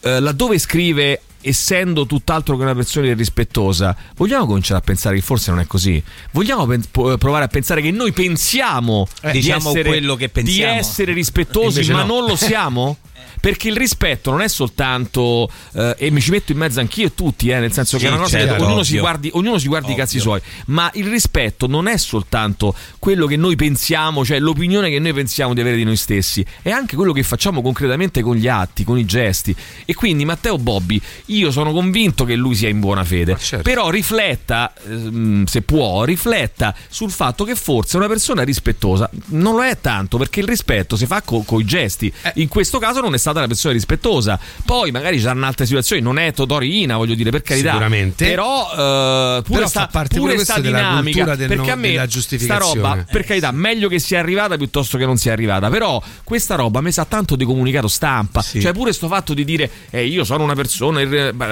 [0.00, 5.50] eh, laddove scrive essendo tutt'altro che una persona irrispettosa, vogliamo cominciare a pensare che forse
[5.50, 6.02] non è così?
[6.32, 10.28] Vogliamo pen- po- provare a pensare che noi pensiamo Eh, di, diciamo essere, quello che
[10.28, 10.72] pensiamo.
[10.72, 12.14] di essere rispettosi, Invece ma no.
[12.20, 12.98] non lo siamo?
[13.40, 17.14] Perché il rispetto non è soltanto, eh, e mi ci metto in mezzo anch'io e
[17.14, 19.58] tutti, eh, nel senso Sì, che è una cosa certo, che ognuno si guardi, ognuno
[19.58, 24.24] si guardi i cazzi suoi, ma il rispetto non è soltanto quello che noi pensiamo,
[24.24, 27.62] cioè l'opinione che noi pensiamo di avere di noi stessi, è anche quello che facciamo
[27.62, 29.54] concretamente con gli atti, con i gesti.
[29.84, 33.62] E quindi Matteo Bobbi, io sono convinto che lui sia in buona fede, certo.
[33.62, 39.64] però rifletta, ehm, se può, rifletta sul fatto che forse una persona rispettosa non lo
[39.64, 42.12] è tanto, perché il rispetto si fa con i gesti.
[42.22, 42.32] Eh.
[42.36, 44.38] In questo caso non non è stata una persona rispettosa.
[44.64, 47.70] Poi magari ci saranno altre situazioni, non è Totorina, voglio dire, per carità.
[47.70, 48.26] Sicuramente.
[48.28, 51.00] Però, eh, pure Però sta, fa parte pure sta dinamica.
[51.02, 54.18] cultura del perché no- a me della sta roba, per Eh, carità, meglio che sia
[54.18, 55.68] arrivata piuttosto che non sia arrivata.
[55.70, 58.42] Però questa roba mi sa tanto di comunicato stampa.
[58.42, 61.00] Cioè, pure sto fatto di dire, eh, io sono una persona,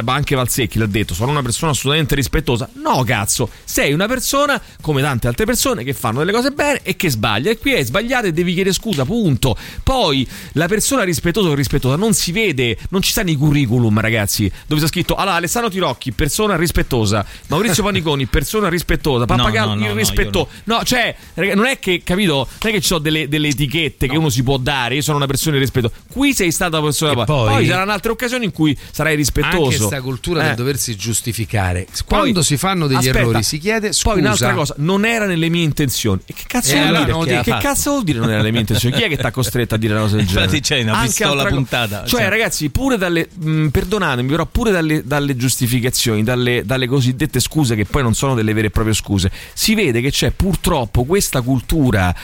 [0.07, 2.69] anche Valsecchi l'ha detto, sono una persona assolutamente rispettosa.
[2.75, 6.97] No, cazzo, sei una persona come tante altre persone che fanno delle cose bene e
[6.97, 7.51] che sbaglia.
[7.51, 9.57] E qui è sbagliata e devi chiedere scusa, punto.
[9.83, 14.51] Poi la persona rispettosa o rispettosa non si vede, non ci sta nei curriculum, ragazzi,
[14.67, 19.87] dove sta scritto allora Alessandro Tirocchi, persona rispettosa, Maurizio Paniconi, persona rispettosa, Pappagallo, no, no,
[19.87, 20.49] il no, rispetto.
[20.65, 21.15] No, cioè,
[21.55, 24.43] non è che, capito, non è che ci sono delle, delle etichette che uno si
[24.43, 25.91] può dare, io sono una persona di rispetto.
[26.11, 29.65] Qui sei stata una persona E poi, poi- saranno altre occasioni in cui sarai rispettoso.
[29.65, 30.47] Anche questa cultura Eh.
[30.49, 31.87] del doversi giustificare.
[32.07, 34.11] Poi- Quando si fanno degli aspetta, errori si chiede scusa.
[34.15, 36.21] Poi un'altra cosa, non era nelle mie intenzioni.
[36.27, 37.43] E che cazzo E vuol dire?
[37.43, 38.95] che cazzo vuol dire non era nelle mie intenzioni?
[38.95, 40.45] Chi è che ti ha costretto a dire una cosa del genere?
[40.45, 42.29] Infatti c'è una Anche pistola altra co- puntata, Cioè, cioè.
[42.29, 43.29] ragazzi, pure dalle.
[43.33, 48.35] mh, perdonatemi, però, pure dalle, dalle giustificazioni, dalle, dalle cosiddette scuse, che poi non sono
[48.35, 52.15] delle vere e proprie scuse, si vede che c'è purtroppo questa cultura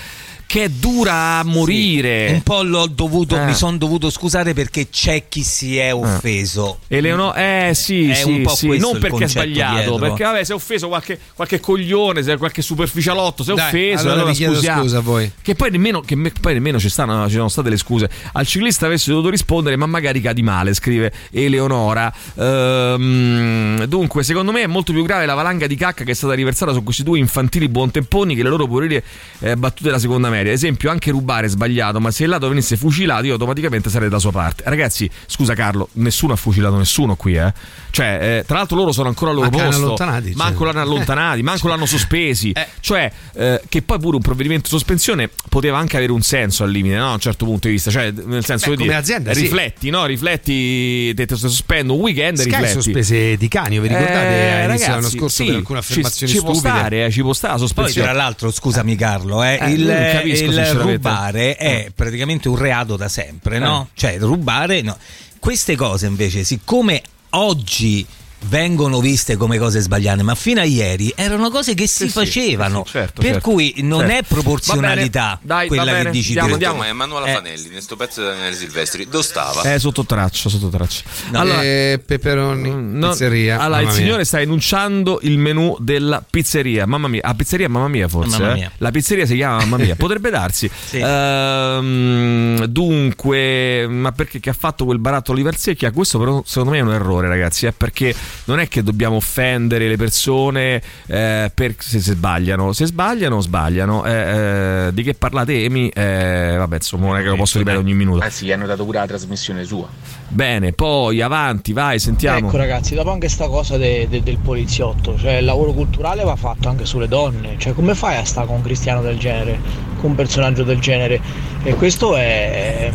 [0.51, 2.33] che è dura a morire.
[2.33, 3.45] Un po' l'ho dovuto, Eh.
[3.45, 6.81] mi sono dovuto scusare perché c'è chi si è offeso.
[6.89, 9.95] Eleonora, eh sì, È sì, un po' sì, non perché è sbagliato, dietro.
[9.99, 14.01] perché vabbè, si è offeso qualche, qualche coglione, se qualche superficialotto, si è Dai, offeso,
[14.09, 14.83] allora allora scusiamo.
[14.83, 15.31] scusa a voi.
[15.41, 18.11] Che poi nemmeno, che me- poi nemmeno ci, stanno, ci sono state le scuse.
[18.33, 22.13] Al ciclista avessi dovuto rispondere, ma magari cadi male, scrive Eleonora.
[22.35, 26.35] Ehm, dunque, secondo me è molto più grave la valanga di cacca che è stata
[26.35, 29.03] riversata su questi due infantili buontemponi che le loro puerile
[29.41, 30.53] eh, battute della seconda media.
[30.53, 34.09] Ad esempio, anche rubare è sbagliato, ma se il lato venisse fucilato, io automaticamente sarei
[34.09, 34.63] dalla sua parte.
[34.67, 37.53] Ragazzi, scusa Carlo, nessuno ha fucilato nessuno qui, eh.
[37.91, 40.03] Cioè, eh, tra l'altro loro sono ancora al loro Manco l'hanno posto.
[40.03, 40.37] allontanati, cioè.
[40.37, 42.53] Manco l'hanno allontanati, manco l'hanno sospesi.
[42.81, 46.71] Cioè, eh, che poi pure un provvedimento di sospensione poteva anche avere un senso al
[46.71, 47.11] limite, no?
[47.11, 47.91] A un certo punto di vista.
[47.91, 49.41] Cioè, nel senso Beh, come dire, azienda, sì.
[49.43, 50.07] rifletti, no?
[50.07, 52.73] Rifletti, te, te sospendo un weekend, Sky rifletti.
[52.73, 56.53] sospese di Canio, vi ricordate Eh, ragazzi, scorso sì, per alcune ci- affermazioni ci, può
[56.55, 56.75] stupide?
[56.79, 58.09] stare, eh, ci può stare la Poi sospensione.
[58.09, 59.89] tra l'altro, scusami Carlo, eh, Eh, il,
[60.33, 63.89] capisco, il rubare è praticamente un reato da sempre, no?
[63.95, 64.97] Cioè rubare, no.
[65.39, 68.07] Queste cose invece, siccome oggi
[68.45, 72.83] vengono viste come cose sbagliate, ma fino a ieri erano cose che si Sì, facevano.
[72.87, 73.51] sì, certo, per certo.
[73.51, 74.15] cui non Certo.
[74.15, 76.53] è proporzionalità dai, quella che dici andiamo, tu.
[76.55, 76.79] andiamo.
[76.79, 77.33] Ma Emanuela Eh.
[77.35, 79.63] Fanelli, nel sto pezzo di Daniele Silvestri, dove stava?
[79.73, 81.03] Eh, sotto traccia, sotto traccia.
[81.33, 83.59] Allora, eh, peperoni, No, pizzeria.
[83.61, 83.95] Allora, il mia.
[83.97, 86.87] signore sta enunciando il menù della pizzeria.
[86.87, 88.39] Mamma mia, ah, pizzeria mamma mia forse.
[88.39, 88.55] Mamma eh?
[88.57, 88.73] mia.
[88.79, 90.71] La pizzeria si chiama mamma mia, potrebbe darsi.
[90.89, 90.99] Sì.
[90.99, 95.91] Ehm, dunque, ma perché che ha fatto quel barattolo di Varsecchia?
[95.93, 98.15] Questo però secondo me è un errore, ragazzi, eh, perché
[98.45, 102.73] non è che dobbiamo offendere le persone eh, per, se, se sbagliano.
[102.73, 104.05] Se sbagliano, sbagliano.
[104.05, 105.89] Eh, eh, di che parlate, Emi?
[105.89, 108.25] Eh, vabbè, insomma, non è che lo posso ripetere ogni minuto.
[108.25, 109.89] Eh sì, hanno dato pure la trasmissione sua.
[110.29, 112.49] Bene, poi avanti, vai, sentiamo.
[112.49, 116.37] Ecco ragazzi, dopo anche sta cosa de- de- del poliziotto, cioè il lavoro culturale va
[116.37, 119.59] fatto anche sulle donne, cioè come fai a stare con un cristiano del genere,
[119.99, 121.21] con un personaggio del genere?
[121.63, 122.91] E questo è...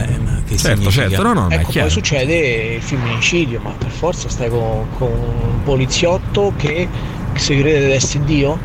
[0.47, 4.87] che Certo, certo, no, no, ecco, poi succede il femminicidio, ma per forza stai con,
[4.97, 5.24] con
[5.63, 6.87] poliziotto che
[7.35, 8.59] si crede di essere Dio?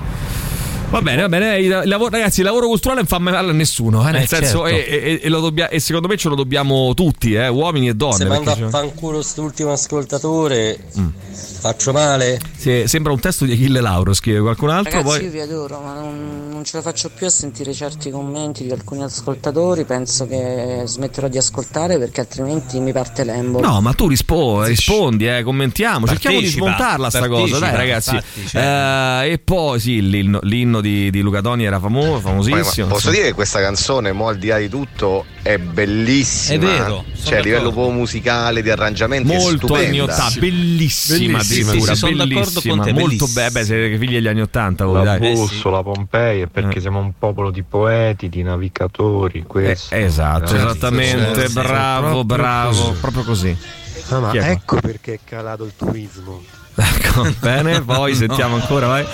[0.90, 1.58] Va bene, va bene.
[1.60, 4.06] Il lavoro- ragazzi, il lavoro culturale non fa male a nessuno.
[4.08, 4.90] eh, nel Eh, senso, certo.
[4.90, 7.94] e, e- e lo dobbia- e secondo me ce lo dobbiamo tutti, eh, uomini e
[7.94, 8.16] donne.
[8.16, 10.78] Se manda a fanculo quest'ultimo ascoltatore,
[11.60, 12.40] faccio male?
[12.56, 14.96] sì, sembra un testo di Achille Lauro, scrive qualcun altro.
[14.98, 15.24] Ragazzi, poi...
[15.26, 18.72] io vi adoro, ma non, non ce la faccio più a sentire certi commenti di
[18.72, 19.84] alcuni ascoltatori.
[19.84, 23.60] Penso che smetterò di ascoltare perché altrimenti mi parte l'embo.
[23.60, 27.76] No, ma tu rispo- rispondi, eh, commentiamo, cerchiamo di Partecipa, smontarla sta cosa, dai partecipa,
[27.76, 28.14] ragazzi.
[28.16, 29.24] infatti, certo.
[29.24, 32.86] Eh, e poi sì, l'inno, l'inno di, di Luca Toni era famo- Poi, famosissimo.
[32.86, 36.54] ma posso dire che questa canzone, mo al di là di tutto, è bellissima.
[36.54, 40.02] È vero, Cioè, a livello proprio musicale, di arrangiamenti, è Molto anni stupenda.
[40.14, 44.26] 80, bellissima, Bellissima, addirittura, sì, sono d'accordo bellissima, con te, molto bella, siete figli degli
[44.28, 45.32] anni 80 voi, La dai.
[45.34, 49.44] bussola Pompei è perché siamo un popolo di poeti, di navigatori.
[49.46, 49.94] Questo.
[49.94, 53.00] Eh, esatto, Eh, esattamente, sì, bravo, proprio bravo, così.
[53.00, 53.56] proprio così.
[54.10, 56.42] Ah, è ecco perché è calato il turismo.
[56.74, 59.04] Ecco, bene, poi sentiamo ancora, vai.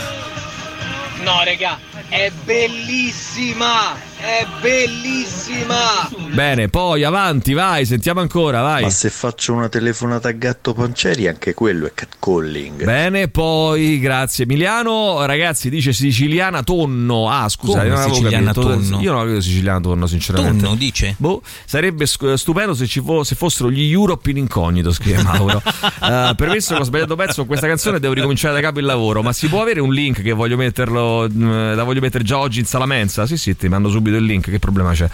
[1.18, 1.78] No, raga,
[2.08, 3.96] è bellissima!
[4.26, 6.08] È bellissima!
[6.34, 8.82] Bene, poi avanti, vai, sentiamo ancora, vai.
[8.82, 12.82] Ma se faccio una telefonata a Gatto Panceri, anche quello è catcalling.
[12.84, 15.24] Bene, poi grazie Emiliano.
[15.24, 17.30] Ragazzi, dice siciliana tonno.
[17.30, 18.66] Ah, scusa, Come non avevo siciliana capito.
[18.68, 19.00] tonno?
[19.00, 20.64] Io non avevo siciliana tonno, sinceramente.
[20.64, 21.14] Tonno, dice?
[21.18, 25.62] Boh, sarebbe stupendo se, ci fo- se fossero gli Europe in incognito, scrive Mauro.
[26.06, 29.22] Eh, premesso che ho sbagliato pezzo con questa canzone, devo ricominciare da capo il lavoro.
[29.22, 32.58] Ma si può avere un link che voglio metterlo, mh, la voglio mettere già oggi
[32.60, 33.24] in sala mensa?
[33.26, 35.08] Sì, sì, ti mando subito il link, che problema c'è?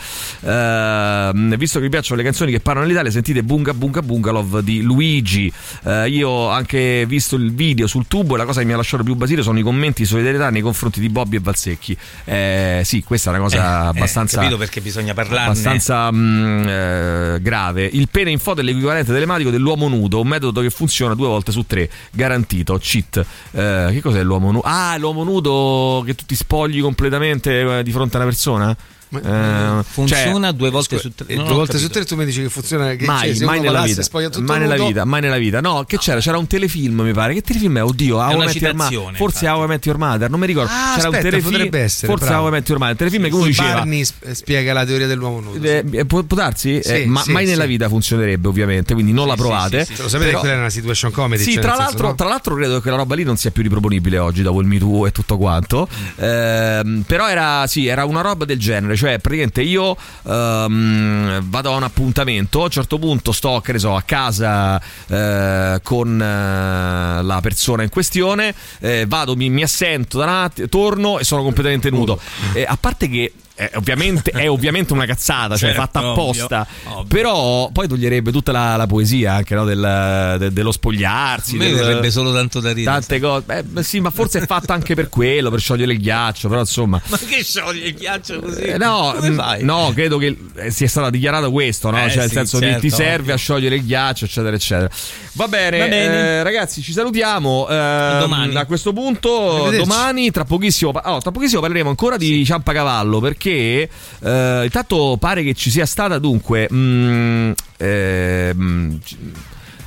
[0.45, 4.83] Ehm, visto che vi piacciono le canzoni che parlano l'Italia, sentite Bunga Bunga Bungalov di
[4.83, 5.53] Luigi.
[5.85, 8.77] Eh, io ho anche visto il video sul tubo e la cosa che mi ha
[8.77, 11.97] lasciato più basire sono i commenti di solidarietà nei confronti di Bobby e Valsecchi.
[12.25, 14.37] Eh, sì, questa è una cosa Eh, abbastanza.
[14.37, 15.45] eh, capito perché bisogna parlarne.
[15.47, 17.85] abbastanza mm, eh, grave.
[17.93, 21.53] Il pene in foto è l'equivalente telematico dell'uomo nudo, un metodo che funziona due volte
[21.53, 22.79] su tre, garantito.
[22.79, 23.25] Cheat.
[23.53, 24.65] Eh, che cos'è l'uomo nudo?
[24.65, 28.77] Ah, l'uomo nudo che tu ti spogli completamente eh, di fronte a una persona?
[29.15, 31.27] Eh, Funziona cioè- due volte su tre.
[31.29, 31.99] E non due volte su capito.
[32.01, 34.03] tre tu mi dici che funziona che mai, cioè, mai nella vita.
[34.41, 35.61] mai nella nudo, vita, mai nella vita.
[35.61, 36.21] No, che c'era?
[36.21, 37.35] C'era un telefilm, mi pare.
[37.35, 37.83] Che telefilm è?
[37.85, 40.71] Oddio, How I Met Your Forse How I Met Your Mother, non mi ricordo.
[40.73, 41.51] Ah, c'era aspetta, un telefilm.
[41.53, 42.43] potrebbe essere, forse bravo.
[42.43, 42.97] How I Met Your Mother.
[42.97, 43.73] Telefilm che uno diceva.
[43.75, 45.67] Barney sp- spiega la teoria dell'uomo nudo.
[45.67, 46.81] Eh, eh, può, può darsi?
[46.83, 47.51] Sì, Eh, ma sì, mai sì.
[47.51, 48.95] nella vita funzionerebbe, ovviamente.
[48.95, 49.87] Quindi non la provate.
[49.99, 51.43] Lo sapete che quella è una situation comedy?
[51.43, 52.15] Sì, cioè, tra l'altro, no?
[52.15, 54.79] tra l'altro credo che quella roba lì non sia più riproponibile oggi dopo il Me
[54.79, 55.89] Too e tutto quanto.
[55.93, 56.25] Mm.
[56.25, 59.97] Ehm, però era, sì, era una roba del genere, cioè praticamente io
[60.27, 64.81] ehm, vado a un appuntamento, a un certo punto sto, che ne so, a casa
[65.09, 70.69] eh, con eh, la persona in questione, eh, vado, mi, mi assento da un attimo,
[70.69, 72.21] torno e sono completamente nudo.
[72.53, 76.67] Eh, a parte che è ovviamente, è ovviamente una cazzata, cioè Certo, fatta ovvio, apposta.
[76.85, 77.05] ovvio.
[77.07, 81.55] Però poi toglierebbe tutta la, la poesia anche no, del- de- dello spogliarsi.
[81.55, 82.97] A me del- verrebbe solo tanto da ridere.
[82.99, 83.63] Tante cose.
[83.65, 86.49] Beh, sì, ma forse è fatta anche per quello, per sciogliere il ghiaccio.
[86.49, 87.01] Però insomma.
[87.07, 88.61] Ma che scioglie il ghiaccio così?
[88.63, 89.15] Eh, no,
[89.61, 91.99] no, credo che eh, sia stato dichiarato questo, no?
[92.05, 93.35] Eh, cioè, nel sì, senso, ti- certo, ti serve ovvio.
[93.35, 94.89] a sciogliere il ghiaccio, eccetera, eccetera.
[95.35, 96.15] Va bene, Va bene.
[96.15, 97.69] eh, ragazzi, ci salutiamo.
[97.69, 98.55] ehm, Domani.
[98.57, 104.61] A questo punto, domani, tra pochissimo, oh, tra pochissimo parleremo ancora di Ciampacavallo perché eh,
[104.65, 106.69] intanto pare che ci sia stata dunque.
[106.73, 109.17] mm, ehm, c-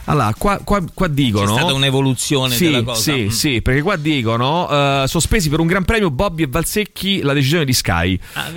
[0.06, 1.45] allora, qua, qua, qua dicono.
[1.53, 3.02] C'è stata un'evoluzione sì, della cosa.
[3.02, 3.27] Sì, Mm.
[3.30, 7.65] sì, perché qua dicono eh, sospesi per un gran premio Bobby e Valsecchi la decisione
[7.65, 8.19] di Sky.
[8.34, 8.49] Ah,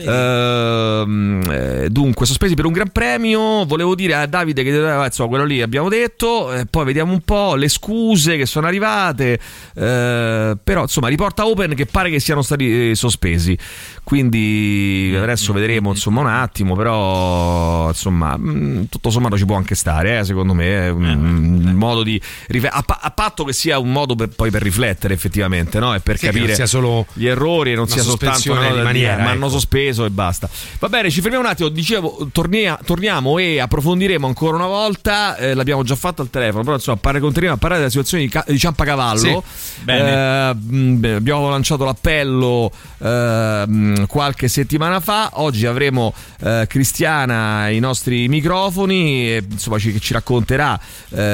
[1.03, 3.65] eh, dunque, sospesi per un gran premio.
[3.65, 6.53] Volevo dire a Davide che eh, insomma, quello lì abbiamo detto.
[6.53, 9.39] eh, poi vediamo un po' le scuse che sono arrivate.
[9.75, 13.57] eh, però, insomma, riporta Open che pare che siano stati eh, sospesi.
[14.05, 16.75] Quindi adesso vedremo insomma un attimo.
[16.77, 20.87] Però, insomma, mh, tutto sommato ci può anche stare, secondo me.
[20.89, 20.91] È
[21.39, 22.21] un, modo di
[22.69, 25.95] a, a patto che sia un modo per, poi per riflettere effettivamente, no?
[25.95, 28.63] E per Sì, che capire non sia solo gli errori e non sia soltanto una
[28.63, 29.31] di cosa maniera, ma ecco.
[29.31, 30.49] hanno sospeso e basta.
[30.79, 31.69] Va bene, ci fermiamo un attimo.
[31.69, 35.37] Dicevo, tornia- torniamo e approfondiremo ancora una volta.
[35.37, 38.29] eh, l'abbiamo già fatto al telefono, però insomma, parla- continuiamo a parlare della situazione di,
[38.31, 39.19] Ca- di Ciampacavallo.
[39.19, 39.91] Sì.
[39.91, 45.31] Eh, mh, abbiamo lanciato l'appello eh, mh, qualche settimana fa.
[45.35, 50.79] Oggi avremo eh, Cristiana ai nostri microfoni, e, insomma, ci, che ci racconterà
[51.11, 51.28] eh,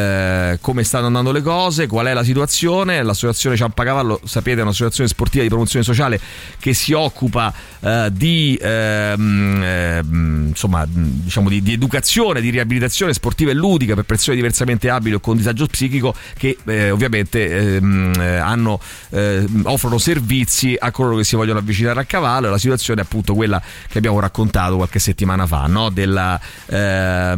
[0.61, 3.03] come stanno andando le cose, qual è la situazione.
[3.03, 6.21] L'associazione Ciampacavallo, sapete, è un'associazione sportiva di promozione sociale
[6.59, 13.51] che si occupa eh, di, ehm, ehm, insomma, diciamo di, di educazione, di riabilitazione sportiva
[13.51, 18.37] e ludica per persone diversamente abili o con disagio psichico che eh, ovviamente ehm, eh,
[18.37, 18.81] hanno,
[19.11, 22.51] eh, offrono servizi a coloro che si vogliono avvicinare a cavallo.
[22.51, 25.91] La situazione è appunto quella che abbiamo raccontato qualche settimana fa, no?
[25.91, 27.35] della, eh,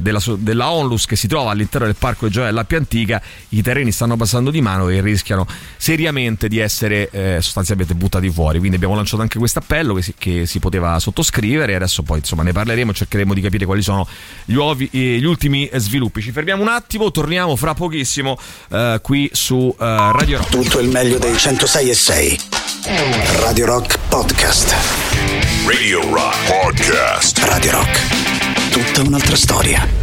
[0.00, 3.20] della, della Onlus che si trova all'interno del parco di Gioia dell'Appia Antica.
[3.48, 5.44] I terreni stanno passando di mano e rischiano
[5.76, 8.58] seriamente di essere eh, sostanzialmente buttati fuori.
[8.58, 12.18] Quindi abbiamo lanciato anche questo appello che si, che si poteva sottoscrivere e adesso poi
[12.18, 14.06] insomma ne parleremo e cercheremo di capire quali sono
[14.44, 16.22] gli, uovi- eh, gli ultimi sviluppi.
[16.22, 18.38] Ci fermiamo un attimo, torniamo fra pochissimo
[18.70, 20.50] eh, qui su eh, Radio Rock.
[20.50, 22.40] Tutto il meglio dei 106 e 6.
[23.40, 24.72] Radio Rock Podcast.
[25.66, 27.38] Radio Rock Podcast.
[27.38, 28.70] Radio Rock.
[28.70, 29.93] Tutta un'altra storia.